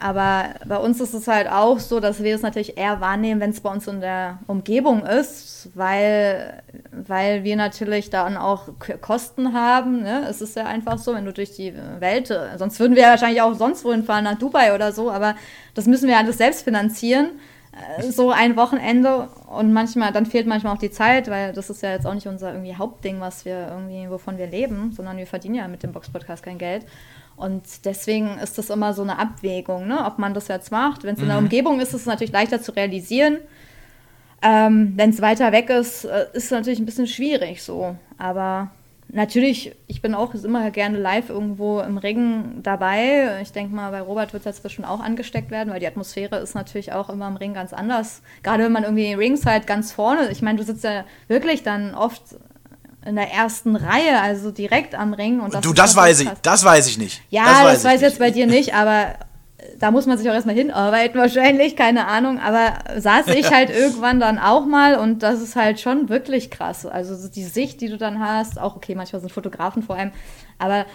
Aber 0.00 0.54
bei 0.64 0.76
uns 0.76 1.00
ist 1.00 1.12
es 1.12 1.26
halt 1.26 1.48
auch 1.48 1.80
so, 1.80 1.98
dass 1.98 2.22
wir 2.22 2.32
es 2.32 2.42
natürlich 2.42 2.78
eher 2.78 3.00
wahrnehmen, 3.00 3.40
wenn 3.40 3.50
es 3.50 3.60
bei 3.60 3.70
uns 3.70 3.88
in 3.88 4.00
der 4.00 4.38
Umgebung 4.46 5.04
ist, 5.04 5.70
weil, 5.74 6.62
weil 6.92 7.42
wir 7.42 7.56
natürlich 7.56 8.08
dann 8.08 8.36
auch 8.36 8.68
Kosten 9.00 9.54
haben. 9.54 10.02
Ne? 10.02 10.24
Es 10.30 10.40
ist 10.40 10.54
ja 10.54 10.66
einfach 10.66 10.98
so, 10.98 11.14
wenn 11.14 11.24
du 11.24 11.32
durch 11.32 11.50
die 11.56 11.74
Welt, 11.98 12.32
sonst 12.56 12.78
würden 12.78 12.94
wir 12.94 13.02
ja 13.02 13.10
wahrscheinlich 13.10 13.42
auch 13.42 13.54
sonst 13.54 13.84
wohin 13.84 14.04
fahren, 14.04 14.22
nach 14.22 14.38
Dubai 14.38 14.72
oder 14.72 14.92
so, 14.92 15.10
aber 15.10 15.34
das 15.74 15.86
müssen 15.86 16.06
wir 16.06 16.16
alles 16.16 16.38
selbst 16.38 16.62
finanzieren. 16.62 17.30
Äh, 17.98 18.02
so 18.04 18.30
ein 18.30 18.56
Wochenende 18.56 19.28
und 19.48 19.72
manchmal, 19.72 20.12
dann 20.12 20.26
fehlt 20.26 20.46
manchmal 20.46 20.74
auch 20.74 20.80
die 20.80 20.92
Zeit, 20.92 21.28
weil 21.28 21.52
das 21.52 21.70
ist 21.70 21.82
ja 21.82 21.90
jetzt 21.90 22.06
auch 22.06 22.14
nicht 22.14 22.28
unser 22.28 22.52
irgendwie 22.52 22.76
Hauptding, 22.76 23.20
was 23.20 23.44
wir 23.44 23.68
irgendwie, 23.68 24.08
wovon 24.08 24.38
wir 24.38 24.46
leben, 24.46 24.92
sondern 24.92 25.16
wir 25.16 25.26
verdienen 25.26 25.56
ja 25.56 25.66
mit 25.66 25.82
dem 25.82 25.90
Box-Podcast 25.90 26.44
kein 26.44 26.58
Geld. 26.58 26.86
Und 27.38 27.84
deswegen 27.84 28.38
ist 28.38 28.58
das 28.58 28.68
immer 28.68 28.92
so 28.94 29.02
eine 29.02 29.18
Abwägung, 29.18 29.86
ne? 29.86 30.04
ob 30.04 30.18
man 30.18 30.34
das 30.34 30.48
jetzt 30.48 30.72
macht. 30.72 31.04
Wenn 31.04 31.14
es 31.14 31.20
in 31.20 31.28
der 31.28 31.38
mhm. 31.38 31.44
Umgebung 31.44 31.80
ist, 31.80 31.88
ist 31.88 32.00
es 32.02 32.06
natürlich 32.06 32.32
leichter 32.32 32.60
zu 32.60 32.72
realisieren. 32.72 33.38
Ähm, 34.42 34.92
Wenn 34.96 35.10
es 35.10 35.20
weiter 35.20 35.52
weg 35.52 35.70
ist, 35.70 36.04
äh, 36.04 36.26
ist 36.32 36.44
es 36.44 36.50
natürlich 36.50 36.78
ein 36.78 36.86
bisschen 36.86 37.06
schwierig 37.06 37.62
so. 37.62 37.96
Aber 38.18 38.70
natürlich, 39.08 39.74
ich 39.86 40.02
bin 40.02 40.14
auch 40.14 40.34
immer 40.34 40.70
gerne 40.70 40.98
live 40.98 41.30
irgendwo 41.30 41.80
im 41.80 41.98
Ring 41.98 42.60
dabei. 42.62 43.40
Ich 43.42 43.52
denke 43.52 43.74
mal, 43.74 43.90
bei 43.90 44.00
Robert 44.00 44.32
wird 44.32 44.42
es 44.42 44.44
jetzt 44.56 44.62
bestimmt 44.62 44.88
auch 44.88 45.00
angesteckt 45.00 45.50
werden, 45.50 45.72
weil 45.72 45.80
die 45.80 45.86
Atmosphäre 45.86 46.38
ist 46.38 46.54
natürlich 46.54 46.92
auch 46.92 47.08
immer 47.08 47.28
im 47.28 47.36
Ring 47.36 47.54
ganz 47.54 47.72
anders. 47.72 48.22
Gerade 48.42 48.64
wenn 48.64 48.72
man 48.72 48.84
irgendwie 48.84 49.14
Ringside 49.14 49.66
ganz 49.66 49.92
vorne, 49.92 50.30
ich 50.30 50.42
meine, 50.42 50.58
du 50.58 50.64
sitzt 50.64 50.84
ja 50.84 51.04
wirklich 51.26 51.62
dann 51.62 51.94
oft 51.94 52.22
in 53.04 53.16
der 53.16 53.32
ersten 53.32 53.76
Reihe, 53.76 54.20
also 54.20 54.50
direkt 54.50 54.94
am 54.94 55.14
Ring. 55.14 55.40
Und 55.40 55.54
das 55.54 55.60
du, 55.62 55.72
das 55.72 55.96
weiß 55.96 56.20
ich, 56.20 56.28
das 56.42 56.64
weiß 56.64 56.88
ich 56.88 56.98
nicht. 56.98 57.22
Ja, 57.30 57.44
das 57.44 57.52
weiß, 57.52 57.74
das 57.74 57.84
weiß 57.84 57.94
ich 57.96 58.08
jetzt 58.08 58.18
bei 58.18 58.30
dir 58.30 58.46
nicht, 58.58 58.74
aber 58.74 59.14
da 59.78 59.90
muss 59.90 60.06
man 60.06 60.18
sich 60.18 60.28
auch 60.28 60.34
erstmal 60.34 60.54
hinarbeiten 60.54 61.20
wahrscheinlich, 61.20 61.76
keine 61.76 62.06
Ahnung. 62.06 62.38
Aber 62.38 62.78
saß 63.00 63.28
ich 63.28 63.50
halt 63.54 63.70
irgendwann 63.70 64.20
dann 64.20 64.38
auch 64.38 64.66
mal 64.66 64.96
und 64.96 65.22
das 65.22 65.40
ist 65.40 65.56
halt 65.56 65.80
schon 65.80 66.08
wirklich 66.08 66.50
krass. 66.50 66.86
Also 66.86 67.28
die 67.28 67.44
Sicht, 67.44 67.80
die 67.80 67.88
du 67.88 67.98
dann 67.98 68.20
hast, 68.20 68.58
auch 68.58 68.76
okay, 68.76 68.94
manchmal 68.94 69.20
sind 69.20 69.32
Fotografen 69.32 69.82
vor 69.82 69.96
allem, 69.96 70.12
aber 70.58 70.86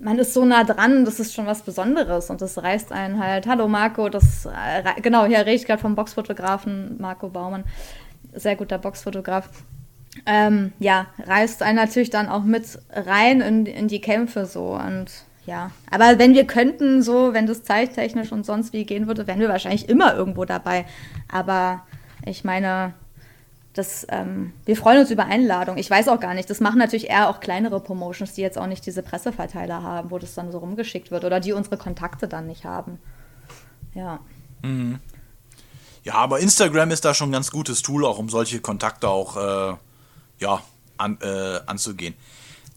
man 0.00 0.18
ist 0.18 0.32
so 0.32 0.44
nah 0.44 0.62
dran, 0.62 1.04
das 1.04 1.18
ist 1.18 1.34
schon 1.34 1.46
was 1.46 1.62
Besonderes 1.62 2.30
und 2.30 2.40
das 2.40 2.62
reißt 2.62 2.92
einen 2.92 3.22
halt. 3.22 3.46
Hallo 3.48 3.66
Marco, 3.66 4.08
das 4.08 4.46
äh, 4.46 5.00
genau, 5.00 5.26
hier 5.26 5.38
rede 5.38 5.52
ich 5.52 5.66
gerade 5.66 5.80
vom 5.80 5.96
Boxfotografen 5.96 6.96
Marco 7.00 7.28
Baumann, 7.28 7.64
sehr 8.32 8.54
guter 8.54 8.78
Boxfotograf 8.78 9.48
ähm, 10.26 10.72
ja, 10.78 11.06
reißt 11.18 11.62
einen 11.62 11.76
natürlich 11.76 12.10
dann 12.10 12.28
auch 12.28 12.44
mit 12.44 12.78
rein 12.92 13.40
in, 13.40 13.66
in 13.66 13.88
die 13.88 14.00
Kämpfe 14.00 14.46
so 14.46 14.74
und 14.74 15.10
ja, 15.48 15.70
aber 15.90 16.18
wenn 16.18 16.34
wir 16.34 16.46
könnten, 16.46 17.02
so, 17.02 17.32
wenn 17.32 17.46
das 17.46 17.62
zeittechnisch 17.62 18.32
und 18.32 18.44
sonst 18.44 18.74
wie 18.74 18.84
gehen 18.84 19.06
würde, 19.06 19.26
wären 19.26 19.40
wir 19.40 19.48
wahrscheinlich 19.48 19.88
immer 19.88 20.14
irgendwo 20.14 20.44
dabei. 20.44 20.84
Aber 21.32 21.86
ich 22.26 22.44
meine, 22.44 22.92
das, 23.72 24.06
ähm, 24.10 24.52
wir 24.66 24.76
freuen 24.76 24.98
uns 25.00 25.10
über 25.10 25.24
Einladung. 25.24 25.78
Ich 25.78 25.90
weiß 25.90 26.08
auch 26.08 26.20
gar 26.20 26.34
nicht, 26.34 26.50
das 26.50 26.60
machen 26.60 26.78
natürlich 26.78 27.08
eher 27.08 27.30
auch 27.30 27.40
kleinere 27.40 27.80
Promotions, 27.80 28.34
die 28.34 28.42
jetzt 28.42 28.58
auch 28.58 28.66
nicht 28.66 28.84
diese 28.84 29.02
Presseverteiler 29.02 29.82
haben, 29.82 30.10
wo 30.10 30.18
das 30.18 30.34
dann 30.34 30.52
so 30.52 30.58
rumgeschickt 30.58 31.10
wird 31.10 31.24
oder 31.24 31.40
die 31.40 31.54
unsere 31.54 31.78
Kontakte 31.78 32.28
dann 32.28 32.46
nicht 32.46 32.66
haben. 32.66 32.98
Ja. 33.94 34.20
Mhm. 34.62 34.98
Ja, 36.04 36.14
aber 36.14 36.40
Instagram 36.40 36.90
ist 36.90 37.06
da 37.06 37.14
schon 37.14 37.30
ein 37.30 37.32
ganz 37.32 37.50
gutes 37.50 37.80
Tool, 37.80 38.04
auch 38.04 38.18
um 38.18 38.28
solche 38.28 38.60
Kontakte 38.60 39.08
auch 39.08 39.72
äh 39.72 39.76
ja, 40.38 40.62
an, 40.96 41.18
äh, 41.20 41.60
anzugehen. 41.66 42.14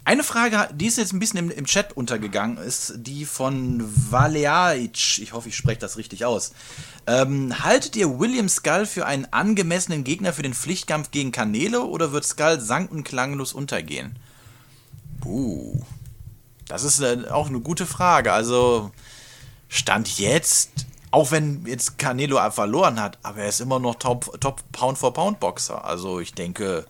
Eine 0.04 0.24
Frage, 0.24 0.68
die 0.74 0.88
ist 0.88 0.98
jetzt 0.98 1.14
ein 1.14 1.20
bisschen 1.20 1.38
im, 1.38 1.52
im 1.52 1.66
Chat 1.66 1.96
untergegangen, 1.96 2.58
ist 2.58 2.94
die 2.98 3.24
von 3.24 3.84
Valeaic. 4.12 5.20
Ich 5.20 5.34
hoffe, 5.34 5.50
ich 5.50 5.56
spreche 5.56 5.80
das 5.80 5.96
richtig 5.96 6.26
aus. 6.26 6.54
Ähm, 7.06 7.64
haltet 7.64 7.96
ihr 7.96 8.20
William 8.20 8.50
Skull 8.50 8.88
für 8.88 9.06
einen 9.06 9.28
angemessenen 9.32 10.04
Gegner 10.04 10.34
für 10.34 10.42
den 10.42 10.56
Pflichtkampf 10.56 11.12
gegen 11.12 11.32
Kanäle 11.32 11.84
oder 11.84 12.12
wird 12.12 12.26
Skull 12.26 12.60
sang- 12.60 12.88
und 12.88 13.04
klanglos 13.04 13.54
untergehen? 13.54 14.18
Puh. 15.20 15.80
Das 16.68 16.84
ist 16.84 17.00
äh, 17.02 17.26
auch 17.30 17.50
eine 17.50 17.60
gute 17.60 17.86
Frage. 17.86 18.34
Also, 18.34 18.92
Stand 19.70 20.18
jetzt, 20.18 20.72
auch 21.12 21.30
wenn 21.30 21.66
jetzt 21.68 22.00
Canelo 22.00 22.40
verloren 22.50 23.00
hat, 23.00 23.20
aber 23.22 23.42
er 23.42 23.50
ist 23.50 23.62
immer 23.62 23.78
noch 23.78 23.96
Top, 23.96 24.42
Top. 24.42 24.64
Also, 25.84 26.20
ich 26.20 26.34
denke 26.34 26.88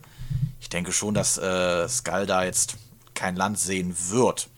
denke 0.71 0.91
schon, 0.91 1.13
dass 1.13 1.37
äh, 1.37 1.87
Skull 1.87 2.25
da 2.25 2.43
jetzt 2.43 2.75
kein 3.13 3.35
Land 3.35 3.59
sehen 3.59 3.95
wird. 4.09 4.49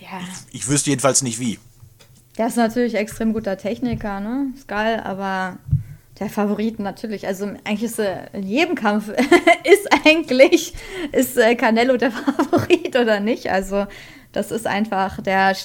Ja. 0.00 0.20
Ich, 0.50 0.60
ich 0.62 0.68
wüsste 0.68 0.90
jedenfalls 0.90 1.22
nicht 1.22 1.40
wie. 1.40 1.58
Der 2.36 2.48
ist 2.48 2.56
natürlich 2.56 2.94
extrem 2.94 3.32
guter 3.32 3.56
Techniker, 3.56 4.20
ne? 4.20 4.52
Geil, 4.66 5.00
aber 5.00 5.58
der 6.18 6.30
Favorit 6.30 6.78
natürlich. 6.78 7.26
Also 7.26 7.46
eigentlich 7.64 7.84
ist 7.84 7.98
äh, 7.98 8.26
in 8.32 8.44
jedem 8.44 8.74
Kampf 8.74 9.08
ist 9.64 9.88
eigentlich 10.04 10.74
ist 11.12 11.36
äh, 11.36 11.54
Canelo 11.54 11.96
der 11.96 12.10
Favorit 12.12 12.96
oder 12.96 13.20
nicht. 13.20 13.50
Also 13.50 13.86
das 14.32 14.50
ist 14.50 14.66
einfach, 14.66 15.20
der, 15.22 15.56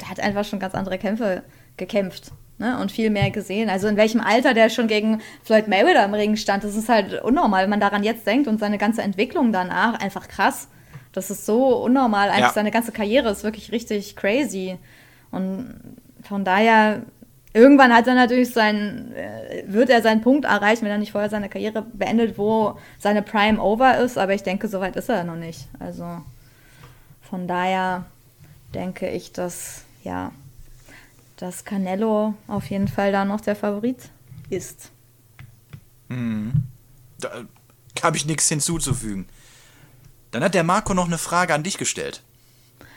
der 0.00 0.10
hat 0.10 0.20
einfach 0.20 0.44
schon 0.44 0.60
ganz 0.60 0.74
andere 0.74 0.98
Kämpfe 0.98 1.42
gekämpft. 1.76 2.32
Ne, 2.60 2.76
und 2.80 2.90
viel 2.90 3.10
mehr 3.10 3.30
gesehen. 3.30 3.70
Also 3.70 3.86
in 3.86 3.96
welchem 3.96 4.20
Alter 4.20 4.52
der 4.52 4.68
schon 4.68 4.88
gegen 4.88 5.20
Floyd 5.44 5.68
Mayweather 5.68 6.04
im 6.04 6.14
Ring 6.14 6.34
stand, 6.34 6.64
das 6.64 6.74
ist 6.74 6.88
halt 6.88 7.22
unnormal, 7.22 7.62
wenn 7.62 7.70
man 7.70 7.78
daran 7.78 8.02
jetzt 8.02 8.26
denkt 8.26 8.48
und 8.48 8.58
seine 8.58 8.78
ganze 8.78 9.00
Entwicklung 9.02 9.52
danach, 9.52 10.00
einfach 10.00 10.26
krass. 10.26 10.66
Das 11.12 11.30
ist 11.30 11.46
so 11.46 11.76
unnormal. 11.76 12.30
Eigentlich 12.30 12.42
ja. 12.46 12.52
seine 12.52 12.72
ganze 12.72 12.90
Karriere 12.90 13.30
ist 13.30 13.44
wirklich 13.44 13.70
richtig 13.70 14.16
crazy. 14.16 14.76
Und 15.30 15.80
von 16.22 16.44
daher, 16.44 17.02
irgendwann 17.52 17.94
hat 17.94 18.08
er 18.08 18.14
natürlich 18.14 18.52
sein, 18.52 19.12
äh, 19.14 19.62
wird 19.66 19.88
er 19.88 20.02
seinen 20.02 20.20
Punkt 20.20 20.44
erreichen, 20.44 20.84
wenn 20.84 20.90
er 20.90 20.98
nicht 20.98 21.12
vorher 21.12 21.30
seine 21.30 21.48
Karriere 21.48 21.82
beendet, 21.82 22.38
wo 22.38 22.76
seine 22.98 23.22
Prime 23.22 23.60
over 23.62 23.98
ist. 23.98 24.18
Aber 24.18 24.34
ich 24.34 24.42
denke, 24.42 24.66
soweit 24.66 24.96
ist 24.96 25.08
er 25.08 25.22
noch 25.22 25.36
nicht. 25.36 25.68
Also 25.78 26.04
von 27.22 27.46
daher 27.46 28.06
denke 28.74 29.08
ich, 29.08 29.32
dass, 29.32 29.84
ja, 30.02 30.32
dass 31.38 31.64
Canelo 31.64 32.34
auf 32.46 32.68
jeden 32.68 32.88
Fall 32.88 33.12
da 33.12 33.24
noch 33.24 33.40
der 33.40 33.56
Favorit 33.56 34.10
ist. 34.50 34.90
Hm. 36.08 36.52
Da 37.20 37.44
habe 38.02 38.16
ich 38.16 38.26
nichts 38.26 38.48
hinzuzufügen. 38.48 39.26
Dann 40.30 40.44
hat 40.44 40.54
der 40.54 40.64
Marco 40.64 40.94
noch 40.94 41.06
eine 41.06 41.18
Frage 41.18 41.54
an 41.54 41.62
dich 41.62 41.78
gestellt. 41.78 42.22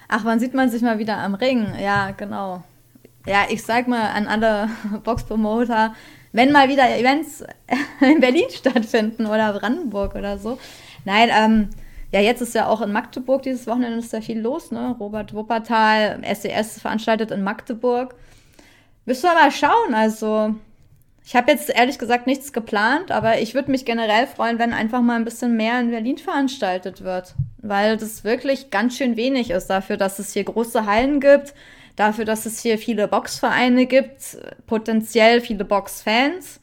Ach, 0.07 0.25
wann 0.25 0.39
sieht 0.39 0.53
man 0.53 0.69
sich 0.69 0.81
mal 0.81 0.99
wieder 0.99 1.17
am 1.17 1.35
Ring? 1.35 1.73
Ja, 1.79 2.11
genau. 2.11 2.63
Ja, 3.25 3.45
ich 3.49 3.63
sag 3.63 3.87
mal 3.87 4.09
an 4.09 4.27
alle 4.27 4.69
Boxpromoter, 5.03 5.95
wenn 6.33 6.51
mal 6.51 6.67
wieder 6.67 6.89
Events 6.97 7.43
in 8.01 8.19
Berlin 8.19 8.49
stattfinden 8.49 9.25
oder 9.25 9.53
Brandenburg 9.53 10.15
oder 10.15 10.37
so. 10.37 10.59
Nein, 11.05 11.29
ähm, 11.31 11.69
ja, 12.11 12.19
jetzt 12.19 12.41
ist 12.41 12.55
ja 12.55 12.67
auch 12.67 12.81
in 12.81 12.91
Magdeburg 12.91 13.43
dieses 13.43 13.67
Wochenende 13.67 13.99
ist 13.99 14.13
ja 14.13 14.21
viel 14.21 14.39
los, 14.39 14.71
ne? 14.71 14.95
Robert 14.99 15.33
Wuppertal, 15.33 16.21
SES 16.33 16.81
veranstaltet 16.81 17.31
in 17.31 17.43
Magdeburg. 17.43 18.15
Müssen 19.05 19.23
wir 19.23 19.33
mal 19.33 19.51
schauen, 19.51 19.93
also 19.93 20.55
ich 21.23 21.35
habe 21.35 21.51
jetzt 21.51 21.69
ehrlich 21.69 21.99
gesagt 21.99 22.27
nichts 22.27 22.51
geplant, 22.51 23.11
aber 23.11 23.39
ich 23.39 23.53
würde 23.53 23.71
mich 23.71 23.85
generell 23.85 24.27
freuen, 24.27 24.59
wenn 24.59 24.73
einfach 24.73 25.01
mal 25.01 25.15
ein 25.15 25.23
bisschen 25.23 25.55
mehr 25.55 25.79
in 25.79 25.91
Berlin 25.91 26.17
veranstaltet 26.17 27.03
wird, 27.03 27.35
weil 27.59 27.97
das 27.97 28.23
wirklich 28.23 28.69
ganz 28.71 28.97
schön 28.97 29.15
wenig 29.15 29.51
ist 29.51 29.67
dafür, 29.67 29.97
dass 29.97 30.19
es 30.19 30.33
hier 30.33 30.43
große 30.43 30.85
Hallen 30.85 31.19
gibt, 31.19 31.53
dafür, 31.95 32.25
dass 32.25 32.45
es 32.45 32.59
hier 32.61 32.77
viele 32.77 33.07
Boxvereine 33.07 33.85
gibt, 33.85 34.37
potenziell 34.67 35.41
viele 35.41 35.63
Boxfans. 35.63 36.59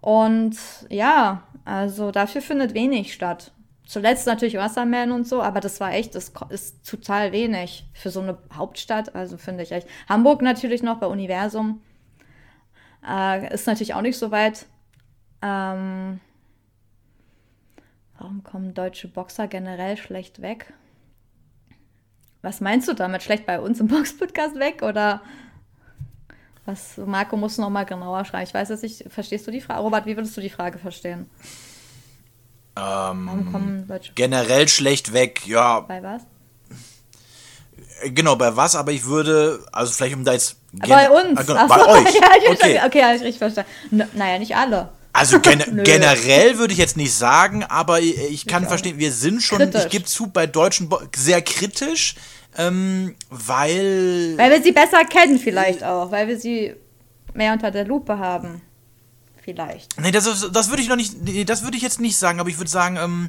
Und 0.00 0.56
ja, 0.90 1.42
also 1.64 2.10
dafür 2.10 2.42
findet 2.42 2.74
wenig 2.74 3.14
statt. 3.14 3.52
Zuletzt 3.88 4.26
natürlich 4.26 4.58
Wasserman 4.58 5.12
und 5.12 5.26
so, 5.26 5.40
aber 5.42 5.60
das 5.60 5.80
war 5.80 5.94
echt, 5.94 6.14
das 6.14 6.30
ist 6.50 6.86
total 6.86 7.32
wenig 7.32 7.88
für 7.94 8.10
so 8.10 8.20
eine 8.20 8.36
Hauptstadt, 8.52 9.14
also 9.14 9.38
finde 9.38 9.62
ich 9.62 9.72
echt. 9.72 9.88
Hamburg 10.06 10.42
natürlich 10.42 10.82
noch 10.82 10.98
bei 10.98 11.06
Universum. 11.06 11.80
Äh, 13.02 13.50
ist 13.54 13.66
natürlich 13.66 13.94
auch 13.94 14.02
nicht 14.02 14.18
so 14.18 14.30
weit. 14.30 14.66
Ähm, 15.40 16.20
warum 18.18 18.44
kommen 18.44 18.74
deutsche 18.74 19.08
Boxer 19.08 19.48
generell 19.48 19.96
schlecht 19.96 20.42
weg? 20.42 20.74
Was 22.42 22.60
meinst 22.60 22.88
du 22.88 22.92
damit? 22.92 23.22
Schlecht 23.22 23.46
bei 23.46 23.58
uns 23.58 23.80
im 23.80 23.88
Box-Podcast 23.88 24.56
weg? 24.56 24.82
Oder 24.82 25.22
was? 26.66 26.98
Marco 26.98 27.38
muss 27.38 27.56
noch 27.56 27.70
mal 27.70 27.84
genauer 27.84 28.26
schreiben. 28.26 28.44
Ich 28.46 28.52
weiß 28.52 28.68
jetzt 28.68 28.82
nicht, 28.82 29.10
verstehst 29.10 29.46
du 29.46 29.50
die 29.50 29.62
Frage? 29.62 29.80
Robert, 29.80 30.04
wie 30.04 30.14
würdest 30.14 30.36
du 30.36 30.42
die 30.42 30.50
Frage 30.50 30.76
verstehen? 30.76 31.30
Ähm, 32.78 33.86
generell 34.14 34.68
schlecht 34.68 35.12
weg, 35.12 35.46
ja. 35.46 35.80
Bei 35.80 36.02
was? 36.02 36.22
Genau, 38.14 38.36
bei 38.36 38.54
was, 38.54 38.76
aber 38.76 38.92
ich 38.92 39.04
würde, 39.06 39.64
also 39.72 39.92
vielleicht 39.92 40.14
um 40.14 40.24
da 40.24 40.32
jetzt. 40.32 40.56
Bei 40.72 41.10
uns. 41.10 41.38
Ah, 41.38 41.42
genau, 41.42 41.66
bei 41.66 41.78
so, 41.78 41.88
euch. 41.88 42.14
ja, 42.14 42.28
ich 42.40 42.50
okay, 42.50 42.80
okay, 42.86 43.02
habe 43.02 43.16
ich 43.16 43.22
richtig 43.22 43.38
verstanden. 43.38 43.70
N 43.90 44.08
naja, 44.14 44.38
nicht 44.38 44.54
alle. 44.54 44.90
Also 45.12 45.40
gen 45.40 45.82
generell 45.84 46.58
würde 46.58 46.72
ich 46.72 46.78
jetzt 46.78 46.96
nicht 46.96 47.14
sagen, 47.14 47.64
aber 47.64 48.00
ich 48.00 48.46
kann 48.46 48.62
ich 48.62 48.68
verstehen, 48.68 48.98
wir 48.98 49.10
sind 49.10 49.42
schon, 49.42 49.58
kritisch. 49.58 49.84
ich 49.84 49.90
gebe 49.90 50.04
zu, 50.04 50.28
bei 50.28 50.46
Deutschen 50.46 50.88
Bo 50.88 51.00
sehr 51.16 51.42
kritisch, 51.42 52.14
ähm, 52.56 53.16
weil. 53.30 54.34
Weil 54.36 54.50
wir 54.50 54.62
sie 54.62 54.72
besser 54.72 55.04
kennen, 55.04 55.38
vielleicht 55.38 55.82
auch, 55.82 56.12
weil 56.12 56.28
wir 56.28 56.38
sie 56.38 56.74
mehr 57.34 57.52
unter 57.52 57.70
der 57.72 57.84
Lupe 57.84 58.18
haben 58.18 58.62
vielleicht. 59.48 59.98
Nee, 59.98 60.10
das, 60.10 60.50
das 60.52 60.68
würde 60.68 60.82
ich 60.82 60.88
noch 60.88 60.96
nicht, 60.96 61.14
das 61.48 61.62
würde 61.62 61.76
ich 61.76 61.82
jetzt 61.82 62.00
nicht 62.00 62.18
sagen, 62.18 62.38
aber 62.38 62.50
ich 62.50 62.58
würde 62.58 62.70
sagen, 62.70 62.98
ähm, 62.98 63.28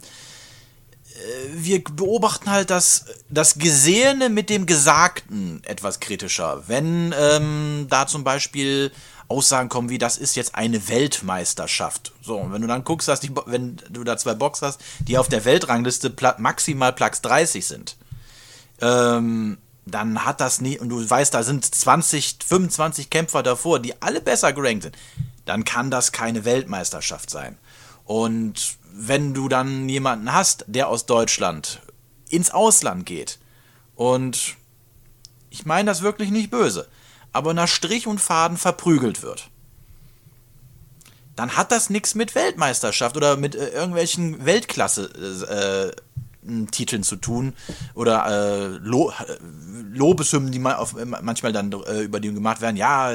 äh, 1.13 1.47
wir 1.53 1.81
beobachten 1.81 2.51
halt 2.51 2.69
das, 2.69 3.05
das 3.29 3.57
Gesehene 3.57 4.27
mit 4.27 4.49
dem 4.49 4.65
Gesagten 4.65 5.61
etwas 5.63 6.01
kritischer. 6.01 6.63
Wenn 6.67 7.15
ähm, 7.17 7.87
da 7.89 8.05
zum 8.05 8.25
Beispiel 8.25 8.91
Aussagen 9.29 9.69
kommen 9.69 9.89
wie, 9.89 9.97
das 9.97 10.17
ist 10.17 10.35
jetzt 10.35 10.55
eine 10.55 10.89
Weltmeisterschaft. 10.89 12.11
So, 12.21 12.37
und 12.37 12.51
wenn 12.51 12.61
du 12.61 12.67
dann 12.67 12.83
guckst, 12.83 13.07
dass 13.07 13.21
die, 13.21 13.31
wenn 13.45 13.77
du 13.89 14.03
da 14.03 14.17
zwei 14.17 14.33
Boxer 14.33 14.67
hast, 14.67 14.81
die 14.99 15.17
auf 15.17 15.29
der 15.29 15.45
Weltrangliste 15.45 16.13
maximal 16.37 16.91
Platz 16.91 17.21
30 17.21 17.65
sind, 17.65 17.95
ähm, 18.81 19.57
dann 19.85 20.25
hat 20.25 20.41
das 20.41 20.59
nie, 20.59 20.77
und 20.77 20.89
du 20.89 21.09
weißt, 21.09 21.33
da 21.33 21.43
sind 21.43 21.63
20, 21.63 22.39
25 22.45 23.09
Kämpfer 23.09 23.41
davor, 23.41 23.79
die 23.79 23.99
alle 24.01 24.19
besser 24.19 24.51
gerankt 24.51 24.83
sind 24.83 24.97
dann 25.49 25.65
kann 25.65 25.89
das 25.89 26.11
keine 26.11 26.45
Weltmeisterschaft 26.45 27.31
sein. 27.31 27.57
Und 28.05 28.77
wenn 28.93 29.33
du 29.33 29.49
dann 29.49 29.89
jemanden 29.89 30.31
hast, 30.31 30.63
der 30.67 30.89
aus 30.89 31.07
Deutschland 31.07 31.81
ins 32.29 32.51
Ausland 32.51 33.07
geht 33.07 33.39
und 33.95 34.57
ich 35.49 35.65
meine 35.65 35.89
das 35.89 36.03
wirklich 36.03 36.29
nicht 36.29 36.51
böse, 36.51 36.87
aber 37.31 37.55
nach 37.55 37.67
Strich 37.67 38.05
und 38.05 38.21
Faden 38.21 38.57
verprügelt 38.57 39.23
wird, 39.23 39.49
dann 41.35 41.57
hat 41.57 41.71
das 41.71 41.89
nichts 41.89 42.13
mit 42.13 42.35
Weltmeisterschaft 42.35 43.17
oder 43.17 43.35
mit 43.35 43.55
äh, 43.55 43.69
irgendwelchen 43.69 44.45
Weltklasse-Titeln 44.45 47.01
äh, 47.01 47.05
zu 47.05 47.15
tun 47.15 47.53
oder 47.95 48.27
äh, 48.27 48.67
Lo 48.83 49.11
Lobeshymnen, 49.93 50.51
die 50.51 50.59
man 50.59 50.75
auf, 50.75 50.93
manchmal 51.21 51.53
dann 51.53 51.71
äh, 51.71 52.01
über 52.01 52.19
die 52.19 52.31
gemacht 52.31 52.61
werden. 52.61 52.77
Ja, 52.77 53.11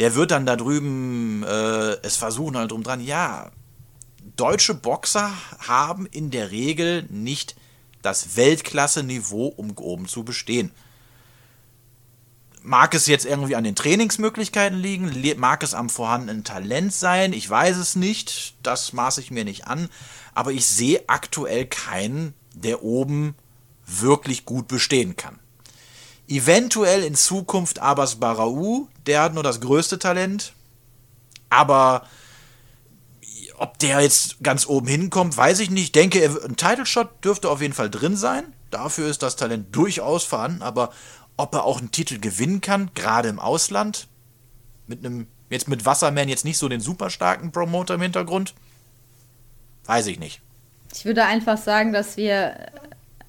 der 0.00 0.14
wird 0.14 0.30
dann 0.30 0.46
da 0.46 0.56
drüben 0.56 1.44
äh, 1.44 1.98
es 2.02 2.16
versuchen 2.16 2.56
halt 2.56 2.70
drum 2.70 2.82
dran. 2.82 3.02
Ja, 3.02 3.52
deutsche 4.36 4.74
Boxer 4.74 5.30
haben 5.58 6.06
in 6.06 6.30
der 6.30 6.50
Regel 6.50 7.04
nicht 7.10 7.54
das 8.00 8.34
Weltklasse-Niveau, 8.34 9.48
um 9.48 9.76
oben 9.76 10.08
zu 10.08 10.24
bestehen. 10.24 10.72
Mag 12.62 12.94
es 12.94 13.06
jetzt 13.08 13.26
irgendwie 13.26 13.56
an 13.56 13.64
den 13.64 13.76
Trainingsmöglichkeiten 13.76 14.78
liegen? 14.78 15.12
Mag 15.38 15.62
es 15.62 15.74
am 15.74 15.90
vorhandenen 15.90 16.44
Talent 16.44 16.94
sein? 16.94 17.34
Ich 17.34 17.48
weiß 17.48 17.76
es 17.76 17.94
nicht. 17.94 18.54
Das 18.62 18.94
maße 18.94 19.20
ich 19.20 19.30
mir 19.30 19.44
nicht 19.44 19.66
an. 19.66 19.90
Aber 20.34 20.52
ich 20.52 20.64
sehe 20.64 21.04
aktuell 21.08 21.66
keinen, 21.66 22.32
der 22.54 22.82
oben 22.82 23.34
wirklich 23.86 24.46
gut 24.46 24.66
bestehen 24.66 25.16
kann. 25.16 25.38
Eventuell 26.26 27.02
in 27.02 27.16
Zukunft 27.16 27.80
Abbas 27.80 28.16
Barau, 28.16 28.88
der 29.10 29.22
hat 29.22 29.34
nur 29.34 29.42
das 29.42 29.60
größte 29.60 29.98
Talent. 29.98 30.52
Aber 31.48 32.06
ob 33.58 33.76
der 33.80 34.00
jetzt 34.00 34.40
ganz 34.40 34.66
oben 34.66 34.86
hinkommt, 34.86 35.36
weiß 35.36 35.58
ich 35.58 35.68
nicht. 35.68 35.82
Ich 35.82 35.92
denke, 35.92 36.24
ein 36.24 36.54
Title 36.54 36.86
Shot 36.86 37.24
dürfte 37.24 37.50
auf 37.50 37.60
jeden 37.60 37.74
Fall 37.74 37.90
drin 37.90 38.16
sein. 38.16 38.54
Dafür 38.70 39.08
ist 39.08 39.24
das 39.24 39.34
Talent 39.34 39.74
durchaus 39.74 40.22
vorhanden. 40.22 40.62
Aber 40.62 40.92
ob 41.36 41.52
er 41.54 41.64
auch 41.64 41.80
einen 41.80 41.90
Titel 41.90 42.20
gewinnen 42.20 42.60
kann, 42.60 42.92
gerade 42.94 43.28
im 43.28 43.40
Ausland, 43.40 44.06
mit 44.86 45.04
einem, 45.04 45.26
jetzt 45.50 45.66
mit 45.66 45.84
Wasserman 45.84 46.28
jetzt 46.28 46.44
nicht 46.44 46.58
so 46.58 46.68
den 46.68 46.80
super 46.80 47.10
starken 47.10 47.50
Promoter 47.50 47.94
im 47.94 48.02
Hintergrund, 48.02 48.54
weiß 49.86 50.06
ich 50.06 50.20
nicht. 50.20 50.40
Ich 50.94 51.04
würde 51.04 51.24
einfach 51.24 51.58
sagen, 51.58 51.92
dass 51.92 52.16
wir 52.16 52.70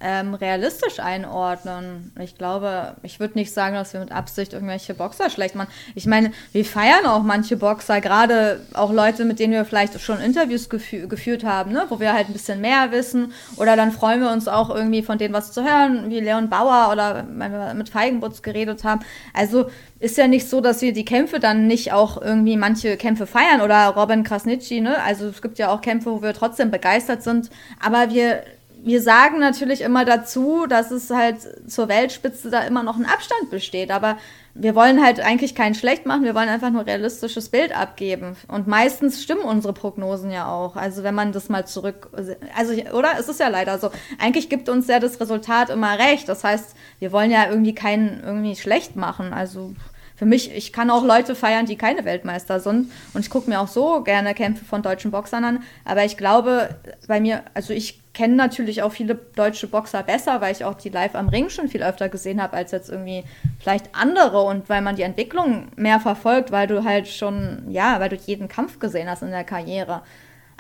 ähm, 0.04 0.34
realistisch 0.34 1.00
einordnen. 1.00 2.12
Ich 2.20 2.38
glaube, 2.38 2.96
ich 3.04 3.20
würde 3.20 3.38
nicht 3.38 3.54
sagen, 3.54 3.76
dass 3.76 3.94
wir 3.94 4.00
mit 4.00 4.12
Absicht 4.12 4.54
irgendwelche 4.54 4.94
Boxer 4.94 5.30
schlecht 5.30 5.56
machen. 5.56 5.70
Ich 5.96 6.06
meine, 6.06 6.32
wir 6.52 6.66
feiern 6.66 7.06
auch 7.06 7.24
manche 7.24 7.58
Boxer, 7.58 8.02
gerade 8.02 8.62
auch 8.74 8.92
Leute, 8.92 9.26
mit 9.26 9.40
denen 9.40 9.54
wir 9.54 9.66
vielleicht 9.66 10.00
schon 10.02 10.20
Interviews 10.20 10.70
gefü 10.70 11.08
geführt 11.08 11.44
haben, 11.44 11.72
ne? 11.72 11.86
wo 11.90 12.00
wir 12.00 12.14
halt 12.14 12.28
ein 12.28 12.34
bisschen 12.34 12.62
mehr 12.62 12.92
wissen. 12.92 13.34
Oder 13.58 13.76
dann 13.76 13.92
freuen 13.92 14.22
wir 14.22 14.32
uns 14.32 14.48
auch 14.48 14.70
irgendwie 14.70 15.04
von 15.04 15.18
denen 15.18 15.34
was 15.34 15.52
zu 15.52 15.64
hören, 15.64 16.10
wie 16.10 16.20
Leon 16.20 16.50
Bauer 16.50 16.90
oder 16.92 17.26
wenn 17.28 17.52
wir 17.52 17.74
mit 17.74 17.90
Feigenbutz 17.90 18.42
geredet 18.42 18.84
haben. 18.84 19.02
Also 19.34 19.70
ist 20.00 20.18
ja 20.18 20.28
nicht 20.28 20.50
so, 20.50 20.62
dass 20.62 20.82
wir 20.82 20.94
die 20.94 21.06
Kämpfe 21.06 21.40
dann 21.40 21.68
nicht 21.68 21.94
auch 21.94 22.20
irgendwie 22.20 22.58
manche 22.58 22.98
Kämpfe 22.98 23.28
feiern 23.28 23.62
oder 23.62 23.90
Robin 23.90 24.24
Krasnitschi, 24.24 24.82
ne? 24.82 25.02
Also 25.04 25.28
es 25.28 25.44
gibt 25.44 25.60
ja 25.60 25.70
auch 25.70 25.82
Kämpfe, 25.82 26.12
wo 26.12 26.22
wir 26.24 26.34
trotzdem 26.34 26.72
begeistert 26.72 27.22
sind, 27.22 27.52
aber 27.80 28.10
wir 28.10 28.44
wir 28.84 29.02
sagen 29.02 29.40
natürlich 29.40 29.82
immer 29.82 30.06
dazu, 30.06 30.66
dass 30.68 30.92
es 30.92 31.10
halt 31.12 31.38
zur 31.70 31.88
Weltspitze 31.88 32.50
da 32.50 32.62
immer 32.62 32.82
noch 32.84 32.98
ein 32.98 33.06
Abstand 33.06 33.52
besteht. 33.52 33.92
Aber 33.92 34.18
wir 34.54 34.76
wollen 34.76 35.04
halt 35.04 35.20
eigentlich 35.20 35.56
keinen 35.56 35.76
schlecht 35.76 36.06
machen, 36.06 36.24
wir 36.24 36.36
wollen 36.36 36.50
einfach 36.50 36.72
nur 36.72 36.86
realistisches 36.86 37.50
Bild 37.50 37.78
abgeben. 37.78 38.36
Und 38.48 38.68
meistens 38.68 39.22
stimmen 39.22 39.44
unsere 39.44 39.74
Prognosen 39.74 40.32
ja 40.32 40.52
auch. 40.52 40.76
Also 40.76 41.04
wenn 41.04 41.16
man 41.16 41.32
das 41.32 41.48
mal 41.48 41.66
zurück, 41.68 42.10
also 42.56 42.74
oder? 42.92 43.12
Es 43.20 43.30
ist 43.30 43.40
ja 43.40 43.50
leider 43.50 43.78
so. 43.78 43.92
Eigentlich 44.20 44.50
gibt 44.50 44.68
uns 44.68 44.88
ja 44.88 45.00
das 45.00 45.20
Resultat 45.20 45.70
immer 45.70 46.00
recht. 46.00 46.28
Das 46.28 46.44
heißt, 46.44 46.76
wir 47.00 47.12
wollen 47.12 47.32
ja 47.32 47.50
irgendwie 47.50 47.76
keinen 47.76 48.22
irgendwie 48.24 48.56
schlecht 48.56 48.96
machen. 48.96 49.32
Also 49.32 49.74
für 50.16 50.26
mich, 50.26 50.54
ich 50.54 50.74
kann 50.74 50.90
auch 50.90 51.04
Leute 51.04 51.36
feiern, 51.36 51.66
die 51.66 51.78
keine 51.78 52.04
Weltmeister 52.06 52.60
sind. 52.60 52.92
Und 53.14 53.22
ich 53.22 53.30
gucke 53.30 53.50
mir 53.50 53.60
auch 53.60 53.68
so 53.68 54.02
gerne 54.02 54.34
Kämpfe 54.34 54.66
von 54.66 54.82
deutschen 54.82 55.12
Boxern 55.12 55.44
an. 55.44 55.64
Aber 55.86 56.04
ich 56.04 56.18
glaube, 56.18 56.76
bei 57.08 57.20
mir, 57.20 57.44
also 57.54 57.74
ich 57.74 58.01
kenne 58.14 58.36
natürlich 58.36 58.84
auch 58.84 58.92
viele 58.92 59.16
deutsche 59.16 59.68
Boxer 59.68 60.04
besser, 60.04 60.42
weil 60.42 60.52
ich 60.52 60.66
auch 60.66 60.74
die 60.74 60.90
live 60.90 61.16
am 61.16 61.30
Ring 61.30 61.50
schon 61.50 61.70
viel 61.70 61.84
öfter 61.84 62.10
gesehen 62.10 62.42
habe 62.42 62.58
als 62.58 62.72
jetzt 62.72 62.90
irgendwie 62.90 63.24
vielleicht 63.60 63.96
andere 63.96 64.42
und 64.42 64.68
weil 64.68 64.82
man 64.82 64.96
die 64.96 65.04
Entwicklung 65.04 65.68
mehr 65.78 66.00
verfolgt, 66.00 66.52
weil 66.52 66.68
du 66.68 66.84
halt 66.84 67.08
schon, 67.08 67.64
ja, 67.70 68.00
weil 68.00 68.10
du 68.10 68.18
jeden 68.18 68.50
Kampf 68.50 68.80
gesehen 68.80 69.10
hast 69.10 69.22
in 69.22 69.32
der 69.32 69.46
Karriere. 69.46 70.02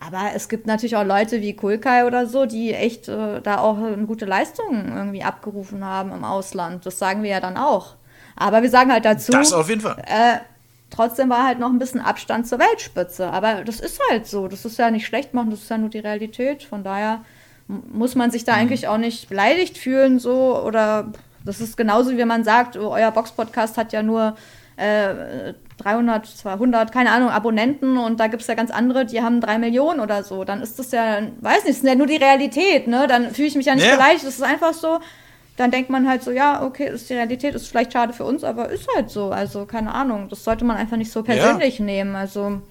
Aber 0.03 0.31
es 0.33 0.49
gibt 0.49 0.65
natürlich 0.65 0.95
auch 0.95 1.03
Leute 1.03 1.41
wie 1.41 1.55
Kulkai 1.55 2.07
oder 2.07 2.25
so, 2.25 2.45
die 2.45 2.73
echt 2.73 3.07
äh, 3.07 3.41
da 3.41 3.59
auch 3.59 3.77
eine 3.77 4.05
gute 4.07 4.25
Leistung 4.25 4.87
irgendwie 4.95 5.23
abgerufen 5.23 5.85
haben 5.85 6.11
im 6.11 6.23
Ausland. 6.23 6.85
Das 6.85 6.97
sagen 6.97 7.21
wir 7.21 7.29
ja 7.29 7.39
dann 7.39 7.57
auch. 7.57 7.95
Aber 8.35 8.63
wir 8.63 8.69
sagen 8.69 8.91
halt 8.91 9.05
dazu. 9.05 9.31
Das 9.31 9.53
auf 9.53 9.69
jeden 9.69 9.81
Fall. 9.81 9.97
Äh, 10.07 10.39
trotzdem 10.89 11.29
war 11.29 11.45
halt 11.45 11.59
noch 11.59 11.69
ein 11.69 11.77
bisschen 11.77 12.01
Abstand 12.01 12.47
zur 12.47 12.57
Weltspitze. 12.57 13.29
Aber 13.29 13.63
das 13.63 13.79
ist 13.79 13.99
halt 14.09 14.25
so. 14.25 14.47
Das 14.47 14.65
ist 14.65 14.79
ja 14.79 14.89
nicht 14.89 15.05
schlecht 15.05 15.35
machen, 15.35 15.51
das 15.51 15.61
ist 15.61 15.69
ja 15.69 15.77
nur 15.77 15.89
die 15.89 15.99
Realität. 15.99 16.63
Von 16.63 16.83
daher 16.83 17.21
muss 17.91 18.15
man 18.15 18.31
sich 18.31 18.43
da 18.43 18.53
eigentlich 18.53 18.87
auch 18.87 18.97
nicht 18.97 19.29
beleidigt 19.29 19.77
fühlen, 19.77 20.19
so. 20.19 20.61
Oder 20.63 21.11
das 21.45 21.61
ist 21.61 21.77
genauso, 21.77 22.17
wie 22.17 22.25
man 22.25 22.43
sagt, 22.43 22.77
oh, 22.77 22.89
euer 22.91 23.11
Box-Podcast 23.11 23.77
hat 23.77 23.93
ja 23.93 24.03
nur 24.03 24.35
äh, 24.77 25.53
300, 25.77 26.25
200, 26.25 26.91
keine 26.91 27.11
Ahnung, 27.11 27.29
Abonnenten 27.29 27.97
und 27.97 28.19
da 28.19 28.27
gibt 28.27 28.41
es 28.41 28.47
ja 28.47 28.53
ganz 28.53 28.71
andere, 28.71 29.05
die 29.05 29.21
haben 29.21 29.41
drei 29.41 29.57
Millionen 29.57 29.99
oder 29.99 30.23
so. 30.23 30.43
Dann 30.43 30.61
ist 30.61 30.77
das 30.79 30.91
ja, 30.91 31.19
weiß 31.39 31.65
nicht, 31.65 31.77
ist 31.77 31.83
ja 31.83 31.95
nur 31.95 32.07
die 32.07 32.17
Realität, 32.17 32.87
ne? 32.87 33.07
Dann 33.07 33.31
fühle 33.31 33.47
ich 33.47 33.55
mich 33.55 33.65
ja 33.65 33.75
nicht 33.75 33.87
ja. 33.87 33.95
beleidigt. 33.95 34.25
Das 34.25 34.35
ist 34.35 34.43
einfach 34.43 34.73
so, 34.73 34.99
dann 35.57 35.71
denkt 35.71 35.89
man 35.89 36.07
halt 36.07 36.23
so, 36.23 36.31
ja, 36.31 36.63
okay, 36.63 36.89
ist 36.89 37.09
die 37.09 37.13
Realität, 37.13 37.55
ist 37.55 37.67
vielleicht 37.67 37.93
schade 37.93 38.13
für 38.13 38.25
uns, 38.25 38.43
aber 38.43 38.69
ist 38.69 38.87
halt 38.95 39.09
so. 39.09 39.31
Also, 39.31 39.65
keine 39.65 39.93
Ahnung. 39.93 40.27
Das 40.29 40.43
sollte 40.43 40.65
man 40.65 40.77
einfach 40.77 40.97
nicht 40.97 41.11
so 41.11 41.23
persönlich 41.23 41.79
ja. 41.79 41.85
nehmen. 41.85 42.15
Also, 42.15 42.61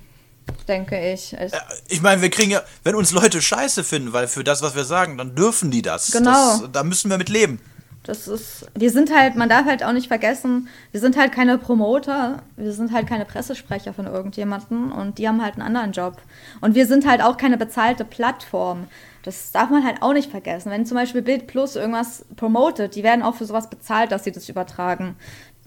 denke 0.69 1.13
ich. 1.13 1.33
Ich, 1.33 1.53
ich 1.89 2.03
meine, 2.03 2.23
wir 2.23 2.31
kriegen 2.31 2.51
ja, 2.51 2.63
wenn 2.85 2.95
uns 2.95 3.13
Leute 3.13 3.43
scheiße 3.43 3.85
finden, 3.85 4.13
weil 4.13 4.29
für 4.29 4.45
das, 4.45 4.63
was 4.63 4.75
wir 4.75 4.85
sagen, 4.85 5.19
dann 5.19 5.35
dürfen 5.35 5.71
die 5.71 5.83
das. 5.83 6.11
Genau. 6.11 6.59
Das, 6.59 6.73
da 6.73 6.83
müssen 6.85 7.11
wir 7.11 7.19
mit 7.19 7.29
leben. 7.29 7.61
Das 8.03 8.27
ist, 8.29 8.67
wir 8.75 8.91
sind 8.91 9.15
halt, 9.15 9.37
man 9.37 9.51
darf 9.51 9.67
halt 9.67 9.85
auch 9.85 9.93
nicht 9.93 10.09
vergessen, 10.09 10.69
wir 10.91 11.01
sind 11.01 11.19
halt 11.19 11.33
keine 11.33 11.59
Promoter, 11.59 12.43
wir 12.57 12.73
sind 12.73 12.93
halt 12.93 13.07
keine 13.07 13.27
Pressesprecher 13.27 13.93
von 13.93 14.07
irgendjemandem 14.07 14.91
und 14.91 15.19
die 15.19 15.29
haben 15.29 15.43
halt 15.43 15.55
einen 15.55 15.63
anderen 15.63 15.93
Job. 15.93 16.17
Und 16.63 16.75
wir 16.75 16.87
sind 16.87 17.07
halt 17.07 17.23
auch 17.23 17.37
keine 17.37 17.59
bezahlte 17.59 18.07
Plattform. 18.07 18.89
Das 19.23 19.53
darf 19.53 19.69
man 19.69 19.85
halt 19.85 20.01
auch 20.01 20.15
nicht 20.15 20.31
vergessen. 20.31 20.71
Wenn 20.71 20.87
zum 20.87 20.97
Beispiel 20.97 21.21
Bild 21.21 21.47
Plus 21.47 21.77
irgendwas 21.77 22.25
promotet, 22.37 22.95
die 22.95 23.03
werden 23.03 23.23
auch 23.23 23.35
für 23.35 23.45
sowas 23.45 23.69
bezahlt, 23.69 24.13
dass 24.13 24.25
sie 24.25 24.33
das 24.33 24.49
übertragen. 24.49 25.17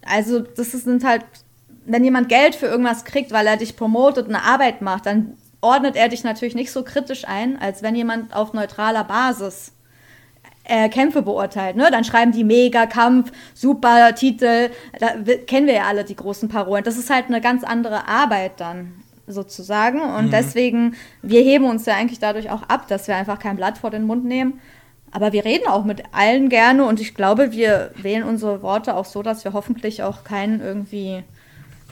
Also, 0.06 0.40
das 0.40 0.72
sind 0.72 1.04
halt, 1.04 1.24
wenn 1.86 2.04
jemand 2.04 2.30
Geld 2.30 2.56
für 2.56 2.68
irgendwas 2.68 3.06
kriegt, 3.06 3.32
weil 3.32 3.48
er 3.48 3.58
dich 3.58 3.76
promotet 3.76 4.28
und 4.28 4.36
eine 4.36 4.44
Arbeit 4.44 4.82
macht, 4.82 5.06
dann 5.06 5.38
ordnet 5.62 5.96
er 5.96 6.10
dich 6.10 6.24
natürlich 6.24 6.56
nicht 6.56 6.72
so 6.72 6.84
kritisch 6.84 7.26
ein, 7.28 7.60
als 7.60 7.84
wenn 7.84 7.96
jemand 7.96 8.36
auf 8.36 8.54
neutraler 8.54 9.04
Basis 9.04 9.72
äh, 10.66 10.90
Kämpfe 10.90 11.22
beurteilt. 11.22 11.76
Ne? 11.76 11.90
Dann 11.92 12.04
schreiben 12.04 12.32
die 12.32 12.44
Mega-Kampf, 12.44 13.32
super 13.54 14.14
Titel, 14.16 14.70
da 15.00 15.14
kennen 15.48 15.68
wir 15.68 15.74
ja 15.74 15.84
alle 15.84 16.04
die 16.04 16.16
großen 16.16 16.50
Parolen. 16.50 16.84
Das 16.84 16.98
ist 16.98 17.10
halt 17.10 17.28
eine 17.28 17.42
ganz 17.42 17.64
andere 17.64 18.08
Arbeit 18.08 18.60
dann 18.60 18.94
sozusagen. 19.28 20.02
Und 20.02 20.28
mhm. 20.28 20.32
deswegen, 20.32 20.96
wir 21.22 21.42
heben 21.42 21.66
uns 21.66 21.86
ja 21.86 21.96
eigentlich 21.96 22.20
dadurch 22.20 22.50
auch 22.50 22.64
ab, 22.64 22.88
dass 22.88 23.08
wir 23.08 23.16
einfach 23.16 23.40
kein 23.40 23.56
Blatt 23.56 23.78
vor 23.78 23.90
den 23.90 24.04
Mund 24.04 24.26
nehmen. 24.26 24.60
Aber 25.12 25.32
wir 25.32 25.46
reden 25.46 25.68
auch 25.68 25.86
mit 25.86 26.04
allen 26.12 26.50
gerne 26.50 26.86
und 26.86 27.00
ich 27.00 27.14
glaube, 27.14 27.52
wir 27.52 27.92
wählen 27.96 28.24
unsere 28.24 28.64
Worte 28.64 28.96
auch 28.96 29.06
so, 29.06 29.22
dass 29.22 29.44
wir 29.44 29.54
hoffentlich 29.54 30.02
auch 30.02 30.24
keinen 30.24 30.60
irgendwie 30.60 31.24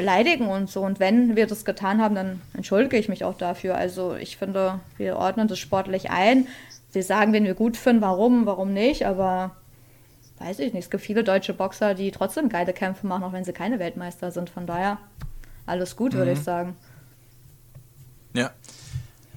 beleidigen 0.01 0.47
und 0.47 0.67
so. 0.67 0.81
Und 0.81 0.99
wenn 0.99 1.35
wir 1.35 1.45
das 1.45 1.63
getan 1.63 2.01
haben, 2.01 2.15
dann 2.15 2.41
entschuldige 2.55 2.97
ich 2.97 3.07
mich 3.07 3.23
auch 3.23 3.37
dafür. 3.37 3.75
Also 3.75 4.15
ich 4.15 4.35
finde, 4.35 4.79
wir 4.97 5.15
ordnen 5.15 5.47
das 5.47 5.59
sportlich 5.59 6.09
ein. 6.09 6.47
Wir 6.91 7.03
sagen, 7.03 7.33
wenn 7.33 7.43
wir 7.43 7.53
gut 7.53 7.77
finden, 7.77 8.01
warum, 8.01 8.47
warum 8.47 8.73
nicht, 8.73 9.05
aber 9.05 9.55
weiß 10.39 10.57
ich 10.57 10.73
nicht. 10.73 10.85
Es 10.85 10.89
gibt 10.89 11.03
viele 11.03 11.23
deutsche 11.23 11.53
Boxer, 11.53 11.93
die 11.93 12.09
trotzdem 12.09 12.49
geile 12.49 12.73
Kämpfe 12.73 13.05
machen, 13.05 13.23
auch 13.23 13.31
wenn 13.31 13.45
sie 13.45 13.53
keine 13.53 13.77
Weltmeister 13.77 14.31
sind. 14.31 14.49
Von 14.49 14.65
daher 14.65 14.97
alles 15.67 15.95
gut, 15.95 16.13
mhm. 16.13 16.17
würde 16.17 16.31
ich 16.31 16.41
sagen. 16.41 16.75
Ja. 18.33 18.49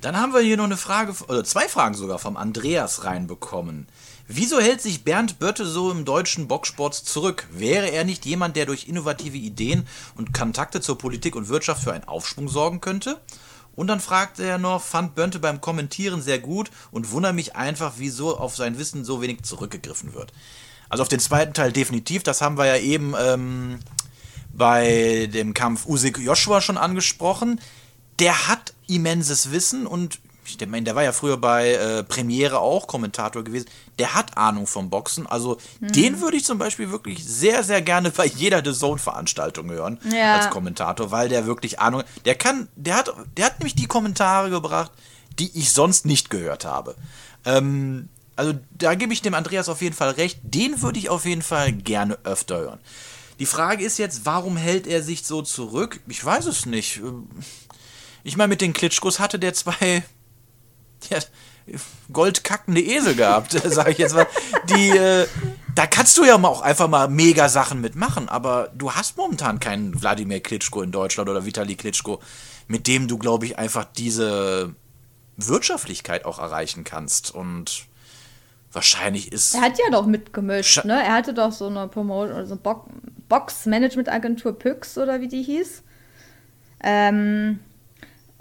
Dann 0.01 0.17
haben 0.17 0.33
wir 0.33 0.41
hier 0.41 0.57
noch 0.57 0.65
eine 0.65 0.79
Frage, 0.79 1.13
oder 1.29 1.45
zwei 1.45 1.69
Fragen 1.69 1.95
sogar 1.95 2.19
vom 2.19 2.39
Andreas 2.39 3.05
reinbekommen. 3.05 3.87
Wieso 4.27 4.59
hält 4.59 4.81
sich 4.81 5.05
Bernd 5.05 5.39
Bötte 5.39 5.67
so 5.67 5.91
im 5.91 6.05
deutschen 6.05 6.49
Boxsport 6.49 6.95
zurück? 6.95 7.47
Wäre 7.51 7.91
er 7.91 8.05
nicht 8.05 8.25
jemand, 8.25 8.57
der 8.57 8.67
durch 8.67 8.89
innovative 8.89 9.37
Ideen 9.37 9.87
und 10.17 10.33
Kontakte 10.33 10.81
zur 10.81 10.97
Politik 10.97 11.37
und 11.37 11.49
Wirtschaft 11.49 11.85
für 11.85 11.93
einen 11.93 12.05
Aufschwung 12.05 12.49
sorgen 12.49 12.81
könnte? 12.81 13.21
Und 13.77 13.89
dann 13.89 14.01
fragte 14.01 14.45
er 14.45 14.59
noch, 14.59 14.83
fand 14.83 15.15
Bönte 15.15 15.41
beim 15.41 15.61
Kommentieren 15.61 16.23
sehr 16.23 16.39
gut 16.39 16.71
und 16.91 17.11
wundere 17.11 17.33
mich 17.33 17.57
einfach, 17.57 17.95
wieso 17.99 18.37
auf 18.39 18.57
sein 18.57 18.79
Wissen 18.79 19.05
so 19.05 19.21
wenig 19.21 19.43
zurückgegriffen 19.43 20.15
wird. 20.15 20.33
Also 20.89 21.03
auf 21.03 21.09
den 21.09 21.21
zweiten 21.21 21.55
Teil 21.55 21.73
definitiv, 21.73 22.23
das 22.23 22.41
haben 22.41 22.57
wir 22.57 22.67
ja 22.67 22.77
eben 22.77 23.15
ähm, 23.19 23.81
bei 24.53 25.29
dem 25.33 25.55
Kampf 25.55 25.87
Usyk 25.87 26.19
Joshua 26.19 26.61
schon 26.61 26.79
angesprochen 26.79 27.61
der 28.19 28.49
hat 28.49 28.75
immenses 28.87 29.51
Wissen 29.51 29.87
und 29.87 30.19
ich 30.47 30.59
der 30.59 30.95
war 30.95 31.03
ja 31.03 31.13
früher 31.13 31.37
bei 31.37 31.73
äh, 31.73 32.03
Premiere 32.03 32.59
auch 32.59 32.87
Kommentator 32.87 33.43
gewesen. 33.45 33.67
Der 33.99 34.15
hat 34.15 34.37
Ahnung 34.37 34.67
vom 34.67 34.91
Boxen. 34.91 35.27
Also 35.27 35.59
mhm. 35.81 35.93
den 35.93 36.21
würde 36.21 36.37
ich 36.37 36.45
zum 36.45 36.59
Beispiel 36.59 36.91
wirklich 36.91 37.25
sehr, 37.25 37.63
sehr 37.63 37.83
gerne 37.83 38.11
bei 38.11 38.27
jeder 38.27 38.63
The 38.65 38.79
Zone-Veranstaltung 38.79 39.71
hören 39.71 39.99
ja. 40.11 40.37
als 40.37 40.51
Kommentator, 40.51 41.11
weil 41.11 41.29
der 41.29 41.47
wirklich 41.47 41.81
Ahnung. 41.81 42.03
Der 42.25 42.35
kann, 42.35 42.69
der 42.77 42.97
hat, 42.97 43.13
der 43.37 43.47
hat 43.47 43.59
nämlich 43.59 43.75
die 43.75 43.87
Kommentare 43.87 44.51
gebracht, 44.51 44.93
die 45.39 45.51
ich 45.59 45.73
sonst 45.73 46.07
nicht 46.07 46.31
gehört 46.31 46.65
habe. 46.65 46.95
Ähm, 47.45 48.09
also 48.37 48.55
da 48.73 48.95
gebe 48.95 49.13
ich 49.13 49.23
dem 49.23 49.35
Andreas 49.35 49.69
auf 49.69 49.83
jeden 49.83 49.95
Fall 49.95 50.11
recht. 50.11 50.41
Den 50.43 50.83
würde 50.83 50.99
ich 50.99 51.09
auf 51.09 51.25
jeden 51.25 51.43
Fall 51.43 51.73
gerne 51.73 52.19
öfter 52.25 52.59
hören. 52.59 52.81
Die 53.39 53.47
Frage 53.47 53.85
ist 53.85 53.99
jetzt, 53.99 54.27
warum 54.27 54.57
hält 54.57 54.87
er 54.87 55.03
sich 55.03 55.25
so 55.25 55.43
zurück? 55.43 56.01
Ich 56.07 56.25
weiß 56.25 56.47
es 56.47 56.67
nicht. 56.67 57.01
Ich 58.23 58.37
meine, 58.37 58.49
mit 58.49 58.61
den 58.61 58.73
Klitschkos 58.73 59.19
hatte 59.19 59.39
der 59.39 59.55
zwei 59.55 60.03
ja, 61.11 61.19
goldkackende 62.13 62.81
Esel 62.81 63.15
gehabt, 63.15 63.53
sage 63.65 63.93
ich 63.93 63.99
jetzt 63.99 64.15
mal. 64.15 64.27
Die, 64.69 64.91
äh, 64.91 65.27
da 65.75 65.87
kannst 65.87 66.17
du 66.19 66.25
ja 66.25 66.37
auch 66.37 66.61
einfach 66.61 66.89
mal 66.89 67.09
mega 67.09 67.49
Sachen 67.49 67.81
mitmachen, 67.81 68.29
aber 68.29 68.71
du 68.75 68.93
hast 68.93 69.17
momentan 69.17 69.61
keinen 69.61 70.01
Wladimir 70.01 70.41
Klitschko 70.41 70.83
in 70.83 70.93
Deutschland 70.93 71.29
oder 71.29 71.45
Vitali 71.45 71.75
Klitschko, 71.75 72.21
mit 72.69 72.87
dem 72.87 73.09
du, 73.09 73.19
glaube 73.19 73.47
ich, 73.47 73.59
einfach 73.59 73.85
diese 73.85 74.75
Wirtschaftlichkeit 75.37 76.25
auch 76.25 76.39
erreichen 76.39 76.85
kannst. 76.85 77.35
Und 77.35 77.87
wahrscheinlich 78.75 79.33
ist. 79.33 79.55
Er 79.55 79.63
hat 79.63 79.79
ja 79.79 79.91
doch 79.91 80.07
mitgemischt, 80.07 80.85
ne? 80.85 81.03
Er 81.03 81.15
hatte 81.15 81.35
doch 81.35 81.53
so 81.53 81.67
eine 81.67 81.89
Promote, 81.89 82.35
also 82.35 82.59
Box-Management-Agentur 83.29 84.59
Pyx 84.59 84.99
oder 84.99 85.21
wie 85.21 85.29
die 85.29 85.43
hieß. 85.43 85.83
Ähm, 86.83 87.61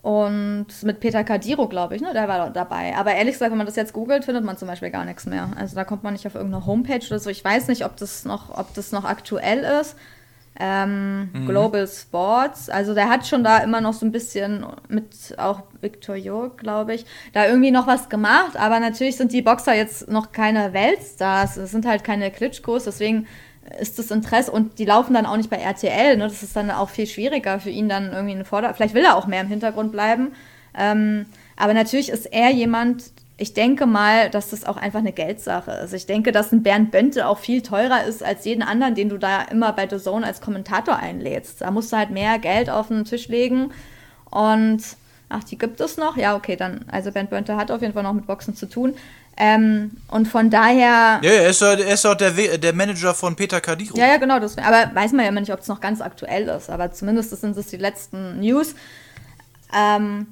und 0.03 0.67
mit 0.83 0.99
Peter 0.99 1.23
Kadiro, 1.23 1.69
glaube 1.69 1.95
ich, 1.95 2.01
ne, 2.01 2.11
der 2.11 2.27
war 2.27 2.49
dabei. 2.49 2.93
Aber 2.97 3.13
ehrlich 3.13 3.35
gesagt, 3.35 3.51
wenn 3.51 3.57
man 3.57 3.65
das 3.65 3.77
jetzt 3.77 3.93
googelt, 3.93 4.25
findet 4.25 4.43
man 4.43 4.57
zum 4.57 4.67
Beispiel 4.67 4.91
gar 4.91 5.05
nichts 5.05 5.25
mehr. 5.25 5.51
Also 5.57 5.75
da 5.75 5.85
kommt 5.85 6.03
man 6.03 6.11
nicht 6.11 6.27
auf 6.27 6.35
irgendeine 6.35 6.65
Homepage 6.65 7.05
oder 7.07 7.19
so. 7.19 7.29
Ich 7.29 7.41
weiß 7.41 7.69
nicht, 7.69 7.85
ob 7.85 7.95
das 7.95 8.25
noch, 8.25 8.49
ob 8.49 8.73
das 8.73 8.91
noch 8.91 9.05
aktuell 9.05 9.59
ist. 9.79 9.95
Ähm, 10.59 11.29
mhm. 11.31 11.47
Global 11.47 11.87
Sports. 11.87 12.69
Also 12.69 12.93
der 12.93 13.07
hat 13.07 13.25
schon 13.25 13.45
da 13.45 13.59
immer 13.59 13.79
noch 13.79 13.93
so 13.93 14.05
ein 14.05 14.11
bisschen 14.11 14.65
mit 14.89 15.35
auch 15.37 15.61
Victor 15.79 16.17
York, 16.17 16.57
glaube 16.57 16.95
ich, 16.95 17.05
da 17.31 17.47
irgendwie 17.47 17.71
noch 17.71 17.87
was 17.87 18.09
gemacht. 18.09 18.57
Aber 18.57 18.81
natürlich 18.81 19.15
sind 19.15 19.31
die 19.31 19.41
Boxer 19.41 19.73
jetzt 19.73 20.09
noch 20.09 20.33
keine 20.33 20.73
Weltstars. 20.73 21.55
Es 21.55 21.71
sind 21.71 21.85
halt 21.85 22.03
keine 22.03 22.29
Klitschkos. 22.29 22.83
Deswegen 22.83 23.25
ist 23.79 23.99
das 23.99 24.11
Interesse 24.11 24.51
und 24.51 24.79
die 24.79 24.85
laufen 24.85 25.13
dann 25.13 25.25
auch 25.25 25.37
nicht 25.37 25.49
bei 25.49 25.57
RTL, 25.57 26.17
ne? 26.17 26.23
Das 26.25 26.43
ist 26.43 26.55
dann 26.55 26.71
auch 26.71 26.89
viel 26.89 27.07
schwieriger 27.07 27.59
für 27.59 27.69
ihn 27.69 27.89
dann 27.89 28.11
irgendwie 28.11 28.35
eine 28.35 28.45
Vorder. 28.45 28.73
Vielleicht 28.73 28.93
will 28.93 29.05
er 29.05 29.15
auch 29.15 29.27
mehr 29.27 29.41
im 29.41 29.47
Hintergrund 29.47 29.91
bleiben. 29.91 30.33
Ähm, 30.77 31.25
aber 31.55 31.73
natürlich 31.73 32.09
ist 32.09 32.25
er 32.25 32.51
jemand, 32.51 33.11
ich 33.37 33.53
denke 33.53 33.85
mal, 33.85 34.29
dass 34.29 34.49
das 34.49 34.65
auch 34.65 34.77
einfach 34.77 34.99
eine 34.99 35.11
Geldsache 35.11 35.71
ist. 35.71 35.93
Ich 35.93 36.05
denke, 36.05 36.31
dass 36.31 36.51
ein 36.51 36.63
Bernd 36.63 36.91
Bönte 36.91 37.27
auch 37.27 37.39
viel 37.39 37.61
teurer 37.61 38.03
ist 38.03 38.23
als 38.23 38.45
jeden 38.45 38.63
anderen, 38.63 38.95
den 38.95 39.09
du 39.09 39.17
da 39.17 39.41
immer 39.43 39.73
bei 39.73 39.87
The 39.87 39.97
Zone 39.97 40.25
als 40.25 40.41
Kommentator 40.41 40.97
einlädst. 40.97 41.61
Da 41.61 41.71
musst 41.71 41.91
du 41.91 41.97
halt 41.97 42.09
mehr 42.09 42.39
Geld 42.39 42.69
auf 42.69 42.89
den 42.89 43.05
Tisch 43.05 43.27
legen 43.27 43.71
und 44.29 44.83
Ach, 45.35 45.43
die 45.43 45.57
gibt 45.57 45.81
es 45.81 45.97
noch? 45.97 46.15
Ja, 46.15 46.35
okay, 46.35 46.55
dann. 46.55 46.85
Also 46.91 47.11
Bernd 47.11 47.31
Bönte 47.31 47.55
hat 47.55 47.71
auf 47.71 47.81
jeden 47.81 47.93
Fall 47.93 48.03
noch 48.03 48.13
mit 48.13 48.27
Boxen 48.27 48.55
zu 48.55 48.67
tun. 48.69 48.93
Ähm, 49.35 49.97
und 50.09 50.27
von 50.27 50.49
daher. 50.51 51.19
Ja, 51.23 51.31
er 51.31 51.49
ist 51.49 51.61
er 51.61 51.79
ist 51.79 52.05
doch 52.05 52.13
der, 52.15 52.37
We- 52.37 52.59
der 52.59 52.73
Manager 52.73 53.13
von 53.15 53.35
Peter 53.35 53.59
Kadiro. 53.61 53.97
Ja, 53.97 54.07
ja, 54.07 54.17
genau. 54.17 54.39
Das, 54.39 54.57
aber 54.57 54.91
weiß 54.93 55.11
man 55.13 55.23
ja 55.25 55.29
immer 55.29 55.39
nicht, 55.39 55.51
ob 55.51 55.59
es 55.59 55.67
noch 55.67 55.81
ganz 55.81 56.01
aktuell 56.01 56.47
ist. 56.49 56.69
Aber 56.69 56.91
zumindest 56.91 57.31
sind 57.41 57.57
es 57.57 57.67
die 57.67 57.77
letzten 57.77 58.39
News. 58.39 58.75
Ähm, 59.75 60.27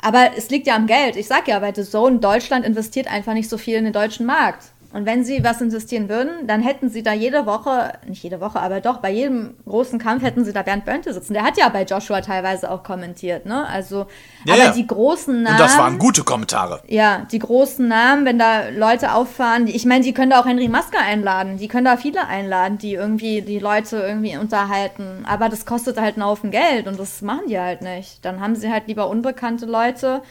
aber 0.00 0.30
es 0.36 0.50
liegt 0.50 0.66
ja 0.66 0.76
am 0.76 0.86
Geld. 0.86 1.16
Ich 1.16 1.26
sag 1.26 1.48
ja, 1.48 1.60
weil 1.62 1.74
The 1.74 1.82
Zone 1.82 2.18
Deutschland 2.18 2.64
investiert 2.64 3.08
einfach 3.10 3.32
nicht 3.32 3.48
so 3.48 3.58
viel 3.58 3.76
in 3.76 3.84
den 3.84 3.92
deutschen 3.92 4.26
Markt. 4.26 4.64
Und 4.94 5.06
wenn 5.06 5.24
sie 5.24 5.42
was 5.42 5.60
investieren 5.60 6.08
würden, 6.08 6.46
dann 6.46 6.62
hätten 6.62 6.88
sie 6.88 7.02
da 7.02 7.12
jede 7.12 7.46
Woche, 7.46 7.94
nicht 8.06 8.22
jede 8.22 8.40
Woche, 8.40 8.60
aber 8.60 8.80
doch 8.80 8.98
bei 8.98 9.10
jedem 9.10 9.54
großen 9.66 9.98
Kampf 9.98 10.22
hätten 10.22 10.44
sie 10.44 10.52
da 10.52 10.62
Bernd 10.62 10.84
Bönte 10.84 11.12
sitzen. 11.12 11.34
Der 11.34 11.42
hat 11.42 11.58
ja 11.58 11.68
bei 11.68 11.82
Joshua 11.82 12.20
teilweise 12.20 12.70
auch 12.70 12.84
kommentiert, 12.84 13.44
ne? 13.44 13.66
Also, 13.66 14.06
Ja, 14.44 14.54
aber 14.54 14.62
ja. 14.66 14.70
die 14.70 14.86
großen 14.86 15.42
Namen. 15.42 15.56
Und 15.56 15.60
das 15.60 15.76
waren 15.76 15.98
gute 15.98 16.22
Kommentare. 16.22 16.80
Ja, 16.86 17.26
die 17.32 17.40
großen 17.40 17.88
Namen, 17.88 18.24
wenn 18.24 18.38
da 18.38 18.68
Leute 18.68 19.14
auffahren, 19.14 19.66
die, 19.66 19.74
ich 19.74 19.84
meine, 19.84 20.04
die 20.04 20.14
können 20.14 20.30
da 20.30 20.40
auch 20.40 20.46
Henry 20.46 20.68
Maske 20.68 20.98
einladen, 20.98 21.56
die 21.58 21.66
können 21.66 21.86
da 21.86 21.96
viele 21.96 22.28
einladen, 22.28 22.78
die 22.78 22.94
irgendwie 22.94 23.42
die 23.42 23.58
Leute 23.58 23.96
irgendwie 23.96 24.36
unterhalten, 24.36 25.24
aber 25.26 25.48
das 25.48 25.66
kostet 25.66 26.00
halt 26.00 26.14
einen 26.14 26.24
Haufen 26.24 26.52
Geld 26.52 26.86
und 26.86 27.00
das 27.00 27.20
machen 27.20 27.48
die 27.48 27.58
halt 27.58 27.82
nicht. 27.82 28.24
Dann 28.24 28.38
haben 28.38 28.54
sie 28.54 28.70
halt 28.70 28.86
lieber 28.86 29.08
unbekannte 29.08 29.66
Leute, 29.66 30.22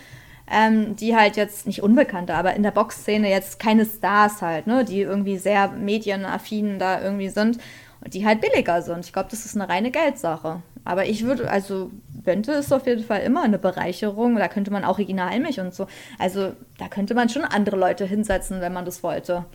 ähm, 0.53 0.95
die 0.95 1.15
halt 1.15 1.35
jetzt, 1.35 1.65
nicht 1.65 1.81
unbekannte, 1.81 2.35
aber 2.35 2.53
in 2.53 2.63
der 2.63 2.71
Boxszene 2.71 3.29
jetzt 3.29 3.59
keine 3.59 3.85
Stars 3.85 4.41
halt, 4.41 4.67
ne, 4.67 4.85
die 4.85 5.01
irgendwie 5.01 5.37
sehr 5.37 5.69
medienaffin 5.69 6.77
da 6.77 7.01
irgendwie 7.01 7.29
sind 7.29 7.57
und 8.01 8.13
die 8.13 8.25
halt 8.25 8.39
billiger 8.39 8.81
sind. 8.83 9.03
Ich 9.05 9.13
glaube, 9.13 9.29
das 9.31 9.45
ist 9.45 9.55
eine 9.55 9.67
reine 9.67 9.89
Geldsache. 9.89 10.61
Aber 10.85 11.05
ich 11.05 11.23
würde, 11.23 11.49
also 11.49 11.89
Bente 12.09 12.51
ist 12.51 12.73
auf 12.73 12.85
jeden 12.85 13.03
Fall 13.03 13.21
immer 13.21 13.43
eine 13.43 13.57
Bereicherung. 13.57 14.35
Da 14.35 14.47
könnte 14.47 14.71
man 14.71 14.83
auch 14.83 14.99
Originalmilch 14.99 15.59
und 15.59 15.73
so. 15.73 15.87
Also 16.19 16.53
da 16.77 16.87
könnte 16.87 17.15
man 17.15 17.29
schon 17.29 17.43
andere 17.43 17.77
Leute 17.77 18.05
hinsetzen, 18.05 18.61
wenn 18.61 18.73
man 18.73 18.85
das 18.85 19.01
wollte. 19.01 19.45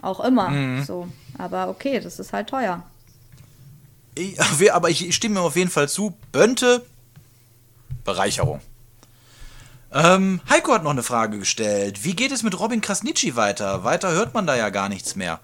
Auch 0.00 0.20
immer. 0.20 0.84
So. 0.84 1.08
Aber 1.36 1.68
okay, 1.68 2.00
das 2.00 2.20
ist 2.20 2.32
halt 2.32 2.48
teuer. 2.48 2.84
Ich, 4.14 4.40
aber 4.72 4.88
ich 4.90 5.14
stimme 5.14 5.40
auf 5.40 5.56
jeden 5.56 5.70
Fall 5.70 5.88
zu. 5.88 6.14
Bönte, 6.30 6.84
Bereicherung. 8.04 8.60
Ähm, 9.92 10.40
Heiko 10.48 10.72
hat 10.72 10.84
noch 10.84 10.90
eine 10.90 11.02
Frage 11.02 11.38
gestellt. 11.38 12.04
Wie 12.04 12.14
geht 12.14 12.32
es 12.32 12.42
mit 12.42 12.58
Robin 12.58 12.80
Krasnitschi 12.80 13.36
weiter? 13.36 13.82
Weiter 13.84 14.12
hört 14.12 14.34
man 14.34 14.46
da 14.46 14.56
ja 14.56 14.70
gar 14.70 14.88
nichts 14.88 15.16
mehr. 15.16 15.40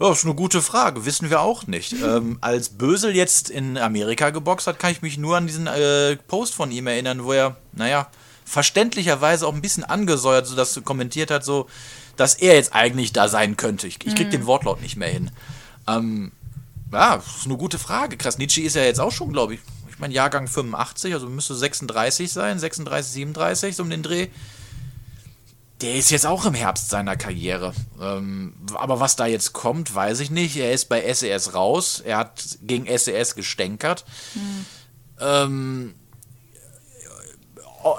Ja, 0.00 0.10
ist 0.10 0.24
eine 0.24 0.34
gute 0.34 0.60
Frage, 0.62 1.04
wissen 1.06 1.30
wir 1.30 1.40
auch 1.40 1.66
nicht. 1.66 1.92
ähm, 1.92 2.38
als 2.40 2.70
Bösel 2.70 3.14
jetzt 3.14 3.50
in 3.50 3.78
Amerika 3.78 4.30
geboxt 4.30 4.66
hat, 4.66 4.78
kann 4.78 4.90
ich 4.90 5.02
mich 5.02 5.18
nur 5.18 5.36
an 5.36 5.46
diesen 5.46 5.66
äh, 5.66 6.16
Post 6.16 6.54
von 6.54 6.72
ihm 6.72 6.86
erinnern, 6.86 7.24
wo 7.24 7.32
er, 7.32 7.56
naja, 7.72 8.08
verständlicherweise 8.44 9.46
auch 9.46 9.54
ein 9.54 9.62
bisschen 9.62 9.84
angesäuert, 9.84 10.46
so 10.46 10.56
dass 10.56 10.76
er 10.76 10.82
kommentiert 10.82 11.30
hat, 11.30 11.44
so, 11.44 11.68
dass 12.16 12.34
er 12.34 12.54
jetzt 12.54 12.74
eigentlich 12.74 13.12
da 13.12 13.28
sein 13.28 13.56
könnte. 13.56 13.86
Ich, 13.86 13.98
ich 14.04 14.14
krieg 14.14 14.30
den 14.30 14.46
Wortlaut 14.46 14.82
nicht 14.82 14.96
mehr 14.96 15.08
hin. 15.08 15.30
Ähm, 15.86 16.32
ja, 16.92 17.16
ist 17.16 17.46
eine 17.46 17.56
gute 17.56 17.78
Frage. 17.78 18.16
Krasnitschi 18.16 18.62
ist 18.62 18.76
ja 18.76 18.82
jetzt 18.82 19.00
auch 19.00 19.12
schon, 19.12 19.32
glaube 19.32 19.54
ich, 19.54 19.60
ich 19.94 20.00
meine, 20.00 20.12
Jahrgang 20.12 20.48
85, 20.48 21.14
also 21.14 21.28
müsste 21.28 21.54
36 21.54 22.32
sein, 22.32 22.58
36, 22.58 23.12
37, 23.12 23.76
so 23.76 23.84
um 23.84 23.90
den 23.90 24.02
Dreh. 24.02 24.26
Der 25.80 25.94
ist 25.94 26.10
jetzt 26.10 26.26
auch 26.26 26.46
im 26.46 26.54
Herbst 26.54 26.90
seiner 26.90 27.16
Karriere. 27.16 27.74
Ähm, 28.00 28.54
aber 28.74 28.98
was 29.00 29.16
da 29.16 29.26
jetzt 29.26 29.52
kommt, 29.52 29.94
weiß 29.94 30.20
ich 30.20 30.30
nicht. 30.30 30.56
Er 30.56 30.72
ist 30.72 30.88
bei 30.88 31.12
SES 31.12 31.54
raus. 31.54 32.02
Er 32.04 32.18
hat 32.18 32.58
gegen 32.62 32.86
SES 32.86 33.34
gestänkert. 33.34 34.04
Ähm, 35.20 35.94
oh, 37.82 37.96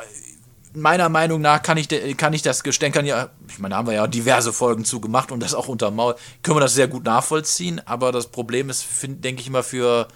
meiner 0.73 1.09
Meinung 1.09 1.41
nach 1.41 1.61
kann 1.61 1.77
ich, 1.77 1.87
kann 2.17 2.33
ich 2.33 2.41
das 2.41 2.63
Gestänkern 2.63 3.05
ja, 3.05 3.29
ich 3.47 3.59
meine, 3.59 3.73
da 3.73 3.77
haben 3.77 3.87
wir 3.87 3.93
ja 3.93 4.07
diverse 4.07 4.51
Folgen 4.51 4.83
zu 4.83 4.99
gemacht 4.99 5.31
und 5.31 5.39
das 5.39 5.53
auch 5.53 5.67
untermauert, 5.69 6.19
können 6.43 6.57
wir 6.57 6.61
das 6.61 6.73
sehr 6.73 6.87
gut 6.89 7.05
nachvollziehen, 7.05 7.81
aber 7.85 8.11
das 8.11 8.27
Problem 8.27 8.69
ist, 8.69 8.83
find- 8.83 9.23
denke 9.23 9.41
ich 9.41 9.47
immer, 9.47 9.63
für, 9.63 10.07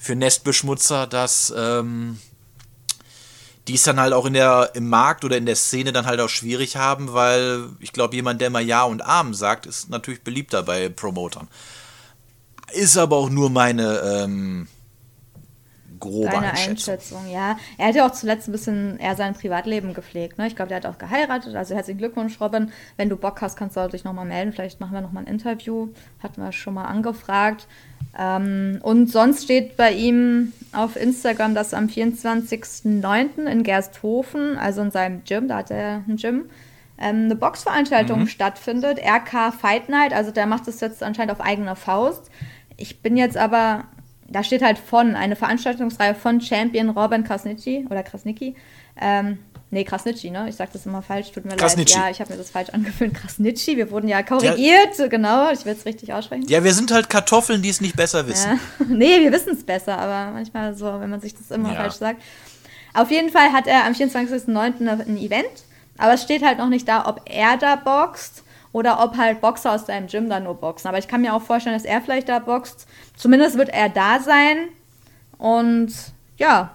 für 0.00 0.16
Nestbeschmutzer, 0.16 1.06
dass 1.06 1.52
ähm, 1.54 2.18
die 3.68 3.74
es 3.74 3.82
dann 3.82 4.00
halt 4.00 4.14
auch 4.14 4.24
in 4.24 4.32
der, 4.32 4.70
im 4.72 4.88
Markt 4.88 5.24
oder 5.26 5.36
in 5.36 5.44
der 5.44 5.56
Szene 5.56 5.92
dann 5.92 6.06
halt 6.06 6.20
auch 6.20 6.30
schwierig 6.30 6.76
haben, 6.76 7.12
weil 7.12 7.68
ich 7.80 7.92
glaube, 7.92 8.16
jemand, 8.16 8.40
der 8.40 8.48
mal 8.48 8.62
Ja 8.62 8.84
und 8.84 9.04
Amen 9.04 9.34
sagt, 9.34 9.66
ist 9.66 9.90
natürlich 9.90 10.22
beliebter 10.22 10.62
bei 10.62 10.88
Promotern. 10.88 11.48
Ist 12.72 12.96
aber 12.96 13.16
auch 13.16 13.28
nur 13.28 13.50
meine 13.50 13.98
ähm, 13.98 14.68
grobe 15.98 16.30
Deine 16.30 16.50
Einschätzung. 16.52 16.94
Einschätzung, 16.94 17.30
ja. 17.30 17.58
Er 17.76 17.88
hat 17.88 17.94
ja 17.94 18.06
auch 18.06 18.12
zuletzt 18.12 18.48
ein 18.48 18.52
bisschen 18.52 18.98
eher 18.98 19.16
sein 19.16 19.34
Privatleben 19.34 19.92
gepflegt. 19.92 20.38
Ne? 20.38 20.46
Ich 20.46 20.56
glaube, 20.56 20.70
der 20.70 20.78
hat 20.78 20.86
auch 20.86 20.96
geheiratet. 20.96 21.54
Also 21.54 21.74
herzlichen 21.74 21.98
Glückwunsch, 21.98 22.40
Robin. 22.40 22.72
Wenn 22.96 23.10
du 23.10 23.16
Bock 23.16 23.42
hast, 23.42 23.56
kannst 23.56 23.76
du 23.76 23.86
dich 23.88 24.04
nochmal 24.04 24.24
melden. 24.24 24.52
Vielleicht 24.52 24.80
machen 24.80 24.94
wir 24.94 25.02
nochmal 25.02 25.24
ein 25.24 25.32
Interview. 25.32 25.88
Hatten 26.22 26.42
wir 26.42 26.52
schon 26.52 26.74
mal 26.74 26.86
angefragt. 26.86 27.66
Ähm, 28.18 28.78
und 28.82 29.10
sonst 29.10 29.44
steht 29.44 29.76
bei 29.76 29.92
ihm 29.92 30.52
auf 30.72 30.96
Instagram, 30.96 31.54
dass 31.54 31.74
am 31.74 31.86
24.09. 31.86 33.46
in 33.46 33.62
Gersthofen, 33.62 34.56
also 34.58 34.82
in 34.82 34.90
seinem 34.90 35.24
Gym, 35.24 35.48
da 35.48 35.58
hat 35.58 35.70
er 35.70 36.02
ein 36.08 36.16
Gym, 36.16 36.44
ähm, 36.98 37.24
eine 37.24 37.36
Boxveranstaltung 37.36 38.26
stattfindet. 38.26 38.98
RK 38.98 39.52
Fight 39.52 39.88
Night. 39.88 40.12
Also 40.12 40.30
der 40.30 40.46
macht 40.46 40.66
das 40.66 40.80
jetzt 40.80 41.02
anscheinend 41.02 41.32
auf 41.32 41.40
eigene 41.40 41.76
Faust. 41.76 42.30
Ich 42.76 43.00
bin 43.00 43.16
jetzt 43.16 43.36
aber 43.36 43.84
da 44.30 44.44
steht 44.44 44.62
halt 44.62 44.78
von, 44.78 45.16
eine 45.16 45.36
Veranstaltungsreihe 45.36 46.14
von 46.14 46.40
Champion 46.40 46.90
Robin 46.90 47.24
Krasnitschi 47.24 47.86
oder 47.90 48.02
Krasnicki. 48.02 48.54
Ähm, 49.00 49.38
nee, 49.70 49.84
Krasnitschi, 49.84 50.30
ne? 50.30 50.48
Ich 50.48 50.56
sag 50.56 50.72
das 50.72 50.86
immer 50.86 51.02
falsch, 51.02 51.30
tut 51.32 51.44
mir 51.44 51.56
Krasnitschi. 51.56 51.96
leid. 51.96 52.04
Ja, 52.06 52.10
ich 52.10 52.20
habe 52.20 52.32
mir 52.32 52.38
das 52.38 52.50
falsch 52.50 52.70
angefüllt. 52.70 53.14
Krasnitschi, 53.14 53.76
wir 53.76 53.90
wurden 53.90 54.08
ja 54.08 54.22
korrigiert, 54.22 55.10
genau, 55.10 55.50
ich 55.50 55.64
will 55.64 55.72
es 55.74 55.84
richtig 55.84 56.12
aussprechen. 56.12 56.46
Ja, 56.48 56.62
wir 56.64 56.72
sind 56.74 56.90
halt 56.92 57.08
Kartoffeln, 57.08 57.62
die 57.62 57.68
es 57.70 57.80
nicht 57.80 57.96
besser 57.96 58.26
wissen. 58.26 58.58
Ja. 58.78 58.86
nee, 58.88 59.20
wir 59.20 59.32
wissen 59.32 59.52
es 59.54 59.64
besser, 59.64 59.98
aber 59.98 60.32
manchmal 60.32 60.74
so, 60.74 60.86
wenn 61.00 61.10
man 61.10 61.20
sich 61.20 61.34
das 61.34 61.50
immer 61.50 61.70
Ja. 61.72 61.76
falsch 61.76 61.94
sagt. 61.94 62.22
Auf 62.94 63.10
jeden 63.10 63.30
Fall 63.30 63.52
hat 63.52 63.66
er 63.66 63.84
am 63.86 63.92
24.09. 63.92 64.88
ein 65.06 65.16
Event, 65.16 65.46
aber 65.98 66.14
es 66.14 66.22
steht 66.22 66.42
halt 66.44 66.58
noch 66.58 66.68
nicht 66.68 66.88
da, 66.88 67.06
ob 67.06 67.20
er 67.26 67.56
da 67.56 67.76
boxt 67.76 68.42
oder 68.72 69.02
ob 69.02 69.16
halt 69.16 69.40
Boxer 69.40 69.72
aus 69.72 69.86
seinem 69.86 70.06
Gym 70.08 70.28
da 70.28 70.40
nur 70.40 70.54
boxen. 70.54 70.88
Aber 70.88 70.98
ich 70.98 71.06
kann 71.08 71.20
mir 71.20 71.34
auch 71.34 71.42
vorstellen, 71.42 71.74
dass 71.76 71.84
er 71.84 72.00
vielleicht 72.00 72.28
da 72.28 72.38
boxt. 72.38 72.86
Zumindest 73.16 73.56
wird 73.58 73.68
er 73.68 73.88
da 73.88 74.20
sein. 74.20 74.68
Und 75.38 75.92
ja, 76.38 76.70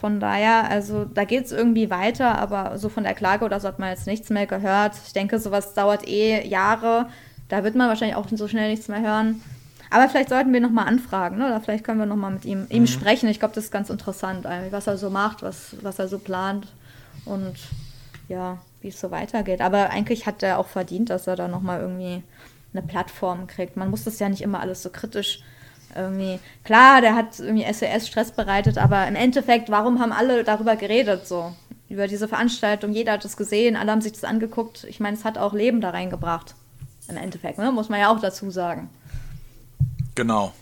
von 0.00 0.20
daher, 0.20 0.70
also 0.70 1.04
da 1.04 1.24
geht 1.24 1.46
es 1.46 1.52
irgendwie 1.52 1.90
weiter, 1.90 2.38
aber 2.38 2.78
so 2.78 2.88
von 2.88 3.02
der 3.02 3.14
Klage 3.14 3.44
oder 3.44 3.58
so 3.58 3.66
hat 3.66 3.78
man 3.78 3.90
jetzt 3.90 4.06
nichts 4.06 4.30
mehr 4.30 4.46
gehört. 4.46 4.94
Ich 5.06 5.12
denke, 5.12 5.38
sowas 5.40 5.74
dauert 5.74 6.06
eh 6.06 6.46
Jahre. 6.46 7.08
Da 7.48 7.64
wird 7.64 7.74
man 7.74 7.88
wahrscheinlich 7.88 8.16
auch 8.16 8.26
so 8.30 8.46
schnell 8.46 8.70
nichts 8.70 8.88
mehr 8.88 9.00
hören. 9.00 9.40
Aber 9.90 10.08
vielleicht 10.08 10.28
sollten 10.28 10.52
wir 10.52 10.60
nochmal 10.60 10.86
anfragen, 10.86 11.38
ne? 11.38 11.46
oder 11.46 11.60
vielleicht 11.60 11.82
können 11.82 11.98
wir 11.98 12.06
nochmal 12.06 12.30
mit 12.30 12.44
ihm, 12.44 12.66
ihm 12.68 12.86
sprechen. 12.86 13.28
Ich 13.28 13.38
glaube, 13.38 13.54
das 13.54 13.64
ist 13.64 13.70
ganz 13.70 13.90
interessant, 13.90 14.46
was 14.70 14.86
er 14.86 14.98
so 14.98 15.10
macht, 15.10 15.42
was, 15.42 15.76
was 15.82 15.98
er 15.98 16.08
so 16.08 16.18
plant 16.18 16.68
und 17.24 17.56
ja, 18.28 18.58
wie 18.82 18.88
es 18.88 19.00
so 19.00 19.10
weitergeht. 19.10 19.60
Aber 19.60 19.90
eigentlich 19.90 20.26
hat 20.26 20.42
er 20.42 20.58
auch 20.58 20.68
verdient, 20.68 21.10
dass 21.10 21.26
er 21.26 21.36
da 21.36 21.48
nochmal 21.48 21.80
irgendwie 21.80 22.22
eine 22.72 22.82
Plattform 22.82 23.46
kriegt. 23.46 23.76
Man 23.76 23.90
muss 23.90 24.04
das 24.04 24.18
ja 24.18 24.28
nicht 24.28 24.42
immer 24.42 24.60
alles 24.60 24.82
so 24.82 24.90
kritisch 24.90 25.42
irgendwie. 25.98 26.38
Klar, 26.64 27.00
der 27.00 27.14
hat 27.14 27.38
irgendwie 27.38 27.70
SES 27.72 28.08
Stress 28.08 28.32
bereitet, 28.32 28.78
aber 28.78 29.06
im 29.06 29.16
Endeffekt, 29.16 29.70
warum 29.70 30.00
haben 30.00 30.12
alle 30.12 30.44
darüber 30.44 30.76
geredet 30.76 31.26
so? 31.26 31.54
Über 31.88 32.06
diese 32.06 32.28
Veranstaltung, 32.28 32.92
jeder 32.92 33.12
hat 33.12 33.24
es 33.24 33.36
gesehen, 33.36 33.76
alle 33.76 33.90
haben 33.92 34.00
sich 34.00 34.12
das 34.12 34.24
angeguckt. 34.24 34.84
Ich 34.84 35.00
meine, 35.00 35.16
es 35.16 35.24
hat 35.24 35.38
auch 35.38 35.54
Leben 35.54 35.80
da 35.80 35.90
reingebracht. 35.90 36.54
Im 37.08 37.16
Endeffekt, 37.16 37.58
ne? 37.58 37.72
muss 37.72 37.88
man 37.88 38.00
ja 38.00 38.10
auch 38.10 38.20
dazu 38.20 38.50
sagen. 38.50 38.90
Genau. 40.14 40.52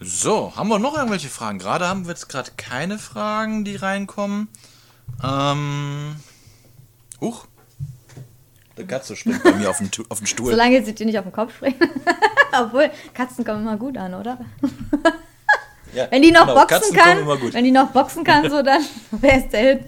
So, 0.00 0.54
haben 0.54 0.68
wir 0.68 0.78
noch 0.78 0.94
irgendwelche 0.94 1.30
Fragen? 1.30 1.58
Gerade 1.58 1.86
haben 1.88 2.04
wir 2.04 2.10
jetzt 2.10 2.28
gerade 2.28 2.50
keine 2.56 2.98
Fragen, 2.98 3.64
die 3.64 3.76
reinkommen. 3.76 4.48
Ähm. 5.22 6.16
Huch. 7.20 7.46
Der 8.76 8.86
Katze 8.86 9.16
springt 9.16 9.42
bei 9.42 9.52
mir 9.52 9.70
auf 9.70 9.78
den, 9.78 9.90
auf 10.08 10.18
den 10.18 10.26
Stuhl. 10.26 10.50
Solange 10.50 10.84
sie 10.84 10.94
dir 10.94 11.06
nicht 11.06 11.18
auf 11.18 11.24
den 11.24 11.32
Kopf 11.32 11.54
springen. 11.56 11.78
Obwohl, 12.52 12.90
Katzen 13.14 13.44
kommen 13.44 13.62
immer 13.62 13.76
gut 13.76 13.96
an, 13.96 14.14
oder? 14.14 14.38
Ja, 15.94 16.08
Wenn 16.10 16.20
die 16.22 16.30
noch 16.30 16.42
genau, 16.46 16.60
boxen 16.60 16.94
Katzen 16.94 16.96
kann, 16.96 17.52
wenn 17.54 17.64
die 17.64 17.70
noch 17.70 17.90
boxen 17.90 18.22
kann, 18.22 18.50
so 18.50 18.62
dann 18.62 18.84
wer 19.12 19.38
ist 19.38 19.50
der 19.50 19.60
Hit? 19.60 19.80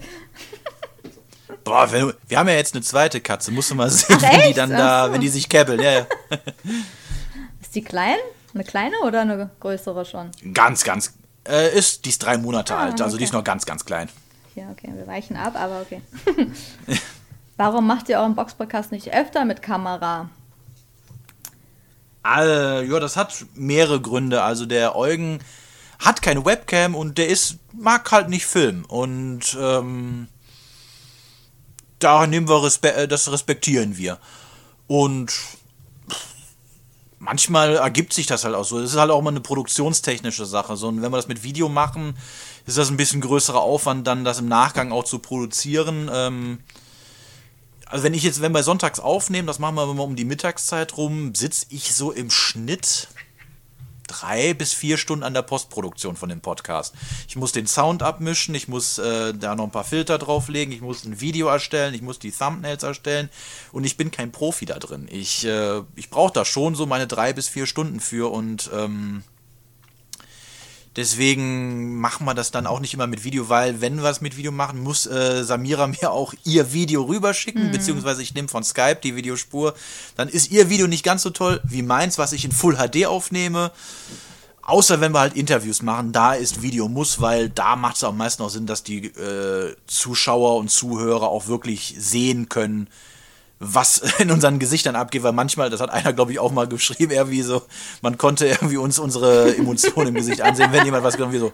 Boah, 1.63 1.91
wenn, 1.91 2.13
wir 2.27 2.39
haben 2.39 2.47
ja 2.47 2.55
jetzt 2.55 2.73
eine 2.73 2.83
zweite 2.83 3.21
Katze. 3.21 3.51
Musst 3.51 3.69
du 3.69 3.75
mal 3.75 3.89
sehen, 3.91 4.17
Ach, 4.19 4.31
wenn 4.31 4.47
die 4.47 4.53
dann 4.53 4.71
da, 4.71 5.05
so. 5.05 5.13
wenn 5.13 5.21
die 5.21 5.27
sich 5.27 5.47
käppeln. 5.47 5.79
Ja, 5.79 5.91
ja. 5.91 6.07
Ist 7.61 7.75
die 7.75 7.83
klein? 7.83 8.15
Eine 8.55 8.63
kleine 8.63 8.95
oder 9.05 9.21
eine 9.21 9.51
größere 9.59 10.05
schon? 10.05 10.31
Ganz, 10.53 10.83
ganz. 10.83 11.13
Äh, 11.47 11.77
ist, 11.77 12.05
die 12.05 12.09
ist 12.09 12.19
drei 12.19 12.37
Monate 12.37 12.75
Ah, 12.75 12.85
alt, 12.85 13.01
also 13.01 13.17
die 13.17 13.21
okay. 13.21 13.23
ist 13.25 13.33
noch 13.33 13.43
ganz, 13.43 13.65
ganz 13.65 13.85
klein. 13.85 14.09
Ja, 14.55 14.63
okay, 14.71 14.89
wir 14.95 15.05
weichen 15.05 15.37
ab, 15.37 15.53
aber 15.55 15.81
okay. 15.81 16.01
Warum 17.59 17.87
macht 17.87 18.07
ihr 18.07 18.19
euren 18.19 18.35
Box-Podcast 18.35 18.93
nicht 18.93 19.13
öfter 19.13 19.43
mit 19.43 19.61
Kamera? 19.61 20.29
Äh, 22.25 22.87
ja, 22.87 22.99
das 23.01 23.17
hat 23.17 23.45
mehrere 23.53 23.99
Gründe. 23.99 24.43
Also 24.43 24.65
der 24.65 24.95
Eugen 24.95 25.39
hat 25.99 26.21
keine 26.21 26.45
Webcam 26.45 26.95
und 26.95 27.17
der 27.17 27.27
ist, 27.27 27.57
mag 27.73 28.09
halt 28.13 28.29
nicht 28.29 28.45
filmen. 28.45 28.85
Und 28.85 29.57
ähm, 29.59 30.29
da 31.99 32.27
nehmen 32.27 32.47
wir 32.47 32.63
Respe 32.63 32.93
äh, 32.93 33.09
das 33.09 33.29
respektieren 33.29 33.97
wir. 33.97 34.19
Und 34.87 35.33
manchmal 37.17 37.75
ergibt 37.75 38.13
sich 38.13 38.25
das 38.25 38.45
halt 38.45 38.55
auch 38.55 38.63
so. 38.63 38.79
Das 38.79 38.91
ist 38.91 38.97
halt 38.97 39.11
auch 39.11 39.21
mal 39.21 39.31
eine 39.31 39.41
produktionstechnische 39.41 40.45
Sache. 40.45 40.77
So, 40.77 40.87
und 40.87 41.01
wenn 41.01 41.11
wir 41.11 41.17
das 41.17 41.27
mit 41.27 41.43
Video 41.43 41.67
machen, 41.67 42.15
ist 42.65 42.77
das 42.77 42.89
ein 42.89 42.95
bisschen 42.95 43.19
größerer 43.19 43.59
Aufwand, 43.59 44.07
dann 44.07 44.23
das 44.23 44.39
im 44.39 44.47
Nachgang 44.47 44.93
auch 44.93 45.03
zu 45.03 45.19
produzieren. 45.19 46.09
Ähm, 46.13 46.59
also 47.89 48.03
wenn 48.03 48.13
ich 48.13 48.23
jetzt, 48.23 48.41
wenn 48.41 48.53
wir 48.53 48.63
sonntags 48.63 48.99
aufnehmen, 48.99 49.47
das 49.47 49.59
machen 49.59 49.75
wir 49.75 49.89
immer 49.89 50.03
um 50.03 50.15
die 50.15 50.25
Mittagszeit 50.25 50.95
rum, 50.95 51.33
sitze 51.35 51.65
ich 51.69 51.93
so 51.93 52.11
im 52.11 52.29
Schnitt 52.29 53.09
drei 54.09 54.53
bis 54.53 54.73
vier 54.73 54.97
Stunden 54.97 55.23
an 55.23 55.33
der 55.33 55.43
Postproduktion 55.43 56.15
von 56.15 56.29
dem 56.29 56.41
Podcast. 56.41 56.95
Ich 57.27 57.35
muss 57.35 57.51
den 57.51 57.67
Sound 57.67 58.03
abmischen, 58.03 58.55
ich 58.55 58.67
muss 58.67 58.97
äh, 58.97 59.33
da 59.33 59.55
noch 59.55 59.65
ein 59.65 59.71
paar 59.71 59.83
Filter 59.83 60.17
drauflegen, 60.17 60.73
ich 60.73 60.81
muss 60.81 61.05
ein 61.05 61.21
Video 61.21 61.47
erstellen, 61.47 61.93
ich 61.93 62.01
muss 62.01 62.19
die 62.19 62.31
Thumbnails 62.31 62.83
erstellen 62.83 63.29
und 63.71 63.83
ich 63.83 63.97
bin 63.97 64.11
kein 64.11 64.31
Profi 64.31 64.65
da 64.65 64.79
drin. 64.79 65.07
Ich, 65.11 65.45
äh, 65.45 65.81
ich 65.95 66.09
brauche 66.09 66.33
da 66.33 66.45
schon 66.45 66.75
so 66.75 66.85
meine 66.85 67.07
drei 67.07 67.33
bis 67.33 67.47
vier 67.47 67.65
Stunden 67.65 67.99
für 67.99 68.31
und 68.31 68.69
ähm, 68.73 69.23
Deswegen 70.99 71.95
machen 71.95 72.25
wir 72.25 72.33
das 72.33 72.51
dann 72.51 72.67
auch 72.67 72.81
nicht 72.81 72.93
immer 72.93 73.07
mit 73.07 73.23
Video, 73.23 73.47
weil 73.47 73.79
wenn 73.79 74.01
wir 74.01 74.09
es 74.09 74.19
mit 74.19 74.35
Video 74.35 74.51
machen, 74.51 74.83
muss 74.83 75.05
äh, 75.05 75.45
Samira 75.45 75.87
mir 76.01 76.11
auch 76.11 76.33
ihr 76.43 76.73
Video 76.73 77.03
rüberschicken, 77.03 77.67
mhm. 77.67 77.71
beziehungsweise 77.71 78.21
ich 78.21 78.33
nehme 78.33 78.49
von 78.49 78.65
Skype 78.65 78.97
die 79.01 79.15
Videospur. 79.15 79.75
Dann 80.17 80.27
ist 80.27 80.51
ihr 80.51 80.69
Video 80.69 80.87
nicht 80.87 81.05
ganz 81.05 81.21
so 81.21 81.29
toll 81.29 81.61
wie 81.63 81.83
meins, 81.83 82.17
was 82.17 82.33
ich 82.33 82.43
in 82.43 82.51
Full 82.51 82.75
HD 82.75 83.05
aufnehme. 83.05 83.71
Außer 84.61 84.99
wenn 84.99 85.13
wir 85.13 85.21
halt 85.21 85.37
Interviews 85.37 85.81
machen, 85.83 86.11
da 86.11 86.33
ist 86.33 86.63
Video 86.63 86.89
muss, 86.89 87.21
weil 87.21 87.47
da 87.47 87.77
macht 87.77 87.95
es 87.95 88.03
am 88.03 88.17
meisten 88.17 88.43
auch 88.43 88.49
Sinn, 88.49 88.65
dass 88.65 88.83
die 88.83 89.05
äh, 89.05 89.77
Zuschauer 89.87 90.57
und 90.57 90.69
Zuhörer 90.69 91.29
auch 91.29 91.47
wirklich 91.47 91.95
sehen 91.97 92.49
können, 92.49 92.89
was 93.59 93.97
in 94.19 94.31
unseren 94.31 94.59
Gesichtern 94.59 94.95
abgeht, 94.95 95.23
weil 95.23 95.33
manchmal, 95.33 95.69
das 95.69 95.81
hat 95.81 95.89
einer, 95.89 96.13
glaube 96.13 96.31
ich, 96.31 96.39
auch 96.39 96.51
mal 96.51 96.67
geschrieben, 96.67 97.11
irgendwie 97.11 97.41
so, 97.41 97.61
man 98.01 98.17
konnte 98.17 98.47
irgendwie 98.47 98.77
uns 98.77 98.99
unsere 98.99 99.55
Emotionen 99.55 100.09
im 100.09 100.15
Gesicht 100.15 100.41
ansehen, 100.41 100.71
wenn 100.71 100.85
jemand 100.85 101.03
was 101.03 101.15
irgendwie 101.15 101.39
so. 101.39 101.53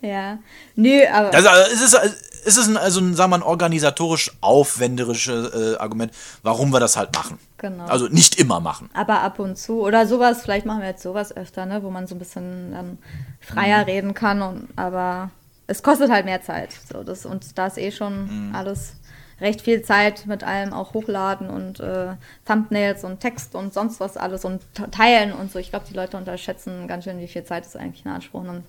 ja. 0.06 0.38
Nö, 0.76 1.00
aber. 1.12 1.34
Also, 1.34 1.48
es 1.72 1.80
ist, 1.80 1.98
es 2.44 2.56
ist 2.56 2.68
ein, 2.68 2.76
also 2.76 3.00
ein, 3.00 3.14
sagen 3.14 3.30
wir 3.30 3.38
mal, 3.38 3.44
ein 3.44 3.48
organisatorisch 3.48 4.32
aufwenderisches 4.40 5.52
äh, 5.54 5.76
Argument, 5.78 6.12
warum 6.42 6.72
wir 6.72 6.80
das 6.80 6.96
halt 6.96 7.14
machen. 7.14 7.38
Genau. 7.58 7.84
Also 7.86 8.06
nicht 8.08 8.38
immer 8.38 8.60
machen. 8.60 8.90
Aber 8.94 9.20
ab 9.22 9.38
und 9.38 9.58
zu. 9.58 9.80
Oder 9.80 10.06
sowas, 10.06 10.42
vielleicht 10.42 10.64
machen 10.64 10.80
wir 10.80 10.88
jetzt 10.88 11.02
sowas 11.02 11.36
öfter, 11.36 11.66
ne, 11.66 11.82
wo 11.82 11.90
man 11.90 12.06
so 12.06 12.14
ein 12.14 12.18
bisschen 12.18 12.74
ähm, 12.74 12.98
freier 13.40 13.78
mhm. 13.78 13.84
reden 13.84 14.14
kann. 14.14 14.42
Und, 14.42 14.68
aber 14.76 15.30
es 15.68 15.82
kostet 15.82 16.10
halt 16.10 16.24
mehr 16.24 16.42
Zeit. 16.42 16.70
So, 16.90 17.04
das, 17.04 17.24
und 17.24 17.56
da 17.56 17.68
ist 17.68 17.78
eh 17.78 17.92
schon 17.92 18.48
mhm. 18.48 18.54
alles 18.54 18.94
recht 19.40 19.60
viel 19.60 19.82
Zeit 19.82 20.26
mit 20.26 20.42
allem 20.42 20.72
auch 20.72 20.94
hochladen 20.94 21.48
und 21.48 21.78
äh, 21.78 22.14
Thumbnails 22.44 23.04
und 23.04 23.20
Text 23.20 23.54
und 23.54 23.72
sonst 23.72 24.00
was 24.00 24.16
alles 24.16 24.44
und 24.44 24.62
teilen 24.90 25.32
und 25.32 25.52
so. 25.52 25.60
Ich 25.60 25.70
glaube, 25.70 25.86
die 25.88 25.94
Leute 25.94 26.16
unterschätzen 26.16 26.88
ganz 26.88 27.04
schön, 27.04 27.20
wie 27.20 27.28
viel 27.28 27.44
Zeit 27.44 27.64
es 27.64 27.76
eigentlich 27.76 28.04
in 28.04 28.10
Anspruch 28.10 28.42
nimmt. 28.42 28.64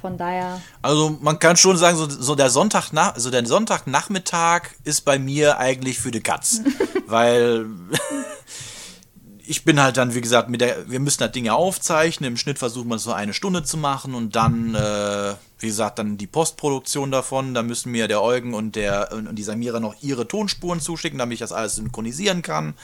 Von 0.00 0.18
daher. 0.18 0.60
Also 0.82 1.16
man 1.20 1.38
kann 1.38 1.56
schon 1.56 1.76
sagen, 1.76 1.96
so, 1.96 2.08
so 2.08 2.34
der 2.34 2.50
Sonntag 2.50 2.90
so 3.16 3.30
der 3.30 3.46
Sonntagnachmittag 3.46 4.62
ist 4.82 5.02
bei 5.02 5.20
mir 5.20 5.58
eigentlich 5.58 6.00
für 6.00 6.10
die 6.10 6.20
Katz. 6.20 6.62
weil 7.06 7.66
ich 9.48 9.64
bin 9.64 9.80
halt 9.80 9.96
dann, 9.96 10.14
wie 10.14 10.20
gesagt, 10.20 10.50
mit 10.50 10.60
der, 10.60 10.90
wir 10.90 11.00
müssen 11.00 11.22
halt 11.22 11.34
Dinge 11.34 11.54
aufzeichnen. 11.54 12.32
Im 12.32 12.36
Schnitt 12.36 12.58
versuchen 12.58 12.88
wir 12.88 12.96
es 12.96 13.02
so 13.02 13.12
eine 13.12 13.32
Stunde 13.32 13.62
zu 13.62 13.78
machen 13.78 14.14
und 14.14 14.36
dann, 14.36 14.74
äh, 14.74 15.34
wie 15.58 15.66
gesagt, 15.66 15.98
dann 15.98 16.18
die 16.18 16.26
Postproduktion 16.26 17.10
davon. 17.10 17.54
Da 17.54 17.62
müssen 17.62 17.90
mir 17.90 18.08
der 18.08 18.22
Eugen 18.22 18.52
und 18.52 18.76
der 18.76 19.10
und 19.12 19.34
die 19.34 19.42
Samira 19.42 19.80
noch 19.80 19.94
ihre 20.02 20.28
Tonspuren 20.28 20.80
zuschicken, 20.80 21.18
damit 21.18 21.34
ich 21.34 21.40
das 21.40 21.52
alles 21.52 21.76
synchronisieren 21.76 22.42
kann 22.42 22.74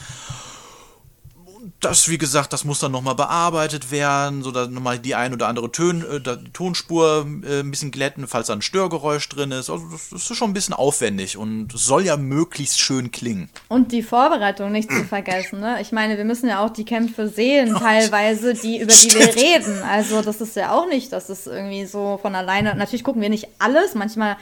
das, 1.85 2.09
wie 2.09 2.17
gesagt, 2.17 2.53
das 2.53 2.63
muss 2.63 2.79
dann 2.79 2.91
nochmal 2.91 3.15
bearbeitet 3.15 3.91
werden, 3.91 4.43
so 4.43 4.51
dass 4.51 4.69
nochmal 4.69 4.99
die 4.99 5.15
ein 5.15 5.33
oder 5.33 5.47
andere 5.47 5.71
Tön, 5.71 6.03
äh, 6.03 6.37
Tonspur 6.53 7.25
äh, 7.43 7.59
ein 7.59 7.71
bisschen 7.71 7.91
glätten, 7.91 8.27
falls 8.27 8.47
da 8.47 8.53
ein 8.53 8.61
Störgeräusch 8.61 9.27
drin 9.29 9.51
ist. 9.51 9.69
Also 9.69 9.85
das, 9.91 10.09
das, 10.09 10.29
ist 10.29 10.37
schon 10.37 10.51
ein 10.51 10.53
bisschen 10.53 10.73
aufwendig 10.73 11.37
und 11.37 11.71
soll 11.73 12.05
ja 12.05 12.17
möglichst 12.17 12.79
schön 12.79 13.11
klingen. 13.11 13.49
Und 13.67 13.91
die 13.91 14.03
Vorbereitung 14.03 14.71
nicht 14.71 14.91
zu 14.91 15.03
vergessen, 15.05 15.59
ne? 15.59 15.81
Ich 15.81 15.91
meine, 15.91 16.17
wir 16.17 16.25
müssen 16.25 16.49
ja 16.49 16.65
auch 16.65 16.71
die 16.71 16.85
Kämpfe 16.85 17.29
sehen, 17.29 17.75
teilweise, 17.79 18.53
die, 18.53 18.79
über 18.79 18.93
die 18.93 19.13
wir 19.13 19.35
reden. 19.35 19.81
Also 19.83 20.21
das 20.21 20.41
ist 20.41 20.55
ja 20.55 20.71
auch 20.71 20.87
nicht, 20.87 21.11
dass 21.11 21.29
es 21.29 21.47
irgendwie 21.47 21.85
so 21.85 22.19
von 22.21 22.35
alleine. 22.35 22.75
Natürlich 22.75 23.03
gucken 23.03 23.21
wir 23.21 23.29
nicht 23.29 23.47
alles, 23.59 23.95
manchmal 23.95 24.37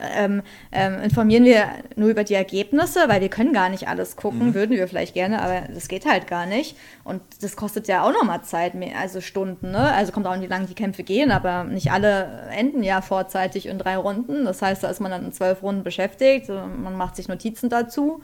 ähm, 0.00 0.42
ähm, 0.72 1.00
informieren 1.02 1.44
wir 1.44 1.66
nur 1.94 2.08
über 2.08 2.24
die 2.24 2.34
Ergebnisse, 2.34 3.08
weil 3.08 3.20
wir 3.20 3.28
können 3.28 3.52
gar 3.52 3.68
nicht 3.68 3.88
alles 3.88 4.16
gucken, 4.16 4.48
mhm. 4.48 4.54
würden 4.54 4.76
wir 4.76 4.88
vielleicht 4.88 5.14
gerne, 5.14 5.40
aber 5.40 5.62
das 5.72 5.88
geht 5.88 6.06
halt 6.06 6.26
gar 6.26 6.46
nicht. 6.46 6.76
Und 7.04 7.22
das 7.40 7.56
kostet 7.56 7.86
ja 7.86 8.02
auch 8.02 8.12
nochmal 8.12 8.42
Zeit, 8.42 8.72
also 8.98 9.20
Stunden. 9.20 9.70
Ne? 9.70 9.78
Also 9.78 10.12
kommt 10.12 10.26
auch 10.26 10.32
an, 10.32 10.42
wie 10.42 10.46
lange 10.46 10.66
die 10.66 10.74
Kämpfe 10.74 11.02
gehen, 11.02 11.30
aber 11.30 11.64
nicht 11.64 11.92
alle 11.92 12.48
enden 12.50 12.82
ja 12.82 13.00
vorzeitig 13.00 13.66
in 13.66 13.78
drei 13.78 13.96
Runden. 13.96 14.44
Das 14.44 14.60
heißt, 14.60 14.82
da 14.82 14.88
ist 14.88 15.00
man 15.00 15.10
dann 15.10 15.24
in 15.24 15.32
zwölf 15.32 15.62
Runden 15.62 15.84
beschäftigt, 15.84 16.48
man 16.48 16.96
macht 16.96 17.16
sich 17.16 17.28
Notizen 17.28 17.70
dazu. 17.70 18.22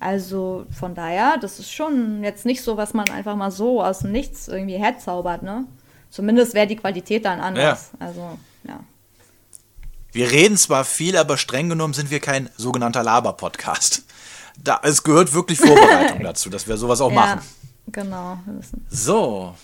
Also 0.00 0.66
von 0.70 0.94
daher, 0.94 1.36
das 1.40 1.58
ist 1.58 1.72
schon 1.72 2.22
jetzt 2.22 2.44
nicht 2.44 2.62
so, 2.62 2.76
was 2.76 2.92
man 2.92 3.08
einfach 3.08 3.36
mal 3.36 3.50
so 3.50 3.82
aus 3.82 4.00
dem 4.00 4.12
Nichts 4.12 4.48
irgendwie 4.48 4.76
herzaubert. 4.76 5.42
Ne? 5.42 5.66
Zumindest 6.10 6.54
wäre 6.54 6.66
die 6.66 6.76
Qualität 6.76 7.24
dann 7.24 7.40
anders. 7.40 7.92
Ja. 7.98 8.06
Also, 8.06 8.20
ja. 8.64 8.80
Wir 10.14 10.30
reden 10.30 10.56
zwar 10.56 10.84
viel, 10.84 11.16
aber 11.16 11.36
streng 11.36 11.68
genommen 11.68 11.92
sind 11.92 12.12
wir 12.12 12.20
kein 12.20 12.48
sogenannter 12.56 13.02
Laber-Podcast. 13.02 14.04
Da, 14.62 14.80
es 14.84 15.02
gehört 15.02 15.34
wirklich 15.34 15.58
Vorbereitung 15.58 16.20
dazu, 16.22 16.50
dass 16.50 16.68
wir 16.68 16.76
sowas 16.76 17.00
auch 17.00 17.10
ja, 17.10 17.16
machen. 17.16 17.40
Genau. 17.88 18.38
So, 18.88 19.56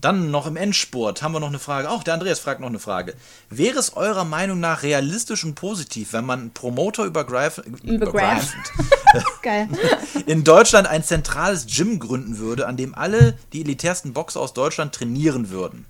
dann 0.00 0.30
noch 0.30 0.46
im 0.46 0.56
Endspurt 0.56 1.22
haben 1.22 1.32
wir 1.32 1.40
noch 1.40 1.48
eine 1.48 1.58
Frage. 1.58 1.90
Auch 1.90 2.04
der 2.04 2.14
Andreas 2.14 2.38
fragt 2.38 2.60
noch 2.60 2.68
eine 2.68 2.78
Frage. 2.78 3.14
Wäre 3.48 3.80
es 3.80 3.96
eurer 3.96 4.24
Meinung 4.24 4.60
nach 4.60 4.84
realistisch 4.84 5.42
und 5.42 5.56
positiv, 5.56 6.12
wenn 6.12 6.24
man 6.24 6.52
Promoter 6.52 7.04
übergreifend, 7.04 7.76
in 10.26 10.44
Deutschland 10.44 10.86
ein 10.86 11.02
zentrales 11.02 11.66
Gym 11.66 11.98
gründen 11.98 12.38
würde, 12.38 12.68
an 12.68 12.76
dem 12.76 12.94
alle 12.94 13.36
die 13.52 13.62
elitärsten 13.62 14.12
Boxer 14.12 14.40
aus 14.40 14.54
Deutschland 14.54 14.94
trainieren 14.94 15.50
würden? 15.50 15.86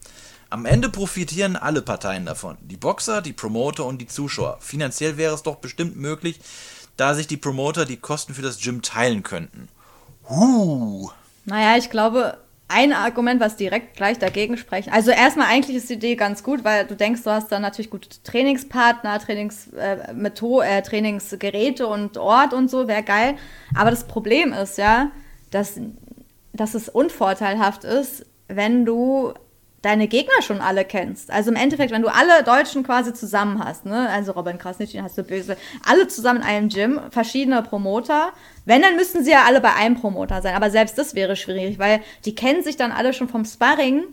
Am 0.50 0.66
Ende 0.66 0.88
profitieren 0.88 1.54
alle 1.54 1.80
Parteien 1.80 2.26
davon. 2.26 2.58
Die 2.60 2.76
Boxer, 2.76 3.22
die 3.22 3.32
Promoter 3.32 3.86
und 3.86 3.98
die 3.98 4.08
Zuschauer. 4.08 4.58
Finanziell 4.60 5.16
wäre 5.16 5.32
es 5.32 5.44
doch 5.44 5.56
bestimmt 5.56 5.96
möglich, 5.96 6.40
da 6.96 7.14
sich 7.14 7.28
die 7.28 7.36
Promoter 7.36 7.84
die 7.84 7.96
Kosten 7.96 8.34
für 8.34 8.42
das 8.42 8.60
Gym 8.60 8.82
teilen 8.82 9.22
könnten. 9.22 9.68
Huh. 10.28 11.10
Naja, 11.44 11.76
ich 11.76 11.88
glaube, 11.88 12.36
ein 12.66 12.92
Argument, 12.92 13.40
was 13.40 13.56
direkt 13.56 13.96
gleich 13.96 14.18
dagegen 14.18 14.56
spricht. 14.56 14.92
Also 14.92 15.12
erstmal 15.12 15.46
eigentlich 15.46 15.76
ist 15.76 15.88
die 15.88 15.94
Idee 15.94 16.16
ganz 16.16 16.42
gut, 16.42 16.64
weil 16.64 16.84
du 16.84 16.96
denkst, 16.96 17.22
du 17.22 17.30
hast 17.30 17.52
dann 17.52 17.62
natürlich 17.62 17.90
gute 17.90 18.08
Trainingspartner, 18.24 19.18
Trainingsmethode, 19.20 20.66
äh, 20.66 20.78
äh, 20.78 20.82
Trainingsgeräte 20.82 21.86
und 21.86 22.18
Ort 22.18 22.54
und 22.54 22.68
so, 22.68 22.88
wäre 22.88 23.04
geil. 23.04 23.36
Aber 23.76 23.90
das 23.90 24.06
Problem 24.06 24.52
ist 24.52 24.78
ja, 24.78 25.10
dass, 25.52 25.80
dass 26.52 26.74
es 26.74 26.88
unvorteilhaft 26.88 27.84
ist, 27.84 28.26
wenn 28.48 28.84
du 28.84 29.34
deine 29.82 30.08
Gegner 30.08 30.42
schon 30.42 30.60
alle 30.60 30.84
kennst. 30.84 31.30
Also 31.30 31.50
im 31.50 31.56
Endeffekt, 31.56 31.90
wenn 31.90 32.02
du 32.02 32.08
alle 32.08 32.42
Deutschen 32.44 32.82
quasi 32.82 33.14
zusammen 33.14 33.64
hast, 33.64 33.86
ne, 33.86 34.08
also 34.10 34.32
Robin 34.32 34.58
Krasnitsch, 34.58 34.94
hast 35.00 35.16
du 35.16 35.22
böse, 35.22 35.56
alle 35.84 36.06
zusammen 36.08 36.40
in 36.40 36.46
einem 36.46 36.68
Gym, 36.68 37.00
verschiedene 37.10 37.62
Promoter. 37.62 38.32
Wenn, 38.66 38.82
dann 38.82 38.96
müssten 38.96 39.24
sie 39.24 39.30
ja 39.30 39.44
alle 39.46 39.60
bei 39.60 39.74
einem 39.74 39.96
Promoter 39.96 40.42
sein. 40.42 40.54
Aber 40.54 40.70
selbst 40.70 40.98
das 40.98 41.14
wäre 41.14 41.34
schwierig, 41.34 41.78
weil 41.78 42.00
die 42.24 42.34
kennen 42.34 42.62
sich 42.62 42.76
dann 42.76 42.92
alle 42.92 43.12
schon 43.12 43.28
vom 43.28 43.44
Sparring. 43.44 44.04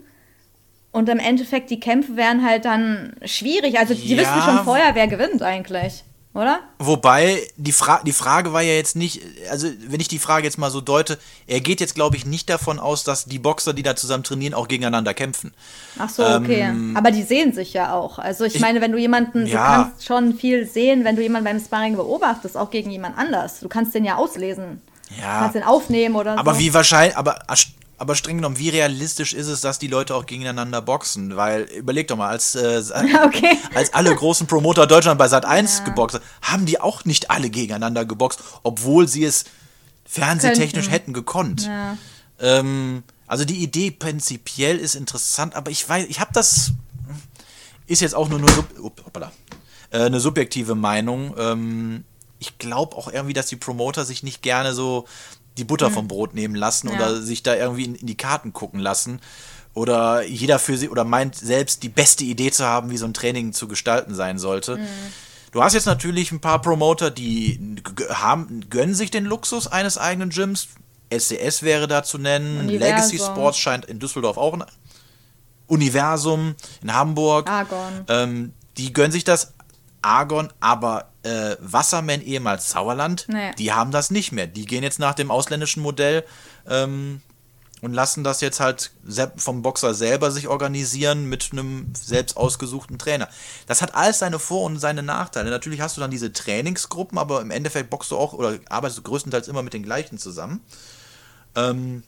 Und 0.92 1.10
im 1.10 1.20
Endeffekt, 1.20 1.70
die 1.70 1.80
Kämpfe 1.80 2.16
wären 2.16 2.46
halt 2.46 2.66
dann 2.66 3.14
schwierig. 3.26 3.78
Also 3.78 3.94
die 3.94 4.16
ja. 4.16 4.22
wissen 4.22 4.42
schon 4.42 4.64
vorher, 4.64 4.96
wer 4.96 5.08
gewinnt 5.08 5.42
eigentlich 5.44 6.06
oder? 6.38 6.60
Wobei, 6.78 7.42
die, 7.58 7.72
Fra 7.72 8.02
die 8.06 8.14
Frage 8.14 8.54
war 8.54 8.62
ja 8.62 8.74
jetzt 8.74 8.96
nicht, 8.96 9.22
also 9.50 9.68
wenn 9.88 10.00
ich 10.00 10.08
die 10.08 10.20
Frage 10.20 10.46
jetzt 10.46 10.58
mal 10.58 10.70
so 10.70 10.82
deute, 10.82 11.18
er 11.48 11.62
geht 11.62 11.82
jetzt, 11.82 11.96
glaube 11.96 12.16
ich, 12.16 12.26
nicht 12.26 12.50
davon 12.50 12.80
aus, 12.80 13.04
dass 13.04 13.26
die 13.26 13.40
Boxer, 13.40 13.74
die 13.74 13.82
da 13.82 13.96
zusammen 13.96 14.24
trainieren, 14.24 14.54
auch 14.54 14.68
gegeneinander 14.68 15.16
kämpfen. 15.16 15.54
Ach 15.98 16.10
so, 16.10 16.24
okay. 16.24 16.62
Ähm, 16.62 16.96
Aber 16.96 17.10
die 17.10 17.24
sehen 17.24 17.54
sich 17.54 17.74
ja 17.74 17.94
auch. 17.94 18.20
Also 18.20 18.46
ich, 18.46 18.56
ich 18.56 18.62
meine, 18.62 18.82
wenn 18.82 18.92
du 18.92 19.00
jemanden, 19.00 19.48
ja. 19.48 19.78
du 19.78 19.84
kannst 19.84 20.06
schon 20.06 20.36
viel 20.36 20.68
sehen, 20.68 21.04
wenn 21.04 21.16
du 21.16 21.24
jemanden 21.24 21.46
beim 21.46 21.60
Sparring 21.60 21.96
beobachtest, 21.96 22.56
auch 22.56 22.70
gegen 22.70 22.92
jemand 22.92 23.18
anders. 23.18 23.60
Du 23.60 23.68
kannst 23.68 23.96
den 23.96 24.06
ja 24.06 24.16
auslesen. 24.16 24.82
Ja. 25.10 25.16
Du 25.16 25.40
kannst 25.40 25.56
den 25.56 25.64
aufnehmen 25.64 26.16
oder 26.16 26.34
aber 26.34 26.44
so. 26.44 26.50
Aber 26.52 26.60
wie 26.60 26.74
wahrscheinlich, 26.74 27.18
aber 27.18 27.40
aber 27.98 28.16
streng 28.16 28.38
genommen, 28.38 28.60
wie 28.60 28.70
realistisch 28.70 29.34
ist 29.34 29.48
es, 29.48 29.62
dass 29.62 29.80
die 29.80 29.88
Leute 29.88 30.16
auch 30.16 30.26
gegeneinander 30.26 30.82
boxen? 30.82 31.36
Weil, 31.36 31.64
überleg 31.64 32.08
doch 32.08 32.18
mal, 32.18 32.30
als, 32.30 32.56
äh, 32.56 32.84
okay. 33.26 33.58
als 33.74 33.94
alle 33.94 34.14
großen 34.14 34.48
Promoter 34.48 34.86
Deutschland 34.86 35.18
bei 35.18 35.28
Sat 35.28 35.46
1 35.46 35.80
ja. 35.80 35.84
geboxt 35.86 36.20
haben, 36.42 36.66
die 36.66 36.80
auch 36.80 37.06
nicht 37.06 37.32
alle 37.32 37.50
gegeneinander 37.50 38.06
geboxt, 38.06 38.44
obwohl 38.64 39.08
sie 39.08 39.26
es 39.26 39.46
fernsehtechnisch 40.06 40.86
Könnten. 40.86 40.92
hätten 40.92 41.14
gekonnt. 41.14 41.66
Ja. 41.66 41.98
Ähm, 42.40 43.04
Also 43.28 43.44
die 43.44 43.58
Idee 43.58 43.92
prinzipiell 43.92 44.78
ist 44.78 44.96
interessant, 44.96 45.56
aber 45.56 45.70
ich 45.70 45.88
weiß, 45.88 46.06
ich 46.08 46.20
habe 46.20 46.32
das 46.34 46.72
ist 47.88 48.02
jetzt 48.02 48.16
auch 48.16 48.30
nur, 48.30 48.40
nur 48.40 48.50
sub, 48.50 48.68
hoppala, 49.06 49.32
äh, 49.92 50.02
eine 50.02 50.20
subjektive 50.20 50.76
Meinung. 50.76 51.34
Ähm, 51.38 52.04
ich 52.40 52.58
glaube 52.58 52.96
auch 52.96 53.12
irgendwie, 53.12 53.34
dass 53.34 53.48
die 53.48 53.56
Promoter 53.56 54.06
sich 54.06 54.24
nicht 54.24 54.42
gerne 54.42 54.74
so 54.74 55.08
die 55.58 55.64
Butter 55.64 55.92
vom 55.92 56.08
Brot 56.08 56.34
nehmen 56.34 56.56
lassen 56.56 56.88
Ja. 56.90 56.96
oder 56.96 57.22
sich 57.22 57.44
da 57.44 57.56
irgendwie 57.56 57.86
in, 57.86 57.96
in 57.96 58.08
die 58.08 58.18
Karten 58.18 58.54
gucken 58.54 58.80
lassen. 58.80 59.20
Oder 59.74 60.24
jeder 60.24 60.58
für 60.58 60.76
sie 60.78 60.90
oder 60.90 61.04
meint 61.04 61.36
selbst 61.36 61.84
die 61.84 61.90
beste 61.90 62.24
Idee 62.24 62.50
zu 62.52 62.66
haben, 62.66 62.90
wie 62.90 62.98
so 62.98 63.06
ein 63.06 63.14
Training 63.14 63.54
zu 63.54 63.68
gestalten 63.68 64.16
sein 64.16 64.40
sollte. 64.40 64.80
Du 65.52 65.62
hast 65.64 65.74
jetzt 65.74 65.86
natürlich 65.86 66.32
ein 66.32 66.40
paar 66.40 66.62
Promoter, 66.62 67.12
die 67.12 67.76
haben, 68.10 68.70
gönnen 68.70 68.96
sich 68.96 69.12
den 69.12 69.26
Luxus 69.26 69.68
eines 69.68 69.98
eigenen 70.00 70.30
Gyms. 70.30 70.70
SCS 71.16 71.62
wäre 71.64 71.88
da 71.88 72.02
zu 72.04 72.18
nennen. 72.18 72.60
Universum. 72.62 72.80
Legacy 72.80 73.18
Sports 73.20 73.58
scheint 73.60 73.86
in 73.86 74.00
Düsseldorf 74.00 74.38
auch 74.38 74.54
ein 74.54 74.64
Universum 75.68 76.56
in 76.82 76.94
Hamburg. 76.94 77.50
Argon. 77.50 78.06
Ähm, 78.08 78.54
die 78.78 78.94
gönnen 78.94 79.12
sich 79.12 79.24
das. 79.24 79.54
Argon, 80.02 80.52
aber 80.60 81.10
äh, 81.24 81.56
Wasserman, 81.60 82.22
ehemals 82.22 82.70
Sauerland, 82.70 83.26
Nee. 83.30 83.52
die 83.58 83.74
haben 83.74 83.92
das 83.92 84.12
nicht 84.12 84.32
mehr. 84.32 84.48
Die 84.48 84.66
gehen 84.66 84.84
jetzt 84.84 85.00
nach 85.00 85.14
dem 85.14 85.32
ausländischen 85.32 85.82
Modell 85.84 86.24
ähm, 86.68 87.22
und 87.82 87.94
lassen 87.94 88.24
das 88.24 88.42
jetzt 88.42 88.60
halt 88.60 88.92
vom 89.36 89.62
Boxer 89.62 89.94
selber 89.94 90.32
sich 90.32 90.48
organisieren 90.48 91.26
mit 91.30 91.50
einem 91.52 91.94
selbst 91.96 92.36
ausgesuchten 92.38 92.98
Trainer. 92.98 93.28
Das 93.68 93.82
hat 93.82 93.94
alles 93.96 94.20
seine 94.20 94.40
Vor- 94.40 94.64
und 94.64 94.80
seine 94.80 95.04
Nachteile. 95.04 95.50
Natürlich 95.50 95.82
hast 95.82 95.98
du 95.98 96.02
dann 96.02 96.10
diese 96.12 96.34
Trainingsgruppen, 96.34 97.18
aber 97.18 97.42
im 97.42 97.52
Endeffekt 97.52 97.90
boxst 97.90 98.12
du 98.12 98.18
auch 98.18 98.34
oder 98.34 98.58
arbeitest 98.70 99.00
du 99.00 99.04
größtenteils 99.04 99.48
immer 99.48 99.62
mit 99.62 99.74
den 99.74 99.84
gleichen 99.84 100.18
zusammen. 100.18 100.62
Ähm, 101.56 102.04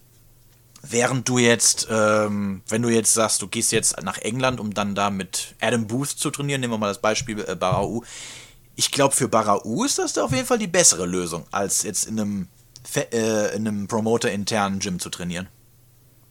während 0.82 1.28
du 1.28 1.38
jetzt, 1.38 1.88
ähm, 1.90 2.62
wenn 2.68 2.82
du 2.82 2.90
jetzt 2.90 3.14
sagst, 3.14 3.42
du 3.42 3.48
gehst 3.48 3.72
jetzt 3.72 4.02
nach 4.04 4.18
England, 4.18 4.60
um 4.60 4.74
dann 4.74 4.96
da 4.96 5.10
mit 5.10 5.56
Adam 5.62 5.88
Booth 5.88 6.10
zu 6.10 6.32
trainieren, 6.32 6.62
nehmen 6.62 6.74
wir 6.74 6.78
mal 6.78 6.88
das 6.88 7.02
Beispiel 7.02 7.40
äh, 7.48 7.56
Barau. 7.56 8.04
Ich 8.76 8.92
glaube, 8.92 9.16
für 9.16 9.28
Barau 9.28 9.84
ist 9.84 10.00
das 10.00 10.14
da 10.14 10.24
auf 10.24 10.32
jeden 10.32 10.46
Fall 10.46 10.60
die 10.60 10.68
bessere 10.68 11.06
Lösung, 11.06 11.46
als 11.52 11.84
jetzt 11.84 12.08
in 12.08 12.20
einem, 12.20 12.48
Fe 12.84 13.12
äh, 13.12 13.56
in 13.56 13.68
einem 13.68 13.88
Promoter-internen 13.88 14.80
Gym 14.80 15.00
zu 15.00 15.10
trainieren. 15.10 15.48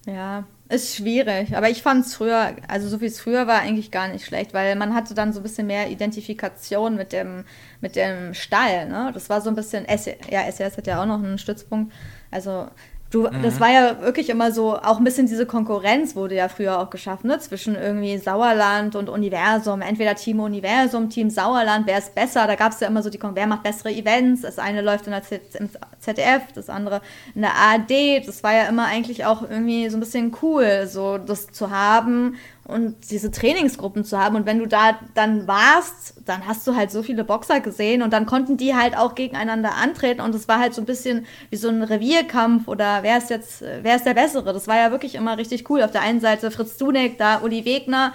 Ja, 0.07 0.47
ist 0.71 0.97
schwierig. 0.97 1.57
Aber 1.57 1.69
ich 1.69 1.83
fand 1.83 2.07
es 2.07 2.15
früher, 2.15 2.57
also 2.67 2.89
so 2.89 3.01
wie 3.03 3.07
es 3.07 3.21
früher 3.21 3.47
war, 3.47 3.61
eigentlich 3.61 3.91
gar 3.91 4.09
nicht 4.09 4.25
schlecht, 4.25 4.55
weil 4.55 4.75
man 4.77 4.95
hatte 4.95 5.15
dann 5.15 5.33
so 5.33 5.41
ein 5.41 5.43
bisschen 5.43 5.67
mehr 5.67 5.91
Identifikation 5.91 6.97
mit 6.97 7.13
dem, 7.13 7.45
mit 7.81 7.97
dem 7.97 8.33
Stall. 8.33 8.89
Ne? 8.89 9.11
Das 9.13 9.29
war 9.29 9.43
so 9.43 9.51
ein 9.51 9.55
bisschen, 9.55 9.85
S 9.85 10.07
ja, 10.31 10.51
SES 10.51 10.77
hat 10.79 10.87
ja 10.87 11.03
auch 11.03 11.07
noch 11.07 11.23
einen 11.23 11.39
Stützpunkt. 11.39 11.93
Also 12.31 12.69
du, 13.11 13.29
das 13.43 13.59
war 13.61 13.71
ja 13.71 14.01
wirklich 14.03 14.29
immer 14.29 14.53
so, 14.53 14.77
auch 14.77 14.99
ein 14.99 15.05
bisschen 15.05 15.27
diese 15.27 15.47
Konkurrenz 15.47 16.15
wurde 16.15 16.35
ja 16.35 16.49
früher 16.49 16.79
auch 16.79 16.91
geschaffen, 16.91 17.29
ne? 17.29 17.39
zwischen 17.39 17.75
irgendwie 17.75 18.19
Sauerland 18.19 18.97
und 18.97 19.09
Universum. 19.09 19.81
Entweder 19.81 20.15
Team 20.15 20.41
Universum, 20.41 21.09
Team 21.11 21.31
Sauerland, 21.31 21.87
wer 21.87 21.99
ist 21.99 22.15
besser? 22.15 22.47
Da 22.47 22.55
gab 22.55 22.73
es 22.73 22.81
ja 22.81 22.89
immer 22.89 23.03
so 23.03 23.11
die, 23.11 23.19
Kon- 23.19 23.35
wer 23.35 23.47
macht 23.47 23.63
bessere 23.63 23.91
Events? 23.91 24.43
Das 24.43 24.59
eine 24.59 24.83
läuft 24.83 25.07
in 25.07 25.13
der 25.13 25.23
Z 25.23 25.41
im 25.55 25.71
ZDF, 26.01 26.43
das 26.55 26.69
andere 26.69 27.01
in 27.35 27.43
der 27.43 27.55
ARD. 27.55 28.27
Das 28.27 28.43
war 28.43 28.53
ja 28.55 28.65
immer 28.65 28.87
eigentlich 28.87 29.25
auch 29.25 29.43
irgendwie 29.43 29.89
so 29.89 29.97
ein 29.97 30.01
bisschen 30.01 30.37
cool, 30.43 30.87
so 30.87 31.19
das 31.19 31.49
zu 31.49 31.71
haben 31.71 32.37
und 32.69 33.11
diese 33.11 33.31
Trainingsgruppen 33.31 34.05
zu 34.05 34.19
haben. 34.19 34.37
Und 34.37 34.45
wenn 34.45 34.59
du 34.59 34.67
da 34.67 34.99
dann 35.15 35.49
warst, 35.49 36.15
dann 36.27 36.47
hast 36.47 36.67
du 36.67 36.77
halt 36.77 36.91
so 36.91 37.03
viele 37.03 37.25
Boxer 37.25 37.61
gesehen 37.61 38.03
und 38.03 38.13
dann 38.13 38.27
konnten 38.27 38.59
die 38.59 38.75
halt 38.75 38.97
auch 38.97 39.15
gegeneinander 39.15 39.75
antreten 39.75 40.21
und 40.21 40.35
es 40.35 40.49
war 40.49 40.61
halt 40.61 40.75
so 40.75 40.83
ein 40.83 40.85
bisschen 40.85 41.27
wie 41.49 41.57
so 41.57 41.69
ein 41.71 41.83
Revierkampf 41.83 42.69
oder 42.69 43.03
wer 43.03 43.17
ist 43.17 43.31
jetzt, 43.31 43.63
äh, 43.63 43.81
wer 43.83 43.97
ist 43.97 44.05
der 44.05 44.13
Bessere? 44.15 44.53
Das 44.53 44.69
war 44.69 44.77
ja 44.77 44.91
wirklich 44.91 45.15
immer 45.15 45.39
richtig 45.39 45.69
cool. 45.71 45.83
Auf 45.83 45.93
der 45.93 46.03
einen 46.03 46.21
Seite 46.21 46.51
Fritz 46.51 46.77
Dunek, 46.77 47.17
da 47.17 47.41
Uli 47.41 47.65
Wegner, 47.65 48.13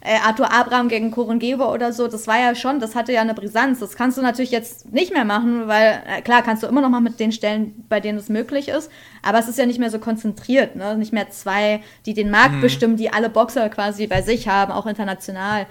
äh, 0.00 0.18
Arthur 0.24 0.52
Abraham 0.52 0.88
gegen 0.88 1.10
Koren 1.10 1.38
Geber 1.38 1.72
oder 1.72 1.92
so, 1.92 2.08
das 2.08 2.26
war 2.26 2.38
ja 2.38 2.54
schon, 2.54 2.80
das 2.80 2.94
hatte 2.94 3.12
ja 3.12 3.20
eine 3.20 3.34
Brisanz. 3.34 3.80
Das 3.80 3.96
kannst 3.96 4.16
du 4.18 4.22
natürlich 4.22 4.50
jetzt 4.50 4.92
nicht 4.92 5.12
mehr 5.12 5.24
machen, 5.24 5.66
weil 5.66 6.02
äh, 6.06 6.22
klar 6.22 6.42
kannst 6.42 6.62
du 6.62 6.66
immer 6.66 6.80
noch 6.80 6.90
mal 6.90 7.00
mit 7.00 7.18
den 7.18 7.32
Stellen, 7.32 7.84
bei 7.88 8.00
denen 8.00 8.18
es 8.18 8.28
möglich 8.28 8.68
ist, 8.68 8.90
aber 9.22 9.38
es 9.38 9.48
ist 9.48 9.58
ja 9.58 9.66
nicht 9.66 9.78
mehr 9.78 9.90
so 9.90 9.98
konzentriert, 9.98 10.76
ne? 10.76 10.96
Nicht 10.96 11.12
mehr 11.12 11.30
zwei, 11.30 11.82
die 12.06 12.14
den 12.14 12.30
Markt 12.30 12.60
bestimmen, 12.60 12.96
die 12.96 13.12
alle 13.12 13.28
Boxer 13.30 13.68
quasi 13.68 14.06
bei 14.06 14.22
sich 14.22 14.48
haben, 14.48 14.72
auch 14.72 14.86
international. 14.86 15.66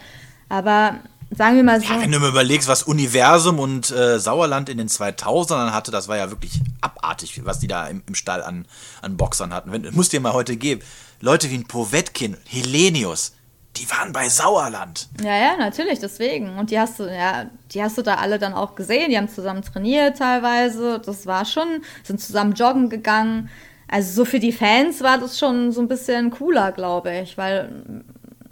Aber 0.50 1.00
sagen 1.32 1.56
wir 1.56 1.64
mal 1.64 1.82
so. 1.82 1.94
Ja, 1.94 2.02
wenn 2.02 2.12
du 2.12 2.20
mir 2.20 2.28
überlegst, 2.28 2.68
was 2.68 2.84
Universum 2.84 3.60
und 3.60 3.92
äh, 3.92 4.20
Sauerland 4.20 4.70
in 4.70 4.78
den 4.78 4.88
2000ern 4.88 5.72
hatte, 5.72 5.92
das 5.92 6.08
war 6.08 6.18
ja 6.18 6.30
wirklich 6.30 6.60
abartig, 6.82 7.42
was 7.46 7.60
die 7.60 7.68
da 7.68 7.88
im, 7.88 8.04
im 8.08 8.16
Stall 8.16 8.44
an, 8.44 8.66
an 9.02 9.18
Boxern 9.18 9.54
hatten. 9.54 9.72
Wenn, 9.72 9.94
muss 9.94 10.10
dir 10.10 10.20
mal 10.20 10.34
heute 10.34 10.56
geben. 10.56 10.82
Leute 11.22 11.50
wie 11.50 11.56
ein 11.56 11.66
Povetkin, 11.66 12.38
Helenius, 12.46 13.34
die 13.78 13.90
waren 13.90 14.12
bei 14.12 14.30
Sauerland. 14.30 15.08
Ja, 15.22 15.36
ja, 15.36 15.58
natürlich, 15.58 16.00
deswegen. 16.00 16.58
Und 16.58 16.72
die 16.72 16.80
hast 16.80 17.00
du, 17.00 17.04
ja, 17.04 17.46
die 17.72 17.84
hast 17.84 17.98
du 17.98 18.02
da 18.02 18.16
alle 18.16 18.40
dann 18.40 18.54
auch 18.54 18.76
gesehen. 18.76 19.10
Die 19.10 19.18
haben 19.18 19.30
zusammen 19.30 19.62
trainiert 19.62 20.18
teilweise. 20.18 21.00
Das 21.00 21.26
war 21.26 21.46
schon, 21.46 21.84
sind 22.04 22.22
zusammen 22.22 22.54
joggen 22.54 22.90
gegangen. 22.90 23.50
Also 23.88 24.14
so 24.14 24.26
für 24.26 24.40
die 24.40 24.52
Fans 24.52 25.02
war 25.02 25.18
das 25.18 25.38
schon 25.38 25.72
so 25.72 25.82
ein 25.82 25.88
bisschen 25.88 26.32
cooler, 26.32 26.72
glaube 26.72 27.16
ich, 27.20 27.38
weil, 27.38 28.04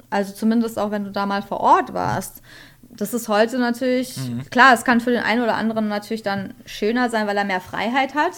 also 0.10 0.34
zumindest 0.34 0.78
auch 0.78 0.92
wenn 0.92 1.06
du 1.06 1.12
da 1.12 1.26
mal 1.26 1.42
vor 1.42 1.60
Ort 1.60 1.94
warst. 1.94 2.42
Das 2.96 3.14
ist 3.16 3.28
heute 3.28 3.58
natürlich, 3.58 4.16
klar, 4.52 4.76
es 4.76 4.86
kann 4.86 5.02
für 5.02 5.10
den 5.10 5.24
einen 5.24 5.42
oder 5.42 5.56
anderen 5.56 5.88
natürlich 5.88 6.22
dann 6.22 6.54
schöner 6.66 7.10
sein, 7.10 7.26
weil 7.26 7.38
er 7.38 7.46
mehr 7.46 7.62
Freiheit 7.62 8.14
hat. 8.14 8.34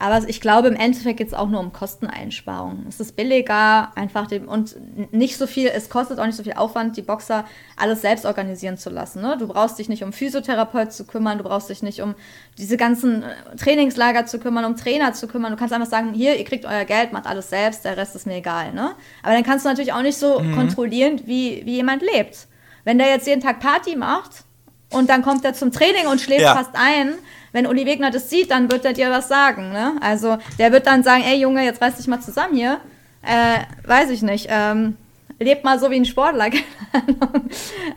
Aber 0.00 0.28
ich 0.28 0.40
glaube, 0.40 0.68
im 0.68 0.76
Endeffekt 0.76 1.16
geht 1.16 1.26
es 1.26 1.34
auch 1.34 1.48
nur 1.48 1.58
um 1.58 1.72
Kosteneinsparung. 1.72 2.86
Es 2.88 3.00
ist 3.00 3.16
billiger, 3.16 3.90
einfach 3.96 4.28
dem, 4.28 4.46
und 4.46 4.76
nicht 5.12 5.36
so 5.36 5.48
viel, 5.48 5.68
es 5.74 5.90
kostet 5.90 6.20
auch 6.20 6.26
nicht 6.26 6.36
so 6.36 6.44
viel 6.44 6.52
Aufwand, 6.52 6.96
die 6.96 7.02
Boxer 7.02 7.44
alles 7.76 8.02
selbst 8.02 8.24
organisieren 8.24 8.78
zu 8.78 8.90
lassen. 8.90 9.22
Ne? 9.22 9.36
Du 9.38 9.48
brauchst 9.48 9.76
dich 9.76 9.88
nicht 9.88 10.04
um 10.04 10.12
Physiotherapeut 10.12 10.92
zu 10.92 11.04
kümmern, 11.04 11.38
du 11.38 11.44
brauchst 11.44 11.68
dich 11.68 11.82
nicht 11.82 12.00
um 12.00 12.14
diese 12.58 12.76
ganzen 12.76 13.24
äh, 13.24 13.56
Trainingslager 13.56 14.24
zu 14.26 14.38
kümmern, 14.38 14.64
um 14.66 14.76
Trainer 14.76 15.14
zu 15.14 15.26
kümmern. 15.26 15.50
Du 15.50 15.58
kannst 15.58 15.74
einfach 15.74 15.88
sagen, 15.90 16.12
hier, 16.14 16.36
ihr 16.38 16.44
kriegt 16.44 16.64
euer 16.64 16.84
Geld, 16.84 17.12
macht 17.12 17.26
alles 17.26 17.50
selbst, 17.50 17.84
der 17.84 17.96
Rest 17.96 18.14
ist 18.14 18.26
mir 18.26 18.36
egal. 18.36 18.72
Ne? 18.72 18.92
Aber 19.24 19.34
dann 19.34 19.42
kannst 19.42 19.64
du 19.64 19.68
natürlich 19.68 19.92
auch 19.92 20.02
nicht 20.02 20.18
so 20.18 20.40
kontrollieren, 20.54 21.22
wie, 21.26 21.62
wie 21.64 21.74
jemand 21.74 22.02
lebt. 22.02 22.46
Wenn 22.84 22.98
der 22.98 23.08
jetzt 23.08 23.26
jeden 23.26 23.42
Tag 23.42 23.58
Party 23.58 23.96
macht 23.96 24.44
und 24.90 25.10
dann 25.10 25.22
kommt 25.22 25.44
er 25.44 25.54
zum 25.54 25.72
Training 25.72 26.06
und 26.06 26.20
schläft 26.20 26.42
Ja. 26.42 26.54
fast 26.54 26.70
ein, 26.74 27.14
wenn 27.52 27.66
Uli 27.66 27.86
Wegner 27.86 28.10
das 28.10 28.30
sieht, 28.30 28.50
dann 28.50 28.70
wird 28.70 28.84
er 28.84 28.92
dir 28.92 29.10
was 29.10 29.28
sagen. 29.28 29.72
Ne? 29.72 29.96
Also 30.00 30.38
der 30.58 30.72
wird 30.72 30.86
dann 30.86 31.02
sagen, 31.02 31.22
ey 31.24 31.38
Junge, 31.40 31.64
jetzt 31.64 31.80
reiß 31.80 31.96
dich 31.96 32.06
mal 32.06 32.20
zusammen 32.20 32.54
hier. 32.54 32.80
Äh, 33.22 33.60
weiß 33.86 34.10
ich 34.10 34.22
nicht. 34.22 34.48
Ähm, 34.50 34.96
lebt 35.38 35.64
mal 35.64 35.78
so 35.78 35.90
wie 35.90 35.96
ein 35.96 36.04
Sportler. 36.04 36.50
keine 36.92 37.20
Ahnung. 37.20 37.48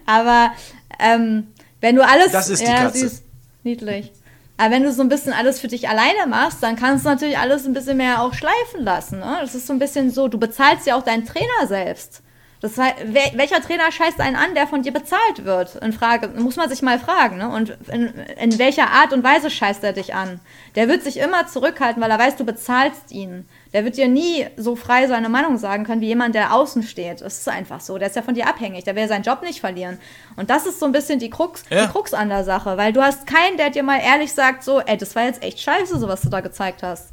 Aber 0.06 0.52
ähm, 1.00 1.48
wenn 1.80 1.96
du 1.96 2.06
alles... 2.06 2.32
Das 2.32 2.50
ist 2.50 2.62
die 2.62 2.66
Katze. 2.66 3.00
süß, 3.00 3.24
niedlich. 3.64 4.12
Aber 4.58 4.72
wenn 4.76 4.84
du 4.84 4.92
so 4.92 5.02
ein 5.02 5.10
bisschen 5.10 5.34
alles 5.34 5.60
für 5.60 5.68
dich 5.68 5.90
alleine 5.90 6.28
machst, 6.28 6.62
dann 6.62 6.76
kannst 6.76 7.04
du 7.04 7.10
natürlich 7.10 7.38
alles 7.38 7.66
ein 7.66 7.74
bisschen 7.74 7.98
mehr 7.98 8.22
auch 8.22 8.34
schleifen 8.34 8.84
lassen. 8.84 9.20
Ne? 9.20 9.38
Das 9.42 9.56
ist 9.56 9.66
so 9.66 9.74
ein 9.74 9.80
bisschen 9.80 10.12
so, 10.12 10.28
du 10.28 10.38
bezahlst 10.38 10.86
ja 10.86 10.96
auch 10.96 11.04
deinen 11.04 11.26
Trainer 11.26 11.68
selbst. 11.68 12.22
Das 12.62 12.78
heißt, 12.78 12.98
wel- 13.06 13.36
welcher 13.38 13.60
Trainer 13.60 13.92
scheißt 13.92 14.20
einen 14.22 14.36
an, 14.36 14.54
der 14.54 14.68
von 14.68 14.84
dir 14.84 14.94
bezahlt 14.94 15.46
wird? 15.46 15.78
In 15.78 15.94
Frage, 15.94 16.28
muss 16.28 16.58
man 16.58 16.70
sich 16.70 16.84
mal 16.84 17.00
fragen. 17.00 17.38
Ne? 17.38 17.50
Und 17.50 17.76
in, 17.92 18.14
in 18.40 18.60
welcher 18.60 18.92
Art 18.92 19.14
und 19.14 19.24
Weise 19.24 19.50
scheißt 19.50 19.84
er 19.84 19.94
dich 19.94 20.14
an? 20.14 20.40
Der 20.76 20.88
wird 20.88 21.02
sich 21.02 21.18
immer 21.18 21.48
zurückhalten, 21.48 22.02
weil 22.04 22.12
er 22.12 22.20
weiß, 22.20 22.36
du 22.36 22.46
bezahlst 22.46 23.12
ihn. 23.12 23.50
Der 23.74 23.84
wird 23.84 23.98
dir 23.98 24.08
nie 24.08 24.46
so 24.58 24.76
frei 24.76 25.08
seine 25.08 25.28
Meinung 25.28 25.58
sagen 25.58 25.86
können, 25.86 26.02
wie 26.02 26.08
jemand, 26.08 26.36
der 26.36 26.54
außen 26.54 26.84
steht. 26.84 27.22
Das 27.22 27.40
ist 27.40 27.50
einfach 27.50 27.82
so. 27.82 27.98
Der 27.98 28.10
ist 28.10 28.16
ja 28.16 28.22
von 28.22 28.36
dir 28.36 28.48
abhängig. 28.48 28.84
Der 28.84 28.96
will 28.96 29.08
seinen 29.08 29.24
Job 29.24 29.42
nicht 29.42 29.60
verlieren. 29.60 29.98
Und 30.36 30.52
das 30.52 30.68
ist 30.68 30.80
so 30.80 30.86
ein 30.86 30.92
bisschen 30.92 31.18
die 31.18 31.32
Krux, 31.32 31.64
Ja. 31.72 31.86
die 31.88 31.92
Krux 31.92 32.14
an 32.14 32.30
der 32.30 32.44
Sache. 32.44 32.78
Weil 32.78 32.94
du 32.94 33.02
hast 33.02 33.26
keinen, 33.26 33.58
der 33.58 33.72
dir 33.72 33.82
mal 33.82 34.00
ehrlich 34.00 34.34
sagt, 34.34 34.64
so, 34.64 34.80
ey, 34.82 34.98
das 34.98 35.16
war 35.16 35.24
jetzt 35.24 35.42
echt 35.42 35.60
scheiße, 35.60 35.98
so 35.98 36.08
was 36.08 36.22
du 36.22 36.30
da 36.30 36.42
gezeigt 36.42 36.84
hast. 36.84 37.10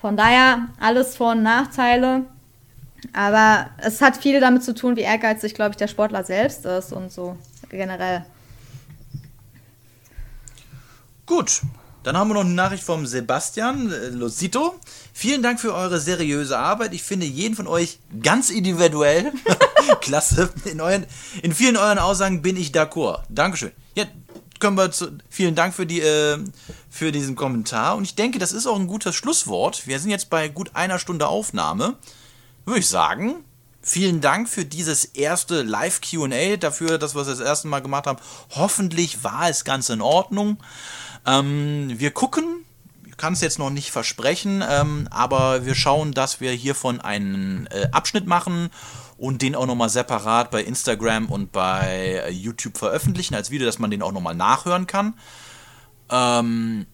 Von 0.00 0.16
daher, 0.16 0.66
alles 0.80 1.14
Vor- 1.16 1.32
und 1.32 1.44
Nachteile. 1.44 2.22
Aber 3.12 3.70
es 3.78 4.00
hat 4.00 4.16
viel 4.16 4.40
damit 4.40 4.64
zu 4.64 4.74
tun, 4.74 4.96
wie 4.96 5.02
ehrgeizig, 5.02 5.54
glaube 5.54 5.70
ich, 5.70 5.76
der 5.76 5.88
Sportler 5.88 6.24
selbst 6.24 6.64
ist 6.64 6.92
und 6.92 7.12
so 7.12 7.36
generell. 7.68 8.24
Gut, 11.26 11.62
dann 12.06 12.16
haben 12.16 12.28
wir 12.28 12.34
noch 12.34 12.42
eine 12.42 12.54
Nachricht 12.54 12.84
vom 12.84 13.04
Sebastian 13.04 13.90
äh, 13.90 14.10
Losito. 14.10 14.78
Vielen 15.12 15.42
Dank 15.42 15.58
für 15.58 15.74
eure 15.74 15.98
seriöse 15.98 16.56
Arbeit. 16.56 16.94
Ich 16.94 17.02
finde 17.02 17.26
jeden 17.26 17.56
von 17.56 17.66
euch 17.66 17.98
ganz 18.22 18.50
individuell. 18.50 19.32
Klasse. 20.00 20.50
In, 20.66 20.80
euren, 20.80 21.04
in 21.42 21.52
vielen 21.52 21.76
euren 21.76 21.98
Aussagen 21.98 22.42
bin 22.42 22.56
ich 22.56 22.70
d'accord. 22.70 23.22
Dankeschön. 23.28 23.72
Ja, 23.96 24.04
können 24.60 24.76
wir 24.76 24.92
zu, 24.92 25.18
vielen 25.28 25.56
Dank 25.56 25.74
für, 25.74 25.84
die, 25.84 26.00
äh, 26.00 26.38
für 26.88 27.10
diesen 27.10 27.34
Kommentar. 27.34 27.96
Und 27.96 28.04
ich 28.04 28.14
denke, 28.14 28.38
das 28.38 28.52
ist 28.52 28.68
auch 28.68 28.78
ein 28.78 28.86
gutes 28.86 29.16
Schlusswort. 29.16 29.88
Wir 29.88 29.98
sind 29.98 30.10
jetzt 30.10 30.30
bei 30.30 30.48
gut 30.48 30.70
einer 30.74 31.00
Stunde 31.00 31.26
Aufnahme. 31.26 31.96
Würde 32.66 32.80
ich 32.80 32.88
sagen, 32.88 33.44
vielen 33.80 34.20
Dank 34.20 34.48
für 34.48 34.64
dieses 34.64 35.04
erste 35.04 35.62
Live-QA, 35.62 36.56
dafür, 36.56 36.98
dass 36.98 37.14
wir 37.14 37.22
es 37.22 37.28
das 37.28 37.38
erste 37.38 37.68
Mal 37.68 37.80
gemacht 37.80 38.08
haben. 38.08 38.18
Hoffentlich 38.50 39.22
war 39.22 39.48
es 39.48 39.64
ganz 39.64 39.88
in 39.88 40.00
Ordnung. 40.00 40.58
Ähm, 41.24 41.92
wir 41.94 42.10
gucken, 42.10 42.64
kann 43.16 43.34
es 43.34 43.40
jetzt 43.40 43.60
noch 43.60 43.70
nicht 43.70 43.92
versprechen, 43.92 44.64
ähm, 44.68 45.06
aber 45.12 45.64
wir 45.64 45.76
schauen, 45.76 46.10
dass 46.10 46.40
wir 46.40 46.50
hiervon 46.50 47.00
einen 47.00 47.68
äh, 47.68 47.88
Abschnitt 47.92 48.26
machen 48.26 48.70
und 49.16 49.42
den 49.42 49.54
auch 49.54 49.66
nochmal 49.66 49.88
separat 49.88 50.50
bei 50.50 50.64
Instagram 50.64 51.26
und 51.26 51.52
bei 51.52 52.22
äh, 52.26 52.30
YouTube 52.30 52.76
veröffentlichen 52.76 53.36
als 53.36 53.52
Video, 53.52 53.64
dass 53.64 53.78
man 53.78 53.92
den 53.92 54.02
auch 54.02 54.12
nochmal 54.12 54.34
nachhören 54.34 54.88
kann. 54.88 55.14
Ähm, 56.10 56.86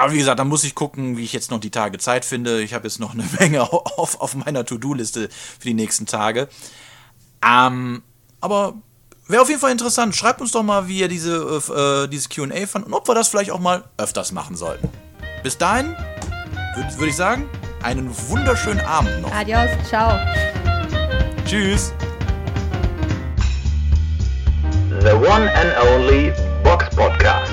aber 0.00 0.12
wie 0.14 0.18
gesagt, 0.18 0.38
da 0.38 0.44
muss 0.44 0.64
ich 0.64 0.74
gucken, 0.74 1.18
wie 1.18 1.24
ich 1.24 1.34
jetzt 1.34 1.50
noch 1.50 1.60
die 1.60 1.70
Tage 1.70 1.98
Zeit 1.98 2.24
finde. 2.24 2.62
Ich 2.62 2.72
habe 2.72 2.88
jetzt 2.88 3.00
noch 3.00 3.12
eine 3.12 3.24
Menge 3.38 3.70
auf, 3.70 4.18
auf 4.18 4.34
meiner 4.34 4.64
To-Do-Liste 4.64 5.28
für 5.28 5.68
die 5.68 5.74
nächsten 5.74 6.06
Tage. 6.06 6.48
Ähm, 7.46 8.02
aber 8.40 8.74
wäre 9.28 9.42
auf 9.42 9.48
jeden 9.48 9.60
Fall 9.60 9.72
interessant. 9.72 10.16
Schreibt 10.16 10.40
uns 10.40 10.52
doch 10.52 10.62
mal, 10.62 10.88
wie 10.88 11.00
ihr 11.00 11.08
diese, 11.08 11.36
äh, 11.36 12.08
dieses 12.08 12.30
QA 12.30 12.66
fand 12.66 12.86
und 12.86 12.94
ob 12.94 13.08
wir 13.08 13.14
das 13.14 13.28
vielleicht 13.28 13.50
auch 13.50 13.60
mal 13.60 13.84
öfters 13.98 14.32
machen 14.32 14.56
sollten. 14.56 14.88
Bis 15.42 15.58
dahin 15.58 15.94
würde 16.76 16.98
würd 16.98 17.10
ich 17.10 17.16
sagen, 17.16 17.46
einen 17.82 18.10
wunderschönen 18.28 18.80
Abend 18.80 19.20
noch. 19.20 19.32
Adios, 19.32 19.68
ciao. 19.86 20.18
Tschüss. 21.44 21.92
The 25.02 25.12
one 25.12 25.50
and 25.54 25.74
only 25.92 26.32
Box 26.62 26.88
Podcast. 26.96 27.52